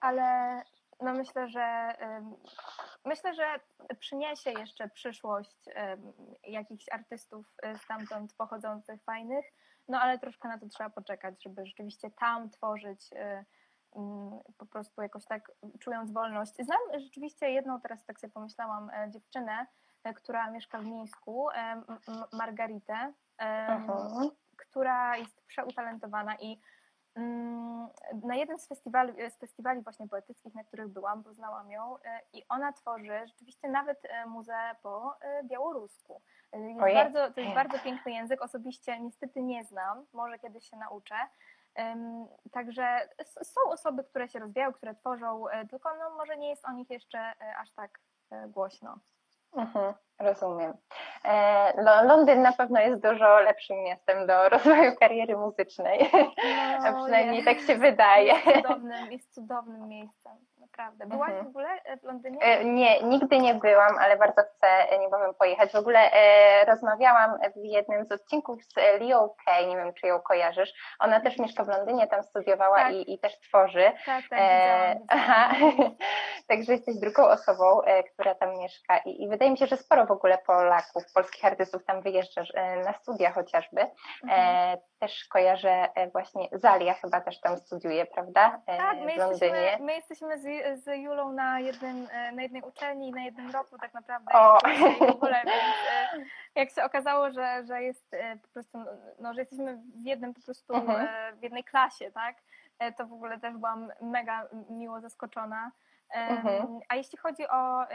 ale 0.01 0.63
no 1.01 1.13
myślę, 1.13 1.49
że 1.49 1.95
myślę, 3.09 3.35
że 3.35 3.61
przyniesie 3.99 4.51
jeszcze 4.51 4.89
przyszłość 4.89 5.69
jakichś 6.47 6.85
artystów 6.93 7.55
e, 7.63 7.79
stamtąd 7.79 8.35
pochodzących, 8.35 9.03
fajnych, 9.03 9.45
no 9.89 10.01
ale 10.01 10.19
troszkę 10.19 10.49
na 10.49 10.59
to 10.59 10.69
trzeba 10.69 10.91
poczekać, 10.91 11.43
żeby 11.43 11.67
rzeczywiście 11.67 12.11
tam 12.11 12.51
tworzyć 12.51 13.11
e, 13.13 13.45
mm, 13.97 14.41
po 14.59 14.67
prostu 14.67 15.03
jakoś 15.03 15.27
tak 15.27 15.53
czując 15.81 16.13
wolność. 16.13 16.53
Znam 16.55 17.01
rzeczywiście 17.01 17.51
jedną, 17.51 17.81
teraz 17.81 18.05
tak 18.05 18.21
sobie 18.21 18.33
pomyślałam, 18.33 18.91
e, 18.91 19.11
dziewczynę, 19.11 19.67
która 20.17 20.51
mieszka 20.51 20.79
w 20.79 20.85
Mińsku, 20.85 21.49
Margaritę, 22.33 23.13
która 24.57 25.17
jest 25.17 25.47
przeutalentowana 25.47 26.37
i 26.37 26.61
na 28.23 28.35
jednym 28.35 28.59
z 28.59 28.69
festiwali, 28.69 29.31
z 29.31 29.39
festiwali 29.39 29.83
właśnie 29.83 30.09
poetyckich, 30.09 30.55
na 30.55 30.65
których 30.65 30.89
byłam, 30.89 31.25
poznałam 31.25 31.71
ją 31.71 31.99
e, 31.99 32.21
i 32.33 32.43
ona 32.49 32.73
tworzy 32.73 33.27
rzeczywiście 33.27 33.69
nawet 33.69 33.99
e, 34.05 34.27
muzeę 34.27 34.75
po 34.83 35.15
e, 35.21 35.45
białorusku. 35.45 36.23
Jest 36.53 36.81
bardzo, 36.95 37.31
to 37.31 37.41
jest 37.41 37.55
bardzo 37.55 37.79
piękny 37.79 38.13
język, 38.13 38.43
osobiście 38.43 39.01
niestety 39.01 39.43
nie 39.43 39.65
znam, 39.65 40.07
może 40.13 40.39
kiedyś 40.39 40.71
się 40.71 40.77
nauczę. 40.77 41.15
Także 42.53 43.09
są 43.43 43.61
osoby, 43.71 44.05
które 44.05 44.29
się 44.29 44.39
rozwijają, 44.39 44.73
które 44.73 44.95
tworzą, 44.95 45.45
tylko 45.71 45.89
no 45.99 46.11
może 46.11 46.37
nie 46.37 46.49
jest 46.51 46.65
o 46.69 46.73
nich 46.73 46.91
jeszcze 46.91 47.33
aż 47.59 47.73
tak 47.73 48.01
głośno. 48.49 48.99
Mhm, 49.53 49.95
rozumiem. 50.19 50.73
E, 51.25 52.03
Londyn 52.05 52.43
na 52.43 52.53
pewno 52.53 52.81
jest 52.81 53.03
dużo 53.03 53.41
lepszym 53.41 53.77
miastem 53.85 54.27
do 54.27 54.49
rozwoju 54.49 54.97
kariery 55.01 55.37
muzycznej. 55.37 56.11
No, 56.81 56.89
A 56.89 56.93
przynajmniej 56.93 57.45
tak 57.45 57.61
się 57.61 57.75
wydaje. 57.77 58.33
Jest 58.33 58.57
cudownym, 58.63 59.13
jest 59.13 59.35
cudownym 59.35 59.89
miejscem, 59.89 60.33
naprawdę. 60.79 61.07
Byłaś 61.07 61.29
mhm. 61.29 61.47
w 61.47 61.49
ogóle 61.49 61.69
w 62.01 62.05
Londynie? 62.05 62.39
E, 62.41 62.65
nie, 62.65 63.03
nigdy 63.03 63.39
nie 63.39 63.55
byłam, 63.55 63.99
ale 63.99 64.17
bardzo 64.17 64.43
chcę 64.43 64.99
niebawem 64.99 65.35
pojechać. 65.35 65.73
W 65.73 65.77
ogóle 65.77 66.13
e, 66.13 66.65
rozmawiałam 66.65 67.39
w 67.57 67.65
jednym 67.65 68.05
z 68.05 68.13
odcinków 68.13 68.65
z 68.65 68.77
Leo 68.77 69.35
Kay, 69.45 69.67
nie 69.67 69.77
wiem 69.77 69.95
czy 69.95 70.07
ją 70.07 70.21
kojarzysz. 70.21 70.73
Ona 70.99 71.21
też 71.21 71.39
mieszka 71.39 71.65
w 71.65 71.69
Londynie, 71.69 72.07
tam 72.07 72.23
studiowała 72.23 72.77
tak. 72.77 72.93
i, 72.93 73.15
i, 73.15 73.19
też 73.19 73.41
tworzy. 73.41 73.93
Tak, 74.07 74.25
tak, 74.31 74.39
e, 74.43 75.01
Aha. 75.09 75.55
Także 76.49 76.73
jesteś 76.73 76.97
drugą 76.97 77.29
osobą, 77.29 77.83
e, 77.83 78.03
która 78.03 78.35
tam 78.35 78.59
mieszka 78.59 78.99
i, 78.99 79.23
i 79.23 79.29
wydaje 79.29 79.51
mi 79.51 79.59
się, 79.59 79.67
że 79.67 79.77
sporo 79.77 80.07
w 80.07 80.11
ogóle 80.11 80.39
Polaków, 80.39 81.03
polskich 81.15 81.45
artystów 81.45 81.85
tam 81.85 82.03
wyjeżdża 82.03 82.43
e, 82.55 82.77
na 82.77 82.93
studia 82.93 83.33
chociażby. 83.33 83.81
E, 83.81 83.89
mhm. 84.23 84.79
Też 84.99 85.25
kojarzę 85.29 85.89
właśnie 86.13 86.49
Zalia 86.53 86.95
chyba 86.95 87.21
też 87.21 87.41
tam 87.41 87.57
studiuje, 87.57 88.07
prawda? 88.07 88.63
Tak, 88.67 88.99
my 88.99 89.13
jesteśmy, 89.15 89.79
my 89.81 89.95
jesteśmy 89.95 90.39
z, 90.39 90.49
z 90.77 90.87
Julą 90.97 91.33
na, 91.33 91.61
jednym, 91.61 92.09
na 92.33 92.43
jednej 92.43 92.63
uczelni, 92.63 93.13
na 93.13 93.23
jednym 93.23 93.51
roku 93.51 93.79
tak 93.79 93.95
naprawdę. 93.95 94.33
O. 94.33 94.59
W 95.07 95.11
ogóle, 95.11 95.43
więc 95.45 96.29
jak 96.55 96.71
się 96.71 96.85
okazało, 96.85 97.31
że, 97.31 97.65
że 97.67 97.83
jest 97.83 98.17
po 98.43 98.49
prostu, 98.49 98.79
no, 99.19 99.35
że 99.35 99.41
jesteśmy 99.41 99.77
w 99.77 100.07
jednym 100.07 100.35
po 100.35 100.43
prostu, 100.43 100.75
mhm. 100.75 101.37
w 101.37 101.43
jednej 101.43 101.65
klasie, 101.65 102.11
tak? 102.11 102.37
To 102.97 103.07
w 103.07 103.13
ogóle 103.13 103.41
też 103.41 103.57
byłam 103.57 103.93
mega 104.01 104.49
miło 104.71 105.01
zaskoczona. 105.01 105.71
Mhm. 106.11 106.81
A 106.89 106.95
jeśli 106.95 107.19
chodzi 107.19 107.49
o 107.49 107.87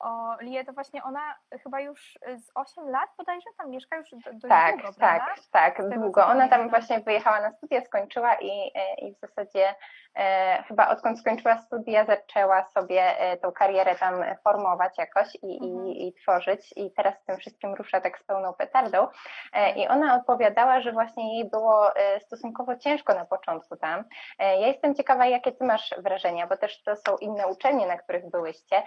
o 0.00 0.36
Lię, 0.40 0.64
to 0.64 0.72
właśnie 0.72 1.02
ona 1.02 1.34
chyba 1.62 1.80
już 1.80 2.18
z 2.36 2.50
8 2.54 2.88
lat 2.88 3.10
bodajże 3.18 3.50
tam 3.58 3.70
mieszka 3.70 3.96
już 3.96 4.10
dość 4.10 4.48
tak, 4.48 4.76
długo, 4.76 4.92
Tak, 5.00 5.24
prawda? 5.24 5.42
tak, 5.50 5.88
długo. 5.90 6.26
Ona 6.26 6.48
tam 6.48 6.68
właśnie 6.70 7.00
wyjechała 7.00 7.40
na 7.40 7.52
studia, 7.52 7.80
skończyła 7.80 8.34
i, 8.34 8.72
e, 8.74 8.94
i 8.94 9.14
w 9.14 9.18
zasadzie 9.18 9.74
e, 10.16 10.62
chyba 10.68 10.88
odkąd 10.88 11.20
skończyła 11.20 11.58
studia 11.58 12.04
zaczęła 12.04 12.64
sobie 12.64 13.18
e, 13.18 13.36
tą 13.36 13.52
karierę 13.52 13.96
tam 13.96 14.24
formować 14.44 14.98
jakoś 14.98 15.28
i, 15.42 15.58
mhm. 15.62 15.86
i, 15.86 16.08
i, 16.08 16.12
tworzyć 16.12 16.72
i 16.76 16.92
teraz 16.92 17.14
z 17.22 17.24
tym 17.24 17.36
wszystkim 17.36 17.74
rusza 17.74 18.00
tak 18.00 18.18
z 18.18 18.24
pełną 18.24 18.54
petardą 18.54 19.08
e, 19.52 19.72
i 19.72 19.88
ona 19.88 20.16
opowiadała, 20.16 20.80
że 20.80 20.92
właśnie 20.92 21.36
jej 21.38 21.50
było 21.50 21.96
e, 21.96 22.20
stosunkowo 22.20 22.76
ciężko 22.76 23.14
na 23.14 23.24
początku 23.24 23.76
tam. 23.76 24.04
E, 24.38 24.60
ja 24.60 24.66
jestem 24.66 24.94
ciekawa, 24.94 25.26
jakie 25.26 25.52
ty 25.52 25.64
masz 25.64 25.94
wrażenia, 25.98 26.46
bo 26.46 26.56
też 26.56 26.82
to 26.82 26.96
są 26.96 27.16
inne 27.16 27.46
uczelnie, 27.46 27.86
na 27.86 27.96
których 27.96 28.30
byłyście 28.30 28.82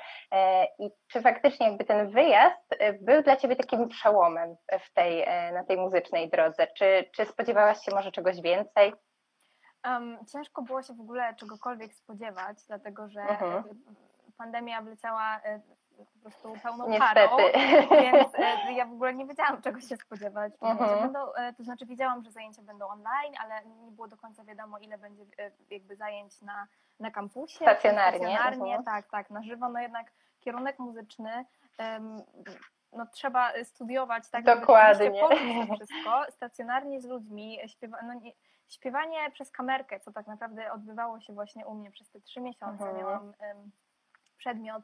i 0.79 0.91
czy 1.11 1.21
faktycznie 1.21 1.67
jakby 1.67 1.85
ten 1.85 2.09
wyjazd 2.09 2.73
y, 2.73 2.99
był 3.01 3.23
dla 3.23 3.35
Ciebie 3.35 3.55
takim 3.55 3.89
przełomem 3.89 4.55
w 4.79 4.93
tej, 4.93 5.23
e, 5.27 5.51
na 5.51 5.63
tej 5.63 5.77
muzycznej 5.77 6.29
drodze? 6.29 6.67
Czy, 6.77 7.09
czy 7.15 7.25
spodziewałaś 7.25 7.85
się 7.85 7.95
może 7.95 8.11
czegoś 8.11 8.41
więcej? 8.41 8.93
Um, 9.85 10.17
ciężko 10.31 10.61
było 10.61 10.81
się 10.81 10.93
w 10.93 11.01
ogóle 11.01 11.35
czegokolwiek 11.35 11.93
spodziewać, 11.93 12.57
dlatego 12.67 13.09
że 13.09 13.21
mhm. 13.21 13.63
pandemia 14.37 14.81
wleciała 14.81 15.41
po 15.97 16.19
prostu 16.21 16.53
pełną 16.63 16.89
Niestety. 16.89 17.13
parą, 17.13 17.37
więc 18.01 18.33
ja 18.77 18.85
w 18.85 18.93
ogóle 18.93 19.13
nie 19.13 19.25
wiedziałam 19.25 19.61
czego 19.61 19.79
się 19.79 19.97
spodziewać. 19.97 20.53
Mhm. 20.61 20.99
Będą, 21.01 21.19
to 21.57 21.63
znaczy 21.63 21.85
wiedziałam, 21.85 22.23
że 22.23 22.31
zajęcia 22.31 22.61
będą 22.61 22.87
online, 22.87 23.33
ale 23.39 23.65
nie 23.65 23.91
było 23.91 24.07
do 24.07 24.17
końca 24.17 24.43
wiadomo 24.43 24.79
ile 24.79 24.97
będzie 24.97 25.23
jakby 25.69 25.95
zajęć 25.95 26.41
na, 26.41 26.67
na 26.99 27.11
kampusie. 27.11 27.55
Stacjonarnie. 27.55 28.19
Stacjonarnie, 28.19 28.75
mhm. 28.75 28.83
tak, 28.83 29.11
tak, 29.11 29.29
na 29.29 29.43
żywo, 29.43 29.69
no 29.69 29.79
jednak 29.79 30.11
kierunek 30.41 30.79
muzyczny 30.79 31.45
no, 32.93 33.05
trzeba 33.05 33.63
studiować 33.63 34.29
tak, 34.29 34.45
Dokładnie. 34.45 35.21
żeby 35.21 35.75
wszystko 35.75 36.25
stacjonarnie 36.29 37.01
z 37.01 37.05
ludźmi, 37.05 37.59
śpiewa, 37.67 37.97
no, 38.03 38.13
nie, 38.13 38.31
śpiewanie 38.69 39.31
przez 39.31 39.51
kamerkę, 39.51 39.99
co 39.99 40.11
tak 40.11 40.27
naprawdę 40.27 40.71
odbywało 40.71 41.19
się 41.19 41.33
właśnie 41.33 41.65
u 41.65 41.73
mnie 41.73 41.91
przez 41.91 42.09
te 42.09 42.21
trzy 42.21 42.41
miesiące. 42.41 42.83
Mhm. 42.83 42.97
Miałam 42.97 43.25
um, 43.25 43.71
przedmiot 44.37 44.83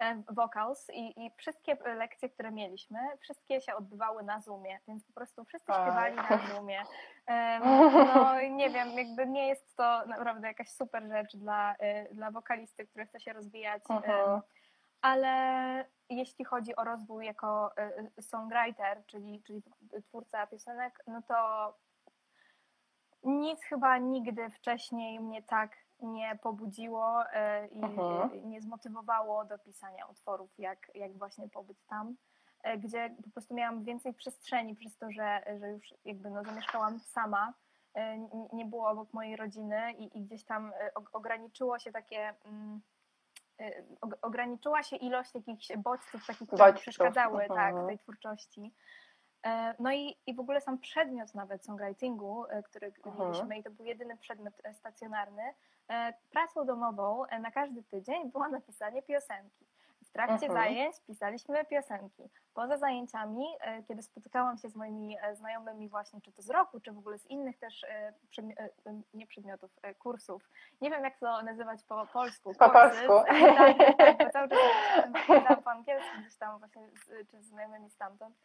um, 0.00 0.24
vocals 0.28 0.90
i, 0.92 1.26
i, 1.26 1.30
wszystkie 1.36 1.76
lekcje, 1.94 2.28
które 2.28 2.50
mieliśmy, 2.50 2.98
wszystkie 3.20 3.60
się 3.60 3.74
odbywały 3.74 4.22
na 4.22 4.40
Zoomie, 4.40 4.78
więc 4.88 5.04
po 5.04 5.12
prostu 5.12 5.44
wszyscy 5.44 5.72
śpiewali 5.72 6.16
na 6.16 6.28
Zoomie. 6.54 6.82
Um, 7.28 7.62
no 8.14 8.40
nie 8.40 8.70
wiem, 8.70 8.88
jakby 8.90 9.26
nie 9.26 9.48
jest 9.48 9.76
to 9.76 10.06
naprawdę 10.06 10.48
jakaś 10.48 10.68
super 10.68 11.08
rzecz 11.08 11.36
dla, 11.36 11.74
y, 11.74 12.14
dla 12.14 12.30
wokalisty, 12.30 12.86
który 12.86 13.06
chce 13.06 13.20
się 13.20 13.32
rozwijać. 13.32 13.82
Mhm 13.90 14.40
ale 15.02 15.84
jeśli 16.10 16.44
chodzi 16.44 16.76
o 16.76 16.84
rozwój 16.84 17.26
jako 17.26 17.76
e, 17.76 17.80
e, 18.18 18.22
songwriter, 18.22 19.06
czyli, 19.06 19.42
czyli 19.42 19.62
twórca 20.08 20.46
piosenek, 20.46 21.02
no 21.06 21.22
to 21.22 21.72
nic 23.22 23.62
chyba 23.62 23.98
nigdy 23.98 24.50
wcześniej 24.50 25.20
mnie 25.20 25.42
tak 25.42 25.76
nie 26.00 26.38
pobudziło 26.42 27.24
e, 27.32 27.66
i 27.66 27.82
mhm. 27.82 28.50
nie 28.50 28.60
zmotywowało 28.60 29.44
do 29.44 29.58
pisania 29.58 30.06
utworów, 30.06 30.50
jak, 30.58 30.90
jak 30.94 31.18
właśnie 31.18 31.48
pobyt 31.48 31.86
tam, 31.86 32.16
gdzie 32.78 33.16
po 33.24 33.30
prostu 33.30 33.54
miałam 33.54 33.84
więcej 33.84 34.14
przestrzeni 34.14 34.76
przez 34.76 34.96
to, 34.96 35.10
że, 35.10 35.42
że 35.60 35.68
już 35.68 35.94
jakby 36.04 36.30
no 36.30 36.44
zamieszkałam 36.44 37.00
sama, 37.00 37.54
nie 38.52 38.64
było 38.64 38.88
obok 38.88 39.12
mojej 39.12 39.36
rodziny 39.36 39.92
i, 39.92 40.18
i 40.18 40.22
gdzieś 40.22 40.44
tam 40.44 40.72
ograniczyło 41.12 41.78
się 41.78 41.92
takie 41.92 42.34
mm, 42.44 42.80
Y, 42.80 42.99
ograniczyła 44.22 44.82
się 44.82 44.96
ilość 44.96 45.34
jakichś 45.34 45.76
bodźców, 45.76 46.26
takich, 46.26 46.46
które 46.46 46.64
bodźców. 46.64 46.80
przeszkadzały 46.82 47.48
tak, 47.48 47.74
tej 47.86 47.98
twórczości. 47.98 48.72
E, 49.46 49.74
no 49.78 49.92
i, 49.92 50.16
i 50.26 50.34
w 50.34 50.40
ogóle 50.40 50.60
sam 50.60 50.78
przedmiot 50.78 51.34
nawet 51.34 51.64
songwritingu, 51.64 52.44
e, 52.48 52.62
który 52.62 52.92
mieliśmy 53.18 53.58
i 53.58 53.62
to 53.62 53.70
był 53.70 53.86
jedyny 53.86 54.16
przedmiot 54.16 54.54
e, 54.64 54.74
stacjonarny, 54.74 55.42
pracą 56.30 56.66
domową 56.66 57.22
na 57.40 57.50
każdy 57.50 57.82
tydzień 57.82 58.30
było 58.30 58.48
napisanie 58.58 59.02
piosenki. 59.02 59.66
W 60.10 60.12
trakcie 60.12 60.46
mhm. 60.46 60.52
zajęć 60.52 60.96
pisaliśmy 61.06 61.64
piosenki. 61.64 62.22
Poza 62.54 62.78
zajęciami, 62.78 63.44
e, 63.60 63.82
kiedy 63.82 64.02
spotykałam 64.02 64.58
się 64.58 64.68
z 64.68 64.76
moimi 64.76 65.16
e, 65.22 65.36
znajomymi 65.36 65.88
właśnie, 65.88 66.20
czy 66.20 66.32
to 66.32 66.42
z 66.42 66.50
roku, 66.50 66.80
czy 66.80 66.92
w 66.92 66.98
ogóle 66.98 67.18
z 67.18 67.26
innych 67.26 67.58
też 67.58 67.84
e, 67.84 68.12
nie 69.14 69.26
przedmiotów, 69.26 69.70
kursów. 69.98 70.50
Nie 70.80 70.90
wiem, 70.90 71.04
jak 71.04 71.18
to 71.18 71.42
nazywać 71.42 71.84
po 71.84 72.06
polsku. 72.06 72.54
Po 72.58 72.70
Kursy. 72.70 73.06
polsku. 73.06 73.34
Tak, 73.98 74.18
tak, 74.18 74.32
cały 74.32 74.48
czas 74.48 75.62
po 75.64 75.70
angielsku 75.70 76.10
gdzieś 76.20 76.36
tam 76.36 76.58
właśnie, 76.58 76.82
z, 76.88 77.30
czy 77.30 77.42
z 77.42 77.46
znajomymi 77.46 77.90
stamtąd. 77.90 78.36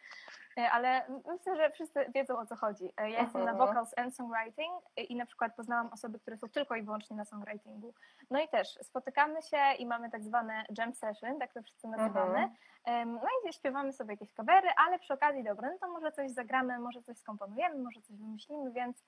Ale 0.71 1.05
myślę, 1.27 1.55
że 1.55 1.71
wszyscy 1.71 2.11
wiedzą 2.15 2.39
o 2.39 2.45
co 2.45 2.55
chodzi. 2.55 2.93
Ja 2.97 3.07
jestem 3.07 3.43
na 3.43 3.51
mhm. 3.51 3.57
Vocals 3.57 3.97
and 3.97 4.15
Songwriting 4.15 4.71
i 4.97 5.15
na 5.15 5.25
przykład 5.25 5.55
poznałam 5.55 5.87
osoby, 5.93 6.19
które 6.19 6.37
są 6.37 6.49
tylko 6.49 6.75
i 6.75 6.83
wyłącznie 6.83 7.15
na 7.15 7.25
songwritingu. 7.25 7.93
No 8.29 8.39
i 8.39 8.47
też 8.47 8.79
spotykamy 8.81 9.41
się 9.41 9.57
i 9.79 9.85
mamy 9.85 10.09
tak 10.09 10.23
zwane 10.23 10.65
jam 10.77 10.93
session, 10.93 11.39
tak 11.39 11.53
to 11.53 11.61
wszyscy 11.61 11.87
nazywamy. 11.87 12.49
Mhm. 12.85 13.13
No 13.23 13.49
i 13.49 13.53
śpiewamy 13.53 13.93
sobie 13.93 14.13
jakieś 14.13 14.33
kawery, 14.33 14.69
ale 14.77 14.99
przy 14.99 15.13
okazji, 15.13 15.43
dobra, 15.43 15.69
no 15.69 15.77
to 15.79 15.87
może 15.87 16.11
coś 16.11 16.31
zagramy, 16.31 16.79
może 16.79 17.01
coś 17.01 17.17
skomponujemy, 17.17 17.83
może 17.83 18.01
coś 18.01 18.17
wymyślimy, 18.17 18.71
więc 18.71 19.03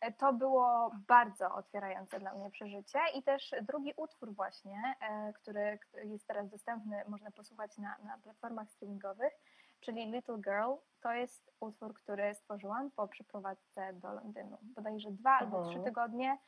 e, 0.00 0.12
to 0.12 0.32
było 0.32 0.90
bardzo 1.08 1.54
otwierające 1.54 2.18
dla 2.18 2.34
mnie 2.34 2.50
przeżycie 2.50 2.98
i 3.14 3.22
też 3.22 3.54
drugi 3.62 3.92
utwór 3.96 4.34
właśnie, 4.34 4.94
e, 5.00 5.32
który 5.32 5.78
jest 6.04 6.26
teraz 6.26 6.48
dostępny, 6.48 7.04
można 7.08 7.30
posłuchać 7.30 7.78
na, 7.78 7.96
na 8.04 8.18
platformach 8.18 8.70
streamingowych, 8.70 9.32
czyli 9.80 10.12
Little 10.12 10.38
Girl, 10.38 10.72
to 11.00 11.12
jest 11.12 11.50
utwór, 11.60 11.94
który 11.94 12.34
stworzyłam 12.34 12.90
po 12.90 13.08
przeprowadzce 13.08 13.92
do 13.92 14.12
Londynu. 14.12 14.58
Bodajże 14.62 15.10
dwa 15.10 15.30
albo 15.30 15.62
trzy 15.62 15.76
mhm. 15.76 15.84
tygodnie 15.84 16.38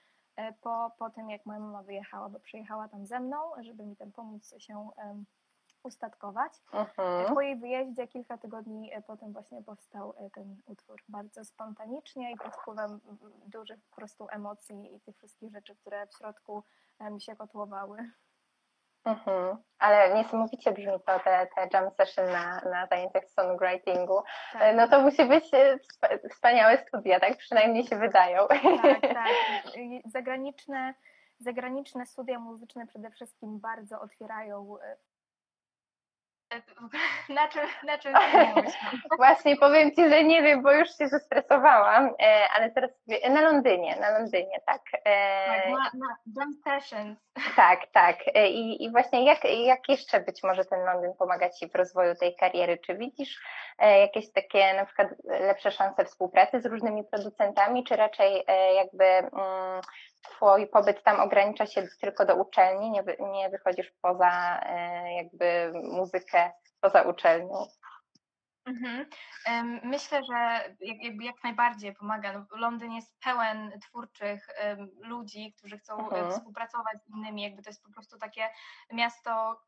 po, 0.60 0.92
po 0.98 1.10
tym, 1.10 1.30
jak 1.30 1.46
moja 1.46 1.60
mama 1.60 1.82
wyjechała, 1.82 2.28
bo 2.28 2.40
przyjechała 2.40 2.88
tam 2.88 3.06
ze 3.06 3.20
mną, 3.20 3.36
żeby 3.60 3.86
mi 3.86 3.96
tam 3.96 4.12
pomóc 4.12 4.54
się 4.58 4.88
ustatkować. 5.82 6.52
Mhm. 6.72 7.34
Po 7.34 7.40
jej 7.40 7.56
wyjeździe 7.56 8.08
kilka 8.08 8.38
tygodni 8.38 8.90
potem 9.06 9.32
właśnie 9.32 9.62
powstał 9.62 10.14
ten 10.34 10.56
utwór 10.66 11.02
bardzo 11.08 11.44
spontanicznie 11.44 12.32
i 12.32 12.36
pod 12.36 12.56
wpływem 12.56 13.00
dużych 13.46 13.80
po 13.90 13.96
prostu 13.96 14.26
emocji 14.30 14.94
i 14.94 15.00
tych 15.00 15.16
wszystkich 15.16 15.52
rzeczy, 15.52 15.76
które 15.76 16.06
w 16.06 16.14
środku 16.14 16.64
mi 17.00 17.20
się 17.20 17.36
kotłowały. 17.36 18.10
Mhm. 19.04 19.56
Ale 19.78 20.14
niesamowicie 20.14 20.72
brzmi 20.72 20.92
to, 21.06 21.18
te, 21.18 21.46
te 21.54 21.68
jam 21.72 21.90
session 21.90 22.26
na, 22.26 22.60
na 22.70 22.86
zajęciach 22.86 23.24
songwritingu. 23.28 24.22
Tak. 24.52 24.76
No 24.76 24.88
to 24.88 25.00
musi 25.00 25.24
być 25.24 25.44
e, 25.54 25.78
wspaniałe 26.28 26.78
studia, 26.78 27.20
tak 27.20 27.36
przynajmniej 27.36 27.86
się 27.86 27.96
wydają. 27.96 28.48
Tak, 28.82 29.00
tak. 29.00 29.28
Zagraniczne, 30.14 30.94
zagraniczne 31.40 32.06
studia 32.06 32.38
muzyczne 32.38 32.86
przede 32.86 33.10
wszystkim 33.10 33.60
bardzo 33.60 34.00
otwierają 34.00 34.76
e, 34.82 34.96
na 37.28 37.48
czym, 37.48 37.62
na 37.84 37.98
czym 37.98 38.14
Właśnie 39.16 39.56
powiem 39.56 39.90
Ci, 39.90 40.08
że 40.08 40.24
nie 40.24 40.42
wiem, 40.42 40.62
bo 40.62 40.72
już 40.72 40.98
się 40.98 41.08
zestresowałam, 41.08 42.04
e, 42.22 42.48
ale 42.54 42.70
teraz 42.70 42.90
na 43.30 43.40
Londynie, 43.40 43.96
na 44.00 44.18
Londynie, 44.18 44.60
tak. 44.66 44.82
E, 45.04 45.46
tak, 45.46 45.94
na, 45.94 46.06
na 46.06 46.16
jam 46.36 46.54
sessions. 46.64 47.18
Tak, 47.56 47.86
tak. 47.92 48.16
E, 48.34 48.48
I, 48.48 48.84
I 48.84 48.90
właśnie 48.90 49.24
jak, 49.24 49.44
jak 49.44 49.88
jeszcze 49.88 50.20
być 50.20 50.42
może 50.42 50.64
ten 50.64 50.84
Londyn 50.84 51.14
pomaga 51.18 51.50
Ci 51.50 51.68
w 51.68 51.74
rozwoju 51.74 52.14
tej 52.14 52.36
kariery? 52.36 52.78
Czy 52.78 52.94
widzisz 52.94 53.40
jakieś 53.78 54.32
takie 54.32 54.74
na 54.74 54.86
przykład 54.86 55.08
lepsze 55.24 55.70
szanse 55.70 56.04
współpracy 56.04 56.60
z 56.60 56.66
różnymi 56.66 57.04
producentami, 57.04 57.84
czy 57.84 57.96
raczej 57.96 58.44
jakby 58.76 59.04
mm, 59.04 59.80
Twój 60.22 60.66
pobyt 60.66 61.02
tam 61.02 61.20
ogranicza 61.20 61.66
się 61.66 61.86
tylko 62.00 62.24
do 62.24 62.36
uczelni, 62.36 62.90
nie, 62.90 63.04
nie 63.32 63.50
wychodzisz 63.50 63.92
poza 64.02 64.60
jakby 65.16 65.72
muzykę, 65.74 66.52
poza 66.80 67.02
uczelnią? 67.02 67.66
Mhm. 68.66 69.06
Myślę, 69.82 70.20
że 70.30 70.64
jak 71.20 71.44
najbardziej 71.44 71.94
pomaga. 71.94 72.32
No, 72.32 72.46
Londyn 72.50 72.92
jest 72.92 73.20
pełen 73.24 73.72
twórczych 73.80 74.48
ludzi, 75.00 75.54
którzy 75.58 75.78
chcą 75.78 75.98
e, 75.98 76.02
mhm. 76.02 76.30
współpracować 76.32 77.02
z 77.04 77.08
innymi. 77.08 77.42
Jakby 77.42 77.62
to 77.62 77.70
jest 77.70 77.82
po 77.82 77.92
prostu 77.92 78.18
takie 78.18 78.48
miasto 78.92 79.60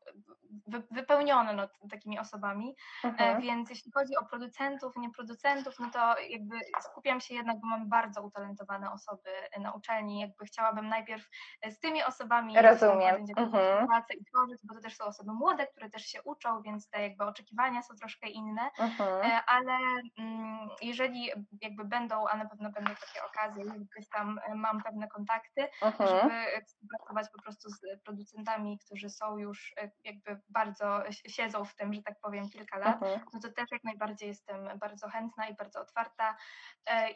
wypełnione 0.91 1.53
no, 1.53 1.67
takimi 1.89 2.19
osobami. 2.19 2.75
E, 3.03 3.07
mhm. 3.07 3.41
Więc 3.41 3.69
jeśli 3.69 3.91
chodzi 3.91 4.15
o 4.17 4.25
producentów, 4.25 4.97
nie 4.97 5.11
producentów, 5.11 5.79
no 5.79 5.89
to 5.91 6.19
jakby 6.19 6.55
skupiam 6.81 7.21
się 7.21 7.35
jednak, 7.35 7.59
bo 7.59 7.67
mam 7.67 7.89
bardzo 7.89 8.23
utalentowane 8.23 8.91
osoby 8.91 9.29
na 9.59 9.73
uczelni. 9.73 10.19
Jakby 10.19 10.45
chciałabym 10.45 10.87
najpierw 10.87 11.29
e, 11.61 11.71
z 11.71 11.79
tymi 11.79 12.03
osobami 12.03 12.61
Rozumiem. 12.61 13.25
Mhm. 13.37 13.87
pracę 13.87 14.13
i 14.13 14.25
tworzyć, 14.25 14.59
bo 14.63 14.75
to 14.75 14.81
też 14.81 14.95
są 14.95 15.05
osoby 15.05 15.33
młode, 15.33 15.67
które 15.67 15.89
też 15.89 16.05
się 16.05 16.23
uczą, 16.23 16.61
więc 16.61 16.89
te 16.89 17.01
jakby 17.01 17.23
oczekiwania 17.23 17.81
są 17.81 17.95
troszkę 17.95 18.27
inne. 18.27 18.69
Mhm. 18.85 19.31
E, 19.31 19.45
ale 19.45 19.77
mm, 20.17 20.69
jeżeli 20.81 21.29
jakby 21.61 21.85
będą, 21.85 22.27
a 22.27 22.37
na 22.37 22.45
pewno 22.45 22.71
będą 22.71 22.91
takie 22.91 23.25
okazje, 23.25 23.63
gdzieś 23.65 24.09
tam 24.09 24.39
e, 24.45 24.55
mam 24.55 24.83
pewne 24.83 25.07
kontakty, 25.07 25.67
mhm. 25.81 26.09
żeby 26.09 26.65
współpracować 26.65 27.29
po 27.31 27.41
prostu 27.41 27.69
z 27.69 27.79
producentami, 28.03 28.79
którzy 28.85 29.09
są 29.09 29.37
już 29.37 29.73
e, 29.77 29.91
jakby 30.03 30.41
bardzo 30.49 31.03
siedzą 31.09 31.65
w 31.65 31.75
tym, 31.75 31.93
że 31.93 32.03
tak 32.03 32.19
powiem, 32.21 32.49
kilka 32.49 32.77
lat, 32.77 33.03
mhm. 33.03 33.21
no 33.33 33.39
to 33.39 33.51
też 33.51 33.65
jak 33.71 33.83
najbardziej 33.83 34.29
jestem 34.29 34.79
bardzo 34.79 35.09
chętna 35.09 35.47
i 35.47 35.55
bardzo 35.55 35.81
otwarta 35.81 36.35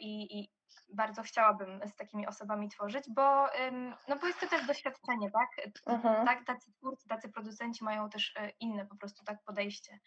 i, 0.00 0.38
i 0.38 0.50
bardzo 0.88 1.22
chciałabym 1.22 1.80
z 1.88 1.96
takimi 1.96 2.26
osobami 2.26 2.68
tworzyć, 2.68 3.04
bo, 3.14 3.46
no 4.08 4.16
bo 4.20 4.26
jest 4.26 4.40
to 4.40 4.48
też 4.48 4.66
doświadczenie, 4.66 5.30
tak? 5.30 5.66
Mhm. 5.86 6.26
tak? 6.26 6.44
Tacy 6.44 6.72
twórcy, 6.72 7.08
tacy 7.08 7.28
producenci 7.28 7.84
mają 7.84 8.10
też 8.10 8.34
inne 8.60 8.86
po 8.86 8.96
prostu 8.96 9.24
tak 9.24 9.38
podejście 9.44 9.98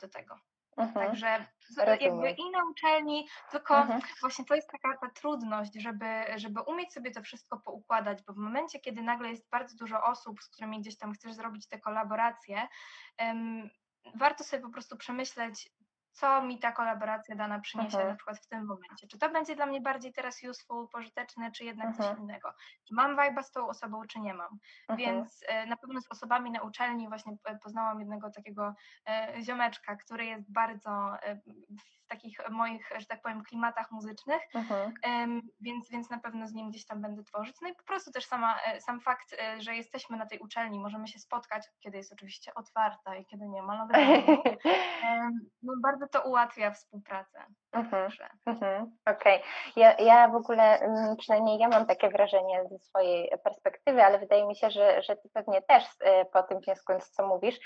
do 0.00 0.08
tego. 0.08 0.38
Mhm. 0.78 1.06
Także 1.06 1.46
jakby 2.00 2.30
i 2.30 2.50
na 2.50 2.64
uczelni, 2.70 3.28
tylko 3.50 3.76
mhm. 3.76 4.00
właśnie 4.20 4.44
to 4.44 4.54
jest 4.54 4.70
taka 4.70 4.98
ta 4.98 5.10
trudność, 5.10 5.72
żeby, 5.74 6.24
żeby 6.36 6.60
umieć 6.60 6.92
sobie 6.92 7.10
to 7.10 7.22
wszystko 7.22 7.60
poukładać, 7.60 8.22
bo 8.22 8.32
w 8.32 8.36
momencie, 8.36 8.80
kiedy 8.80 9.02
nagle 9.02 9.30
jest 9.30 9.50
bardzo 9.50 9.76
dużo 9.76 10.02
osób, 10.02 10.42
z 10.42 10.48
którymi 10.48 10.80
gdzieś 10.80 10.98
tam 10.98 11.12
chcesz 11.12 11.32
zrobić 11.32 11.68
te 11.68 11.78
kolaboracje, 11.78 12.68
um, 13.20 13.70
warto 14.14 14.44
sobie 14.44 14.62
po 14.62 14.70
prostu 14.70 14.96
przemyśleć, 14.96 15.68
co 16.18 16.42
mi 16.42 16.58
ta 16.58 16.72
kolaboracja 16.72 17.36
dana 17.36 17.60
przyniesie 17.60 17.96
mhm. 17.96 18.08
na 18.08 18.16
przykład 18.16 18.38
w 18.38 18.46
tym 18.46 18.66
momencie. 18.66 19.06
Czy 19.10 19.18
to 19.18 19.30
będzie 19.30 19.56
dla 19.56 19.66
mnie 19.66 19.80
bardziej 19.80 20.12
teraz 20.12 20.42
useful, 20.50 20.88
pożyteczne, 20.88 21.52
czy 21.52 21.64
jednak 21.64 21.86
mhm. 21.86 22.08
coś 22.08 22.18
innego. 22.18 22.52
Czy 22.88 22.94
mam 22.94 23.16
vibe'a 23.16 23.42
z 23.42 23.50
tą 23.50 23.68
osobą, 23.68 24.02
czy 24.08 24.20
nie 24.20 24.34
mam. 24.34 24.58
Mhm. 24.88 24.98
Więc 24.98 25.44
e, 25.48 25.66
na 25.66 25.76
pewno 25.76 26.00
z 26.00 26.10
osobami 26.10 26.50
na 26.50 26.62
uczelni 26.62 27.08
właśnie 27.08 27.36
poznałam 27.62 28.00
jednego 28.00 28.30
takiego 28.30 28.74
e, 29.08 29.42
ziomeczka, 29.42 29.96
który 29.96 30.26
jest 30.26 30.52
bardzo 30.52 30.90
e, 31.22 31.36
w 31.36 32.08
takich 32.08 32.50
moich, 32.50 32.90
że 32.98 33.06
tak 33.06 33.22
powiem, 33.22 33.42
klimatach 33.42 33.90
muzycznych, 33.90 34.42
więc, 35.60 35.90
więc 35.90 36.10
na 36.10 36.18
pewno 36.18 36.46
z 36.46 36.52
nim 36.52 36.70
gdzieś 36.70 36.86
tam 36.86 37.02
będę 37.02 37.22
tworzyć. 37.22 37.56
No 37.62 37.68
i 37.68 37.74
po 37.74 37.84
prostu 37.84 38.10
też 38.10 38.26
sama, 38.26 38.58
sam 38.80 39.00
fakt, 39.00 39.36
że 39.58 39.74
jesteśmy 39.74 40.16
na 40.16 40.26
tej 40.26 40.38
uczelni, 40.38 40.80
możemy 40.80 41.08
się 41.08 41.18
spotkać, 41.18 41.68
kiedy 41.80 41.96
jest 41.96 42.12
oczywiście 42.12 42.54
otwarta 42.54 43.16
i 43.16 43.26
kiedy 43.26 43.48
nie 43.48 43.62
ma 43.62 43.74
lockdownu, 43.74 44.42
no 45.62 45.72
bardzo 45.82 46.07
to 46.08 46.22
ułatwia 46.22 46.70
współpracę. 46.70 47.44
Mhm, 47.72 48.10
mhm, 48.46 48.96
Okej. 49.06 49.36
Okay. 49.36 49.42
Ja, 49.76 49.92
ja 49.92 50.28
w 50.28 50.34
ogóle, 50.34 50.80
mm, 50.80 51.16
przynajmniej 51.16 51.58
ja 51.58 51.68
mam 51.68 51.86
takie 51.86 52.08
wrażenie 52.08 52.64
ze 52.70 52.78
swojej 52.78 53.30
perspektywy, 53.44 54.04
ale 54.04 54.18
wydaje 54.18 54.46
mi 54.46 54.56
się, 54.56 54.70
że, 54.70 55.02
że 55.02 55.16
ty 55.16 55.28
pewnie 55.34 55.62
też 55.62 55.84
e, 56.00 56.24
po 56.24 56.42
tym 56.42 56.60
wnioskując, 56.60 57.10
co 57.10 57.26
mówisz, 57.26 57.60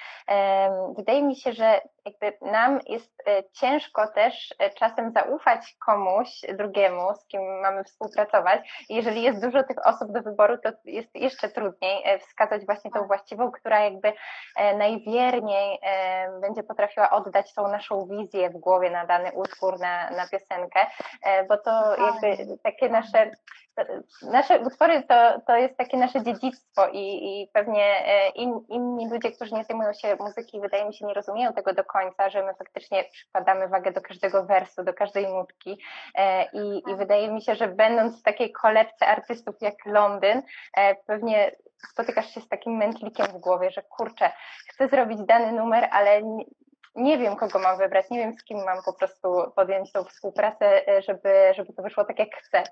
wydaje 0.96 1.22
mi 1.22 1.36
się, 1.36 1.52
że 1.52 1.80
jakby 2.04 2.38
nam 2.40 2.80
jest 2.86 3.22
e, 3.26 3.42
ciężko 3.52 4.06
też 4.08 4.54
e, 4.58 4.70
czasem 4.70 5.12
zaufać 5.12 5.76
komuś 5.86 6.28
drugiemu, 6.58 7.14
z 7.14 7.26
kim 7.26 7.60
mamy 7.60 7.84
współpracować. 7.84 8.84
Jeżeli 8.88 9.22
jest 9.22 9.42
dużo 9.42 9.62
tych 9.62 9.86
osób 9.86 10.12
do 10.12 10.22
wyboru, 10.22 10.58
to 10.58 10.70
jest 10.84 11.10
jeszcze 11.14 11.48
trudniej 11.48 12.18
wskazać 12.18 12.66
właśnie 12.66 12.90
tą 12.90 12.98
tak. 12.98 13.06
właściwą, 13.06 13.50
która 13.50 13.80
jakby 13.80 14.12
najwierniej 14.78 15.78
będzie 16.40 16.62
potrafiła 16.62 17.10
oddać 17.10 17.54
tą 17.54 17.68
naszą 17.68 18.06
wizję 18.06 18.31
w 18.32 18.58
głowie 18.58 18.90
na 18.90 19.06
dany 19.06 19.32
utwór, 19.32 19.80
na 19.80 20.02
na, 20.10 20.28
piosenkę, 20.28 20.86
e, 21.22 21.44
bo 21.44 21.56
to 21.56 21.96
jakby 21.96 22.58
takie 22.62 22.88
nasze, 22.88 23.30
nasze 24.22 24.60
utwory 24.60 25.02
to, 25.02 25.40
to 25.46 25.56
jest 25.56 25.76
takie 25.76 25.96
nasze 25.96 26.22
dziedzictwo 26.22 26.88
i, 26.92 27.42
i 27.42 27.48
pewnie 27.52 28.06
e, 28.06 28.28
in, 28.28 28.60
inni 28.68 29.10
ludzie, 29.10 29.32
którzy 29.32 29.54
nie 29.54 29.64
zajmują 29.64 29.92
się 29.92 30.16
muzyki, 30.20 30.60
wydaje 30.60 30.84
mi 30.84 30.94
się, 30.94 31.06
nie 31.06 31.14
rozumieją 31.14 31.52
tego 31.52 31.74
do 31.74 31.84
końca, 31.84 32.30
że 32.30 32.42
my 32.42 32.54
faktycznie 32.54 33.04
przykładamy 33.04 33.68
wagę 33.68 33.92
do 33.92 34.00
każdego 34.00 34.44
wersu, 34.44 34.84
do 34.84 34.94
każdej 34.94 35.32
nutki 35.32 35.78
e, 36.14 36.44
i, 36.44 36.78
i 36.78 36.82
tak. 36.82 36.96
wydaje 36.96 37.32
mi 37.32 37.42
się, 37.42 37.54
że 37.54 37.68
będąc 37.68 38.20
w 38.20 38.22
takiej 38.22 38.52
kolebce 38.52 39.06
artystów 39.06 39.54
jak 39.60 39.86
Londyn, 39.86 40.42
pewnie 41.06 41.52
spotykasz 41.90 42.34
się 42.34 42.40
z 42.40 42.48
takim 42.48 42.76
mętlikiem 42.76 43.26
w 43.26 43.38
głowie, 43.38 43.70
że 43.70 43.82
kurczę, 43.82 44.32
chcę 44.68 44.88
zrobić 44.88 45.18
dany 45.22 45.52
numer, 45.52 45.88
ale 45.90 46.22
nie 46.94 47.18
wiem, 47.18 47.36
kogo 47.36 47.58
mam 47.58 47.78
wybrać, 47.78 48.10
nie 48.10 48.18
wiem, 48.18 48.34
z 48.34 48.44
kim 48.44 48.64
mam 48.64 48.82
po 48.84 48.92
prostu 48.92 49.52
podjąć 49.56 49.92
tą 49.92 50.04
współpracę, 50.04 50.88
e, 50.88 51.02
żeby, 51.02 51.52
żeby 51.56 51.72
to 51.72 51.82
wyszło 51.82 52.04
tak, 52.04 52.18
jak 52.18 52.36
chcę. 52.36 52.62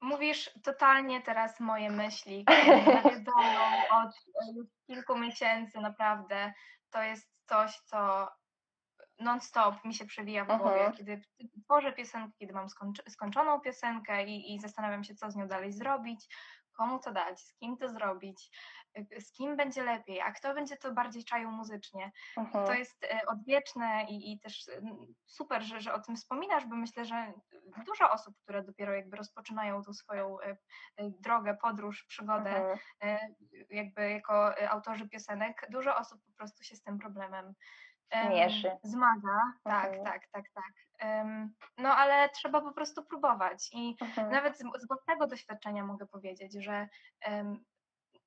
Mówisz 0.00 0.50
totalnie 0.64 1.22
teraz 1.22 1.60
moje 1.60 1.90
myśli, 1.90 2.44
które 2.62 2.76
nawiedzoną 2.76 3.60
od 3.90 4.10
e, 4.10 4.64
kilku 4.86 5.18
miesięcy, 5.18 5.80
naprawdę. 5.80 6.52
To 6.90 7.02
jest 7.02 7.32
coś, 7.46 7.80
co 7.80 8.28
non-stop 9.18 9.84
mi 9.84 9.94
się 9.94 10.06
przewija 10.06 10.44
w 10.44 10.58
głowie, 10.58 10.88
uh-huh. 10.88 10.96
kiedy 10.96 11.22
tworzę 11.64 11.92
piosenkę, 11.92 12.32
kiedy 12.38 12.52
mam 12.52 12.66
skończ- 12.66 13.10
skończoną 13.10 13.60
piosenkę 13.60 14.24
i, 14.24 14.54
i 14.54 14.60
zastanawiam 14.60 15.04
się, 15.04 15.14
co 15.14 15.30
z 15.30 15.36
nią 15.36 15.48
dalej 15.48 15.72
zrobić, 15.72 16.28
komu 16.72 16.98
to 16.98 17.12
dać, 17.12 17.40
z 17.40 17.54
kim 17.54 17.76
to 17.76 17.88
zrobić, 17.88 18.50
z 19.20 19.32
kim 19.32 19.56
będzie 19.56 19.82
lepiej, 19.82 20.20
a 20.20 20.32
kto 20.32 20.54
będzie 20.54 20.76
to 20.76 20.92
bardziej 20.92 21.24
czaił 21.24 21.50
muzycznie. 21.50 22.12
Mhm. 22.36 22.66
To 22.66 22.72
jest 22.74 23.04
e, 23.04 23.20
odwieczne 23.26 24.06
i, 24.08 24.32
i 24.32 24.38
też 24.40 24.68
e, 24.68 24.80
super, 25.26 25.62
że, 25.62 25.80
że 25.80 25.94
o 25.94 26.00
tym 26.00 26.16
wspominasz, 26.16 26.66
bo 26.66 26.76
myślę, 26.76 27.04
że 27.04 27.32
dużo 27.86 28.10
osób, 28.10 28.38
które 28.38 28.62
dopiero 28.62 28.94
jakby 28.94 29.16
rozpoczynają 29.16 29.82
tą 29.82 29.92
swoją 29.92 30.36
drogę, 30.98 31.56
podróż, 31.62 32.04
przygodę, 32.04 32.56
mhm. 33.00 33.34
jakby 33.70 34.10
jako 34.10 34.68
autorzy 34.70 35.08
piosenek, 35.08 35.66
dużo 35.70 35.96
osób 35.96 36.20
po 36.24 36.32
prostu 36.32 36.64
się 36.64 36.76
z 36.76 36.82
tym 36.82 36.98
problemem 36.98 37.54
Mierzy. 38.30 38.70
Zmaga, 38.82 39.38
tak, 39.64 39.86
mhm. 39.86 40.04
tak, 40.04 40.28
tak, 40.32 40.44
tak. 40.54 40.72
No 41.78 41.96
ale 41.96 42.28
trzeba 42.28 42.60
po 42.60 42.72
prostu 42.72 43.04
próbować 43.04 43.70
i 43.72 43.96
mhm. 44.00 44.30
nawet 44.30 44.58
z, 44.58 44.60
z 44.60 44.88
własnego 44.88 45.26
doświadczenia 45.26 45.84
mogę 45.84 46.06
powiedzieć, 46.06 46.52
że 46.64 46.88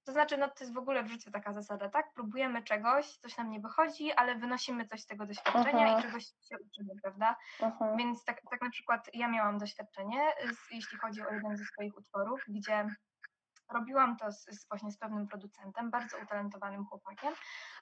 to 0.06 0.12
znaczy, 0.12 0.38
no 0.38 0.48
to 0.48 0.64
jest 0.64 0.74
w 0.74 0.78
ogóle 0.78 1.04
w 1.04 1.08
życiu 1.08 1.32
taka 1.32 1.54
zasada, 1.54 1.90
tak? 1.90 2.14
Próbujemy 2.14 2.64
czegoś, 2.64 3.08
coś 3.18 3.38
nam 3.38 3.50
nie 3.50 3.60
wychodzi, 3.60 4.12
ale 4.12 4.36
wynosimy 4.36 4.88
coś 4.88 5.02
z 5.02 5.06
tego 5.06 5.26
doświadczenia 5.26 5.64
uh 5.64 5.74
-huh. 5.74 5.88
i 5.88 5.94
mhm. 5.94 6.02
czegoś 6.02 6.26
się 6.26 6.56
uczymy, 6.68 6.94
prawda? 7.02 7.36
Uh. 7.60 7.70
-huh. 7.70 7.98
Więc 7.98 8.26
tak, 8.26 8.42
tak 8.52 8.62
na 8.62 8.70
przykład 8.70 9.10
ja 9.14 9.28
miałam 9.28 9.58
doświadczenie, 9.58 10.22
z, 10.46 10.72
jeśli 10.72 10.98
chodzi 10.98 11.22
o 11.22 11.34
jeden 11.34 11.58
ze 11.58 11.64
swoich 11.66 11.98
utworów, 11.98 12.44
gdzie 12.48 12.88
robiłam 13.70 14.18
to 14.18 14.32
z, 14.32 14.46
z, 14.46 14.68
właśnie 14.68 14.92
z 14.92 14.98
pewnym 14.98 15.28
producentem, 15.28 15.92
bardzo 15.92 16.18
utalentowanym 16.24 16.86
chłopakiem, 16.86 17.34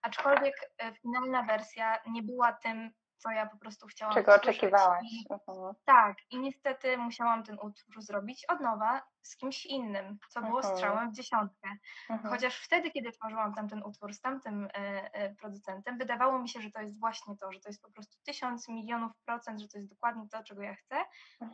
aczkolwiek 0.01 0.55
e, 0.77 0.93
finalna 0.93 1.43
wersja 1.43 1.99
nie 2.07 2.23
była 2.23 2.53
tym, 2.53 2.91
co 3.23 3.31
ja 3.31 3.45
po 3.45 3.57
prostu 3.57 3.88
chciałam 3.88 4.13
Czego 4.13 4.36
oczekiwałaś. 4.36 5.03
I, 5.03 5.25
mhm. 5.29 5.73
Tak, 5.86 6.17
i 6.29 6.39
niestety 6.39 6.97
musiałam 6.97 7.43
ten 7.43 7.59
utwór 7.61 8.01
zrobić 8.01 8.45
od 8.49 8.59
nowa 8.59 9.01
z 9.21 9.38
kimś 9.38 9.65
innym, 9.65 10.17
co 10.29 10.41
było 10.41 10.57
mhm. 10.57 10.75
strzałem 10.75 11.11
w 11.11 11.15
dziesiątkę. 11.15 11.69
Mhm. 12.09 12.34
Chociaż 12.34 12.57
wtedy, 12.57 12.91
kiedy 12.91 13.11
tworzyłam 13.11 13.53
tamten 13.53 13.84
utwór 13.84 14.13
z 14.13 14.21
tamtym 14.21 14.65
e, 14.65 14.69
e, 15.13 15.36
producentem, 15.36 15.97
wydawało 15.97 16.39
mi 16.39 16.49
się, 16.49 16.61
że 16.61 16.71
to 16.71 16.81
jest 16.81 16.99
właśnie 16.99 17.38
to, 17.38 17.51
że 17.51 17.59
to 17.59 17.69
jest 17.69 17.81
po 17.81 17.91
prostu 17.91 18.17
tysiąc 18.23 18.69
milionów 18.69 19.11
procent, 19.25 19.61
że 19.61 19.67
to 19.67 19.77
jest 19.77 19.89
dokładnie 19.89 20.27
to, 20.29 20.43
czego 20.43 20.61
ja 20.61 20.75
chcę. 20.75 20.95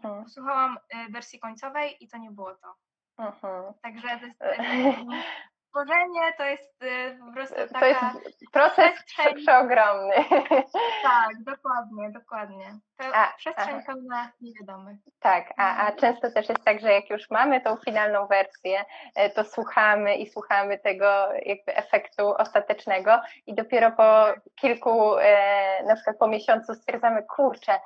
Posłuchałam 0.01 0.77
wersji 1.09 1.39
końcowej 1.39 2.03
i 2.03 2.07
to 2.07 2.17
nie 2.17 2.31
było 2.31 2.55
to. 2.55 2.75
Mhm. 3.19 3.73
Także 3.81 4.07
to 4.39 4.45
jest, 4.45 4.99
tworzenie 5.69 6.33
to 6.37 6.43
jest 6.43 6.83
y, 6.83 7.19
po 7.25 7.33
prostu 7.33 7.55
taka... 7.55 7.79
To 7.79 7.85
jest 7.85 8.51
proces 8.51 9.03
przestrzeń... 9.05 9.35
przeogromny. 9.35 10.13
Tak, 11.03 11.43
dokładnie, 11.43 12.11
dokładnie. 12.11 12.65
A, 13.13 13.33
przestrzeń 13.37 13.75
aha. 13.75 13.83
pełna 13.87 14.31
niewiadomych. 14.41 14.97
Tak, 15.19 15.53
a, 15.57 15.87
a 15.87 15.91
często 15.91 16.31
też 16.31 16.49
jest 16.49 16.63
tak, 16.63 16.79
że 16.79 16.93
jak 16.93 17.09
już 17.09 17.29
mamy 17.29 17.61
tą 17.61 17.77
finalną 17.77 18.27
wersję, 18.27 18.85
e, 19.15 19.29
to 19.29 19.43
słuchamy 19.43 20.15
i 20.15 20.29
słuchamy 20.29 20.79
tego 20.79 21.33
jakby 21.45 21.75
efektu 21.75 22.33
ostatecznego 22.37 23.21
i 23.47 23.55
dopiero 23.55 23.91
po 23.91 24.25
kilku, 24.55 25.17
e, 25.17 25.83
na 25.83 25.95
przykład 25.95 26.17
po 26.17 26.27
miesiącu 26.27 26.75
stwierdzamy, 26.75 27.23
kurczę, 27.23 27.79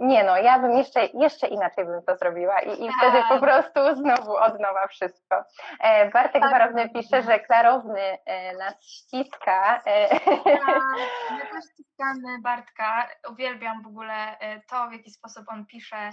nie 0.00 0.24
no, 0.24 0.36
ja 0.36 0.58
bym 0.58 0.72
jeszcze, 0.72 1.06
jeszcze 1.06 1.46
inaczej 1.46 1.84
bym 1.84 2.02
to 2.02 2.16
zrobiła 2.16 2.60
i, 2.60 2.84
i 2.84 2.90
wtedy 2.98 3.22
po 3.28 3.38
prostu 3.40 3.80
znowu 3.96 4.36
od 4.36 4.60
nowa 4.60 4.86
wszystko. 4.86 5.44
E, 5.80 6.10
Bartek 6.10 6.42
tak, 6.42 6.50
Warowny 6.50 6.88
pisze, 6.88 7.22
że 7.22 7.40
klarowny 7.40 8.18
e, 8.26 8.56
nas 8.56 8.82
ściska. 8.82 9.82
E, 9.86 10.08
tak, 10.08 10.82
my 11.30 11.40
też 11.40 11.64
ściskamy 11.72 12.38
Bartka. 12.42 13.08
Uwielbiam 13.30 13.82
w 13.82 13.86
ogóle 13.86 14.36
to, 14.70 14.88
w 14.88 14.92
jaki 14.92 15.10
sposób 15.10 15.44
on 15.48 15.66
pisze 15.66 16.10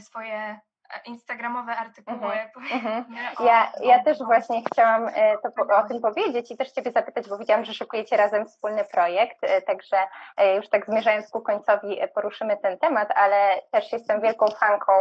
swoje 0.00 0.60
instagramowe 1.06 1.76
artykuły. 1.76 2.18
Mm-hmm. 2.18 3.04
Ja, 3.46 3.72
ja 3.82 4.04
też 4.04 4.18
właśnie 4.18 4.62
chciałam 4.72 5.08
e, 5.14 5.38
to, 5.38 5.76
o 5.76 5.82
tym 5.88 6.00
powiedzieć 6.00 6.50
i 6.50 6.56
też 6.56 6.70
Ciebie 6.70 6.92
zapytać, 6.92 7.28
bo 7.28 7.38
widziałam, 7.38 7.64
że 7.64 7.74
szykujecie 7.74 8.16
razem 8.16 8.46
wspólny 8.46 8.84
projekt, 8.84 9.36
e, 9.42 9.62
także 9.62 9.96
e, 10.36 10.56
już 10.56 10.68
tak 10.68 10.86
zmierzając 10.86 11.30
ku 11.30 11.40
końcowi 11.40 12.00
poruszymy 12.14 12.56
ten 12.56 12.78
temat, 12.78 13.08
ale 13.14 13.62
też 13.70 13.92
jestem 13.92 14.20
wielką 14.20 14.46
fanką 14.46 14.92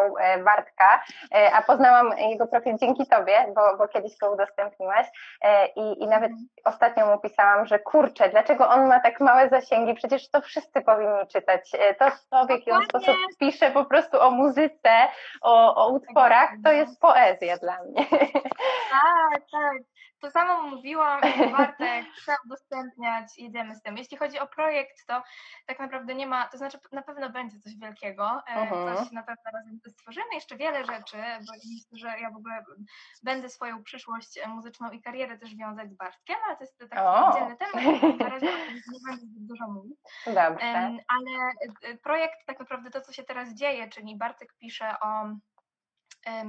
Bartka, 0.46 1.04
a 1.54 1.62
poznałam 1.62 2.18
jego 2.18 2.48
profil 2.48 2.78
dzięki 2.78 3.08
Tobie, 3.08 3.54
bo, 3.56 3.78
bo 3.78 3.88
kiedyś 3.88 4.18
go 4.18 4.32
udostępniłaś 4.32 5.08
i, 5.76 6.04
i 6.04 6.08
nawet 6.08 6.32
mm. 6.32 6.48
ostatnio 6.66 7.06
mu 7.06 7.20
pisałam, 7.20 7.66
że 7.66 7.80
kurczę, 7.80 8.30
dlaczego 8.30 8.70
on 8.70 8.88
ma 8.88 9.00
tak 9.00 9.20
małe 9.20 9.50
zasięgi, 9.50 9.94
przecież 9.94 10.30
to 10.30 10.42
wszyscy 10.42 10.82
powinni 10.82 11.28
czytać. 11.28 11.72
To, 12.00 12.06
to 12.32 12.46
w 12.46 12.50
jaki 12.50 12.72
on 12.72 12.84
sposób 12.84 13.16
pisze 13.40 13.72
po 13.72 13.86
prostu 13.86 14.22
o 14.22 14.32
muzyce, 14.32 14.92
o, 15.42 15.75
o 15.76 15.90
utworach, 15.90 16.52
to 16.64 16.72
jest 16.72 17.00
poezja 17.00 17.58
dla 17.58 17.84
mnie. 17.84 18.06
Tak, 18.92 19.42
tak. 19.52 19.78
To 20.22 20.32
samo 20.32 20.62
mówiłam, 20.62 21.22
Bartek, 21.58 22.06
trzeba 22.16 22.38
udostępniać, 22.46 23.38
jedziemy 23.38 23.76
z 23.76 23.82
tym. 23.82 23.98
Jeśli 23.98 24.18
chodzi 24.18 24.40
o 24.40 24.48
projekt, 24.48 25.06
to 25.08 25.24
tak 25.66 25.80
naprawdę 25.80 26.16
nie 26.16 26.28
ma, 26.28 26.48
to 26.48 26.58
znaczy 26.58 26.78
na 26.92 27.02
pewno 27.02 27.30
będzie 27.30 27.60
coś 27.60 27.78
wielkiego, 27.78 28.42
uh-huh. 28.56 28.96
coś 28.96 29.12
na 29.12 29.24
pewno 29.24 29.44
razem 29.54 29.80
stworzymy, 29.88 30.26
jeszcze 30.34 30.58
wiele 30.58 30.86
rzeczy, 30.86 31.18
bo 31.18 31.54
myślę, 31.54 31.98
że 32.10 32.20
ja 32.20 32.32
w 32.32 32.36
ogóle 32.36 32.64
będę 33.24 33.50
swoją 33.50 33.84
przyszłość 33.84 34.40
muzyczną 34.48 34.92
i 34.92 35.02
karierę 35.02 35.38
też 35.38 35.56
wiązać 35.56 35.92
z 35.92 35.96
Bartkiem, 35.96 36.36
ale 36.48 36.58
to 36.58 36.64
jest 36.64 36.78
taki 36.80 36.98
oh. 36.98 37.28
oddzielny 37.28 37.58
temat, 37.58 38.20
na 38.20 38.30
razie 38.30 38.46
nie 38.92 39.00
będę 39.08 39.26
zbyt 39.26 39.48
dużo 39.48 39.68
mówić. 39.68 39.98
Dobrze. 40.26 40.66
Ale 41.08 41.52
e, 41.82 41.98
projekt, 41.98 42.46
tak 42.46 42.60
naprawdę 42.60 42.92
to, 42.92 43.02
co 43.02 43.14
się 43.14 43.24
teraz 43.24 43.54
dzieje, 43.54 43.90
czyli 43.90 44.18
Bartek 44.18 44.54
pisze 44.60 44.96
o 45.02 45.26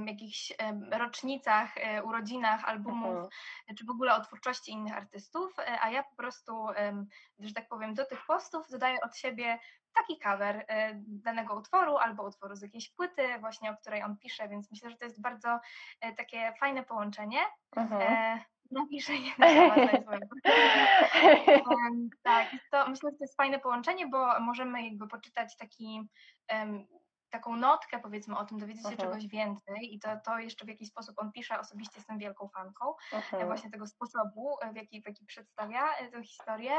jakichś 0.05 0.53
rocznicach, 0.91 1.77
e, 1.77 2.03
urodzinach 2.03 2.65
albumów, 2.65 3.17
uh-huh. 3.17 3.75
czy 3.77 3.85
w 3.85 3.89
ogóle 3.89 4.15
o 4.15 4.21
twórczości 4.21 4.71
innych 4.71 4.97
artystów, 4.97 5.59
e, 5.59 5.81
a 5.81 5.89
ja 5.89 6.03
po 6.03 6.15
prostu, 6.15 6.67
że 7.39 7.53
tak 7.53 7.67
powiem, 7.67 7.93
do 7.93 8.05
tych 8.05 8.25
postów 8.25 8.69
dodaję 8.69 8.97
od 9.01 9.17
siebie 9.17 9.59
taki 9.93 10.19
cover 10.19 10.65
e, 10.67 10.91
danego 11.07 11.55
utworu 11.55 11.97
albo 11.97 12.23
utworu 12.23 12.55
z 12.55 12.61
jakiejś 12.61 12.89
płyty 12.89 13.39
właśnie, 13.39 13.71
o 13.71 13.77
której 13.77 14.03
on 14.03 14.17
pisze, 14.17 14.49
więc 14.49 14.71
myślę, 14.71 14.89
że 14.89 14.97
to 14.97 15.05
jest 15.05 15.21
bardzo 15.21 15.59
takie 16.17 16.53
fajne 16.59 16.83
połączenie. 16.83 17.39
Uh-huh. 17.75 18.39
Napiszę 18.71 19.13
je 19.13 19.31
na 19.37 19.75
Tak, 22.23 22.47
to 22.71 22.89
myślę, 22.89 23.09
że 23.11 23.17
to 23.17 23.23
jest 23.23 23.37
fajne 23.37 23.59
połączenie, 23.59 24.07
bo 24.07 24.39
możemy 24.39 24.83
jakby 24.83 25.07
poczytać 25.07 25.57
taki 25.57 26.01
taką 27.29 27.55
notkę 27.55 27.99
powiedzmy 27.99 28.37
o 28.37 28.45
tym, 28.45 28.59
dowiedzieć 28.59 28.89
się 28.89 28.97
czegoś 28.97 29.27
więcej 29.27 29.95
i 29.95 29.99
to, 29.99 30.09
to 30.25 30.39
jeszcze 30.39 30.65
w 30.65 30.67
jakiś 30.67 30.89
sposób 30.89 31.19
on 31.19 31.31
pisze, 31.31 31.59
osobiście 31.59 31.93
jestem 31.97 32.17
wielką 32.17 32.49
fanką 32.49 32.93
właśnie 33.45 33.71
tego 33.71 33.87
sposobu, 33.87 34.57
w 34.73 34.75
jaki, 34.75 35.01
w 35.01 35.07
jaki 35.07 35.25
przedstawia 35.25 35.97
e, 35.97 36.11
tę 36.11 36.23
historię. 36.23 36.71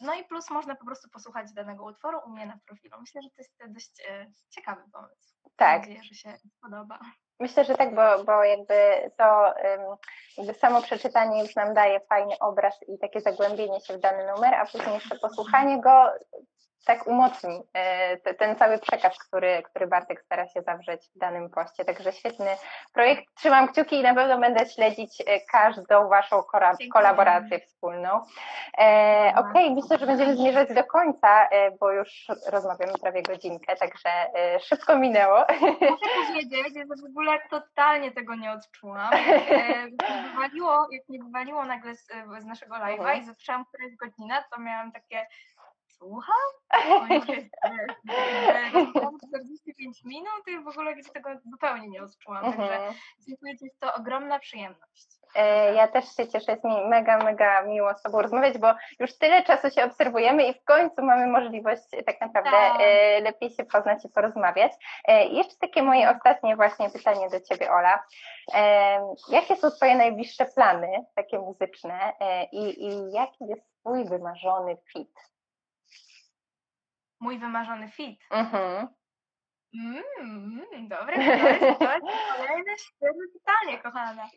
No 0.00 0.14
i 0.14 0.24
plus 0.24 0.50
można 0.50 0.74
po 0.74 0.84
prostu 0.84 1.10
posłuchać 1.10 1.52
danego 1.52 1.84
utworu 1.84 2.18
u 2.26 2.30
mnie 2.30 2.46
na 2.46 2.58
profilu. 2.66 3.00
Myślę, 3.00 3.22
że 3.22 3.28
to 3.30 3.36
jest 3.38 3.54
dość 3.68 3.92
e, 4.08 4.26
ciekawy 4.50 4.82
pomysł. 4.92 5.34
Tak. 5.56 5.72
Mam 5.72 5.80
nadzieję, 5.80 6.02
że 6.02 6.14
się 6.14 6.38
podoba. 6.62 6.98
Myślę, 7.40 7.64
że 7.64 7.74
tak, 7.74 7.94
bo, 7.94 8.24
bo 8.24 8.44
jakby 8.44 9.10
to 9.16 9.54
jakby 10.36 10.54
samo 10.54 10.82
przeczytanie 10.82 11.42
już 11.42 11.56
nam 11.56 11.74
daje 11.74 12.00
fajny 12.00 12.38
obraz 12.38 12.80
i 12.88 12.98
takie 12.98 13.20
zagłębienie 13.20 13.80
się 13.80 13.94
w 13.94 14.00
dany 14.00 14.26
numer, 14.26 14.54
a 14.54 14.66
później 14.66 14.94
jeszcze 14.94 15.18
posłuchanie 15.18 15.80
go 15.80 16.12
tak 16.84 17.06
umocni 17.06 17.62
e, 17.74 18.34
ten 18.34 18.56
cały 18.56 18.78
przekaz, 18.78 19.18
który, 19.18 19.62
który 19.62 19.86
Bartek 19.86 20.20
stara 20.20 20.48
się 20.48 20.62
zawrzeć 20.62 21.10
w 21.14 21.18
danym 21.18 21.50
poście. 21.50 21.84
Także 21.84 22.12
świetny 22.12 22.46
projekt. 22.92 23.24
Trzymam 23.34 23.68
kciuki 23.68 23.96
i 23.96 24.02
na 24.02 24.14
pewno 24.14 24.38
będę 24.38 24.66
śledzić 24.66 25.22
e, 25.26 25.40
każdą 25.40 26.08
Waszą 26.08 26.42
kolaborację 26.92 27.60
wspólną. 27.60 28.20
E, 28.78 29.32
Okej, 29.36 29.64
okay, 29.64 29.70
myślę, 29.74 29.98
że 29.98 30.06
będziemy 30.06 30.36
zmierzać 30.36 30.74
do 30.74 30.84
końca, 30.84 31.48
bo 31.80 31.92
już 31.92 32.26
rozmawiamy 32.46 32.92
prawie 33.02 33.22
godzinkę, 33.22 33.76
także 33.76 34.10
szybko 34.60 34.98
minęło. 34.98 35.44
Muszę 35.60 36.26
powiedzieć, 36.26 36.74
że 36.76 36.84
w 36.84 37.10
ogóle 37.10 37.38
totalnie 37.50 38.12
tego 38.12 38.34
nie 38.34 38.52
odczułam. 38.52 39.10
Wywaliło, 40.32 40.86
jak 40.92 41.08
mnie 41.08 41.18
wywaliło 41.24 41.64
nagle 41.64 41.94
z, 41.94 42.06
z 42.38 42.44
naszego 42.44 42.74
live'a 42.74 43.18
i 43.18 43.24
zaczęłam 43.24 43.64
któraś 43.64 43.96
godzina, 43.96 44.44
to 44.54 44.60
miałam 44.60 44.92
takie 44.92 45.26
słucham? 46.00 46.50
45 49.28 50.04
minut 50.04 50.42
i 50.46 50.64
w 50.64 50.68
ogóle 50.68 50.94
tego 51.12 51.30
zupełnie 51.50 51.88
nie 51.88 52.02
odczułam. 52.02 52.44
Mhm. 52.44 52.68
Także 52.68 53.00
dziękuję 53.28 53.58
Ci, 53.58 53.70
to 53.80 53.94
ogromna 53.94 54.38
przyjemność. 54.38 55.06
E, 55.34 55.74
ja 55.74 55.88
też 55.88 56.04
się 56.16 56.28
cieszę, 56.28 56.52
jest 56.52 56.64
mi 56.64 56.88
mega, 56.88 57.18
mega 57.18 57.62
miło 57.62 57.94
z 57.94 58.02
Tobą 58.02 58.22
rozmawiać, 58.22 58.58
bo 58.58 58.74
już 59.00 59.18
tyle 59.18 59.42
czasu 59.42 59.70
się 59.70 59.84
obserwujemy 59.84 60.46
i 60.46 60.54
w 60.54 60.64
końcu 60.64 61.02
mamy 61.02 61.26
możliwość 61.26 61.82
tak 62.06 62.20
naprawdę 62.20 62.50
tak. 62.50 62.80
E, 62.80 63.20
lepiej 63.20 63.50
się 63.50 63.64
poznać 63.64 64.04
i 64.04 64.08
porozmawiać. 64.08 64.72
E, 65.08 65.26
jeszcze 65.26 65.56
takie 65.60 65.82
moje 65.82 66.10
ostatnie 66.10 66.56
właśnie 66.56 66.90
pytanie 66.90 67.28
do 67.30 67.40
Ciebie, 67.40 67.72
Ola. 67.72 68.04
Jakie 69.28 69.56
są 69.56 69.70
Twoje 69.70 69.96
najbliższe 69.96 70.44
plany, 70.44 71.04
takie 71.14 71.38
muzyczne 71.38 72.12
i, 72.52 72.86
i 72.86 73.12
jaki 73.12 73.46
jest 73.46 73.62
Twój 73.80 74.04
wymarzony 74.04 74.76
fit? 74.92 75.29
Mój 77.20 77.38
wymarzony 77.38 77.88
fit. 77.88 78.20
Mhm. 78.30 78.88
Mm, 79.74 80.88
dobre, 80.88 81.14
to 81.16 81.22
jest, 81.22 81.78
to 81.78 81.92
jest 81.92 82.06
kolejne 82.36 82.78
świetne 82.78 83.24
pytanie, 83.32 83.78
kochana. 83.82 84.28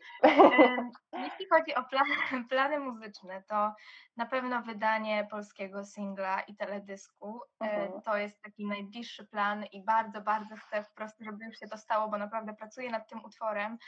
Jeśli 1.12 1.46
chodzi 1.52 1.74
o 1.74 1.84
plany, 1.84 2.14
plany 2.50 2.78
muzyczne, 2.78 3.42
to 3.48 3.74
na 4.16 4.26
pewno 4.26 4.62
wydanie 4.62 5.26
polskiego 5.30 5.84
singla 5.84 6.40
i 6.40 6.56
teledysku. 6.56 7.40
Mhm. 7.60 8.02
To 8.02 8.16
jest 8.16 8.42
taki 8.42 8.66
najbliższy 8.66 9.26
plan 9.26 9.64
i 9.64 9.84
bardzo, 9.84 10.20
bardzo 10.20 10.56
chcę 10.56 10.84
wprost, 10.84 11.16
żeby 11.20 11.44
już 11.44 11.58
się 11.58 11.66
to 11.66 11.78
stało, 11.78 12.08
bo 12.08 12.18
naprawdę 12.18 12.54
pracuję 12.54 12.90
nad 12.90 13.08
tym 13.08 13.24
utworem 13.24 13.78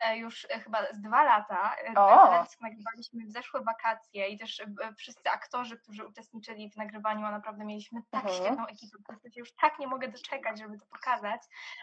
e, 0.00 0.18
już 0.18 0.46
e, 0.50 0.60
chyba 0.60 0.92
z 0.92 1.00
dwa 1.00 1.22
lata. 1.22 1.76
E, 1.76 1.94
teledysk 1.94 2.60
nagrywaliśmy 2.60 3.26
w 3.26 3.30
zeszłe 3.30 3.60
wakacje 3.60 4.28
i 4.28 4.38
też 4.38 4.62
wszyscy 4.98 5.30
aktorzy, 5.30 5.78
którzy 5.78 6.06
uczestniczyli 6.06 6.70
w 6.70 6.76
nagrywaniu, 6.76 7.26
a 7.26 7.30
naprawdę 7.30 7.64
mieliśmy 7.64 8.00
tak 8.10 8.24
mhm. 8.24 8.44
świetną 8.44 8.66
ekipę, 8.66 8.98
po 8.98 9.04
prostu 9.04 9.28
już 9.36 9.54
tak 9.54 9.78
nie 9.78 9.86
mogę 9.86 10.08
doczekać, 10.08 10.58
żeby 10.58 10.78
to 10.78 10.86
pokazać, 10.90 11.42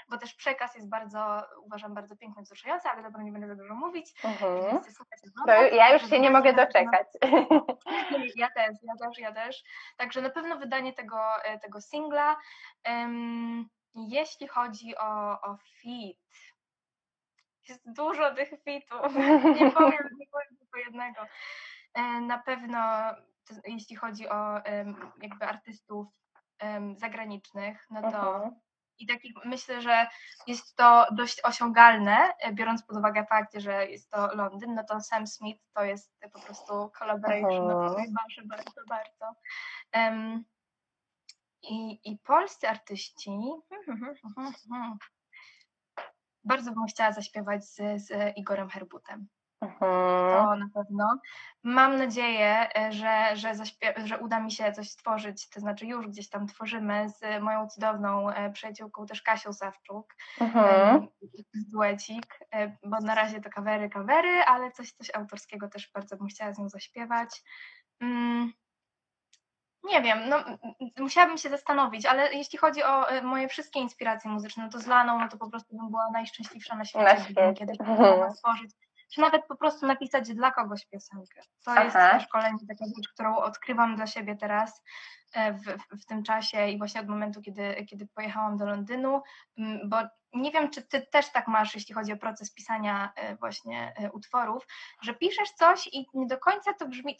bo 0.09 0.17
też 0.17 0.33
przekaz 0.33 0.75
jest 0.75 0.89
bardzo, 0.89 1.41
uważam, 1.63 1.93
bardzo 1.93 2.15
piękny, 2.15 2.43
wzruszający, 2.43 2.89
ale 2.89 3.03
dobra, 3.03 3.23
nie 3.23 3.31
będę 3.31 3.47
za 3.47 3.55
dużo 3.55 3.75
mówić. 3.75 4.13
Mhm. 4.23 4.79
To 5.45 5.51
ja 5.51 5.93
już 5.93 6.09
się 6.09 6.19
nie 6.19 6.29
mogę 6.29 6.53
doczekać. 6.53 7.07
Ja 8.35 8.51
też, 8.51 8.77
ja 8.83 9.07
też, 9.07 9.19
ja 9.19 9.31
też. 9.31 9.63
Także 9.97 10.21
na 10.21 10.29
pewno 10.29 10.57
wydanie 10.57 10.93
tego, 10.93 11.43
e, 11.43 11.59
tego 11.59 11.81
singla. 11.81 12.37
Jeśli 13.95 14.47
chodzi 14.47 14.97
o, 14.97 15.41
o 15.41 15.57
fit, 15.57 16.19
jest 17.69 17.93
dużo 17.93 18.35
tych 18.35 18.49
fitów. 18.63 19.15
Nie 19.61 19.71
powiem, 19.71 20.09
nie 20.19 20.27
powiem 20.31 20.57
tylko 20.59 20.79
jednego. 20.85 21.21
E, 21.93 22.01
na 22.21 22.37
pewno, 22.37 22.79
jeśli 23.67 23.95
chodzi 23.95 24.29
o 24.29 24.61
jakby 25.21 25.45
artystów 25.45 26.07
zagranicznych, 26.95 27.85
no 27.89 28.01
to 28.01 28.07
uh-huh. 28.07 28.51
I 28.99 29.07
takich 29.07 29.33
myślę, 29.45 29.81
że 29.81 30.07
jest 30.47 30.75
to 30.75 31.05
dość 31.11 31.43
osiągalne, 31.43 32.17
e, 32.39 32.53
biorąc 32.53 32.83
pod 32.83 32.97
uwagę 32.97 33.25
fakt, 33.25 33.59
że 33.59 33.87
jest 33.87 34.11
to 34.11 34.35
Londyn, 34.35 34.75
no 34.75 34.83
to 34.83 35.01
Sam 35.01 35.27
Smith 35.27 35.63
to 35.73 35.83
jest 35.83 36.13
po 36.33 36.39
prostu 36.39 36.91
collaboration, 36.99 37.67
no 37.67 37.79
najważniejsze 37.79 38.41
bardzo, 38.45 38.81
bardzo. 38.89 39.33
Um, 39.95 40.43
i, 41.61 42.11
I 42.11 42.17
polscy 42.17 42.69
artyści. 42.69 43.31
Hmm, 43.69 44.15
hmm, 44.35 44.53
hmm, 44.69 44.97
bardzo 46.43 46.71
bym 46.71 46.85
chciała 46.85 47.11
zaśpiewać 47.11 47.65
z, 47.65 47.75
z 48.07 48.37
Igorem 48.37 48.69
Herbutem. 48.69 49.27
Mhm. 49.61 49.79
To 49.79 50.55
na 50.55 50.69
pewno. 50.73 51.19
Mam 51.63 51.97
nadzieję, 51.97 52.69
e, 52.75 52.91
że, 52.91 53.35
że, 53.35 53.53
że 54.05 54.17
uda 54.17 54.39
mi 54.39 54.51
się 54.51 54.71
coś 54.71 54.89
stworzyć, 54.89 55.49
to 55.49 55.59
znaczy 55.59 55.85
już 55.85 56.07
gdzieś 56.07 56.29
tam 56.29 56.47
tworzymy 56.47 57.09
z 57.09 57.43
moją 57.43 57.67
cudowną 57.67 58.29
e, 58.29 58.51
przyjaciółką 58.51 59.05
też 59.05 59.21
Kasią 59.21 59.53
Sawczuk, 59.53 60.15
mhm. 60.41 61.07
duecik, 61.53 62.39
e, 62.51 62.77
bo 62.83 62.99
na 62.99 63.15
razie 63.15 63.41
to 63.41 63.49
kawery, 63.49 63.89
kawery, 63.89 64.43
ale 64.45 64.71
coś, 64.71 64.91
coś 64.91 65.15
autorskiego 65.15 65.67
też 65.67 65.91
bardzo 65.93 66.17
bym 66.17 66.27
chciała 66.27 66.53
z 66.53 66.59
nią 66.59 66.69
zaśpiewać. 66.69 67.43
Mm. 68.01 68.53
Nie 69.83 70.01
wiem, 70.01 70.29
no, 70.29 70.37
musiałabym 70.99 71.37
się 71.37 71.49
zastanowić, 71.49 72.05
ale 72.05 72.33
jeśli 72.33 72.57
chodzi 72.57 72.83
o 72.83 73.05
moje 73.23 73.47
wszystkie 73.47 73.79
inspiracje 73.79 74.31
muzyczne, 74.31 74.63
no 74.63 74.69
to 74.69 74.79
z 74.79 74.87
Laną, 74.87 75.19
no 75.19 75.29
to 75.29 75.37
po 75.37 75.49
prostu 75.49 75.77
bym 75.77 75.89
była 75.89 76.09
najszczęśliwsza 76.13 76.75
na 76.75 76.85
świecie, 76.85 77.05
na 77.05 77.23
świecie. 77.23 77.53
kiedyś 77.53 77.79
mogła 77.79 78.29
stworzyć 78.31 78.71
czy 79.13 79.21
nawet 79.21 79.45
po 79.47 79.55
prostu 79.55 79.87
napisać 79.87 80.33
dla 80.33 80.51
kogoś 80.51 80.85
piosenkę. 80.85 81.41
To 81.65 81.71
Aha. 81.71 82.13
jest 82.13 82.31
kolejna 82.31 82.59
taka 82.67 82.85
rzecz, 82.85 83.09
którą 83.13 83.35
odkrywam 83.37 83.95
dla 83.95 84.07
siebie 84.07 84.35
teraz 84.35 84.83
w, 85.53 85.63
w, 85.63 86.01
w, 86.01 86.05
tym 86.05 86.23
czasie 86.23 86.67
i 86.67 86.77
właśnie 86.77 87.01
od 87.01 87.07
momentu, 87.07 87.41
kiedy, 87.41 87.85
kiedy 87.89 88.07
pojechałam 88.07 88.57
do 88.57 88.65
Londynu, 88.65 89.21
bo 89.85 89.97
nie 90.33 90.51
wiem, 90.51 90.69
czy 90.69 90.81
ty 90.81 91.07
też 91.11 91.31
tak 91.31 91.47
masz, 91.47 91.75
jeśli 91.75 91.95
chodzi 91.95 92.13
o 92.13 92.17
proces 92.17 92.53
pisania 92.53 93.11
e, 93.15 93.35
właśnie 93.35 93.93
e, 93.97 94.11
utworów, 94.11 94.67
że 95.01 95.13
piszesz 95.13 95.49
coś 95.49 95.89
i 95.93 96.05
nie 96.13 96.27
do 96.27 96.37
końca 96.37 96.73
to 96.73 96.87
brzmi, 96.87 97.17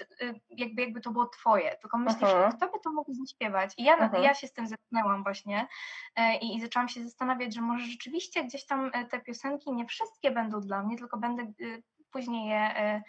jakby, 0.49 0.81
jakby 0.81 1.01
to 1.01 1.11
było 1.11 1.25
twoje, 1.25 1.75
tylko 1.81 1.97
myślisz, 1.97 2.29
uh-huh. 2.29 2.55
kto 2.57 2.65
by 2.65 2.79
to 2.83 2.91
mógł 2.91 3.13
zaśpiewać? 3.13 3.73
I 3.77 3.83
ja, 3.83 3.97
uh-huh. 3.97 4.21
ja 4.21 4.33
się 4.33 4.47
z 4.47 4.53
tym 4.53 4.67
zetknęłam 4.67 5.23
właśnie 5.23 5.67
i, 6.41 6.55
i 6.55 6.61
zaczęłam 6.61 6.89
się 6.89 7.03
zastanawiać, 7.03 7.55
że 7.55 7.61
może 7.61 7.85
rzeczywiście 7.85 8.43
gdzieś 8.43 8.65
tam 8.65 8.91
te 9.09 9.19
piosenki 9.19 9.71
nie 9.71 9.85
wszystkie 9.85 10.31
będą 10.31 10.61
dla 10.61 10.83
mnie, 10.83 10.97
tylko 10.97 11.17
będę 11.17 11.53
później 12.11 12.49
je 12.49 13.01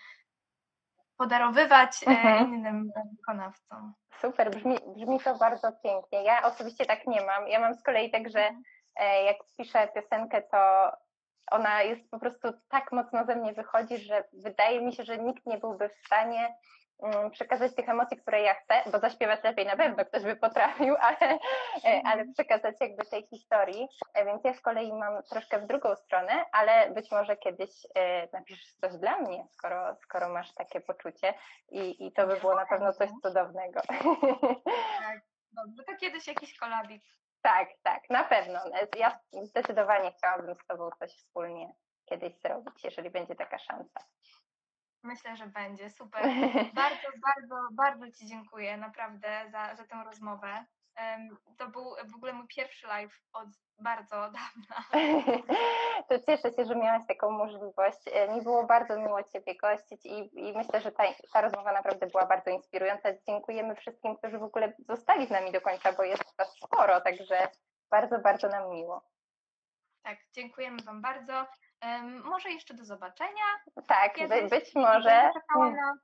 podarowywać 1.19 2.05
mhm. 2.07 2.55
innym 2.55 2.93
wykonawcom. 3.17 3.95
Super, 4.21 4.51
brzmi, 4.51 4.77
brzmi 4.97 5.21
to 5.21 5.35
bardzo 5.35 5.73
pięknie. 5.73 6.25
Ja 6.25 6.43
osobiście 6.43 6.87
tak 6.87 7.07
nie 7.07 7.27
mam. 7.27 7.49
Ja 7.49 7.61
mam 7.61 7.75
z 7.75 7.83
kolei 7.83 8.11
tak, 8.11 8.31
że 8.31 8.51
e, 8.97 9.25
jak 9.25 9.37
piszę 9.57 9.89
piosenkę, 9.95 10.43
to 10.43 10.93
ona 11.51 11.83
jest 11.83 12.11
po 12.11 12.19
prostu 12.19 12.49
tak 12.69 12.93
mocno 12.93 13.25
ze 13.25 13.37
mnie 13.37 13.53
wychodzi, 13.53 13.99
że 13.99 14.25
wydaje 14.33 14.81
mi 14.81 14.93
się, 14.93 15.05
że 15.05 15.19
nikt 15.19 15.47
nie 15.47 15.59
byłby 15.59 15.89
w 15.89 16.07
stanie 16.07 16.55
przekazać 17.33 17.75
tych 17.75 17.89
emocji, 17.89 18.17
które 18.17 18.43
ja 18.43 18.55
chcę, 18.55 18.83
bo 18.91 18.99
zaśpiewać 18.99 19.43
lepiej 19.45 19.67
na 19.67 19.77
pewno 19.77 20.05
ktoś 20.05 20.23
by 20.23 20.37
potrafił, 20.37 20.97
ale, 21.09 21.39
e, 21.85 22.03
ale 22.05 22.25
przekazać 22.33 22.77
jakby 22.81 23.05
tej 23.05 23.27
historii. 23.27 23.89
E, 24.15 24.25
więc 24.25 24.45
ja 24.45 24.55
z 24.55 24.61
kolei 24.61 24.93
mam 24.93 25.23
troszkę 25.23 25.59
w 25.59 25.67
drugą 25.67 25.97
stronę, 25.97 26.45
ale 26.53 26.91
być 26.91 27.11
może 27.11 27.37
kiedyś 27.37 27.71
e, 27.95 28.29
napiszesz 28.33 28.73
coś 28.73 28.97
dla 28.97 29.19
mnie, 29.19 29.47
skoro, 29.51 29.97
skoro 29.97 30.29
masz 30.29 30.55
takie 30.55 30.81
poczucie 30.81 31.35
i, 31.69 32.07
i 32.07 32.13
to 32.13 32.27
by 32.27 32.37
było 32.37 32.55
na 32.55 32.67
pewno 32.67 32.93
coś 32.93 33.11
cudownego. 33.23 33.81
Tak, 34.99 35.21
dobrze, 35.53 35.85
to 35.85 35.97
kiedyś 35.97 36.27
jakiś 36.27 36.59
kolabik. 36.59 37.03
Tak, 37.43 37.69
tak, 37.83 38.11
na 38.11 38.25
pewno. 38.25 38.61
Ja 38.99 39.19
zdecydowanie 39.43 40.13
chciałabym 40.13 40.55
z 40.55 40.67
Tobą 40.67 40.91
coś 40.99 41.11
wspólnie 41.13 41.75
kiedyś 42.09 42.41
zrobić, 42.41 42.85
jeżeli 42.85 43.11
będzie 43.11 43.35
taka 43.35 43.59
szansa. 43.59 44.01
Myślę, 45.03 45.37
że 45.37 45.47
będzie. 45.47 45.91
Super. 45.91 46.23
Bardzo, 46.75 47.09
bardzo, 47.27 47.69
bardzo 47.73 48.11
Ci 48.13 48.27
dziękuję 48.27 48.77
naprawdę 48.77 49.45
za, 49.51 49.75
za 49.77 49.85
tę 49.85 50.05
rozmowę. 50.05 50.65
To 51.59 51.69
był 51.69 51.85
w 52.13 52.15
ogóle 52.15 52.33
mój 52.33 52.47
pierwszy 52.47 52.87
live 52.87 53.21
od 53.33 53.49
bardzo 53.79 54.17
dawna. 54.39 54.85
To 56.09 56.19
cieszę 56.19 56.53
się, 56.53 56.65
że 56.65 56.77
miałaś 56.77 57.07
taką 57.09 57.31
możliwość. 57.31 57.99
E, 58.13 58.35
mi 58.35 58.43
było 58.43 58.65
bardzo 58.65 58.99
miło 58.99 59.23
Ciebie 59.23 59.57
gościć 59.57 60.07
i, 60.07 60.49
i 60.49 60.53
myślę, 60.57 60.81
że 60.81 60.93
ta, 60.93 61.05
ta 61.33 61.41
rozmowa 61.41 61.73
naprawdę 61.73 62.07
była 62.07 62.27
bardzo 62.27 62.51
inspirująca. 62.51 63.09
Dziękujemy 63.27 63.75
wszystkim, 63.75 64.17
którzy 64.17 64.39
w 64.39 64.43
ogóle 64.43 64.73
zostali 64.89 65.27
z 65.27 65.31
nami 65.31 65.53
do 65.53 65.61
końca, 65.61 65.93
bo 65.93 66.03
jest 66.03 66.37
Was 66.39 66.57
sporo, 66.65 67.01
także 67.01 67.49
bardzo, 67.91 68.19
bardzo 68.19 68.49
nam 68.49 68.71
miło. 68.71 69.03
Tak, 70.03 70.19
dziękujemy 70.33 70.83
Wam 70.83 71.03
bardzo. 71.03 71.47
Może 72.25 72.51
jeszcze 72.51 72.75
do 72.75 72.85
zobaczenia. 72.85 73.45
Tak, 73.87 74.15
Kiedyś. 74.15 74.51
być 74.51 74.75
może. 74.75 75.11
Będę 75.11 75.33
czekała, 75.41 75.71
na, 75.71 75.95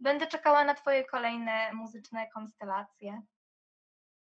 będę 0.00 0.26
czekała 0.26 0.64
na 0.64 0.74
Twoje 0.74 1.04
kolejne 1.04 1.72
muzyczne 1.72 2.26
konstelacje. 2.34 3.22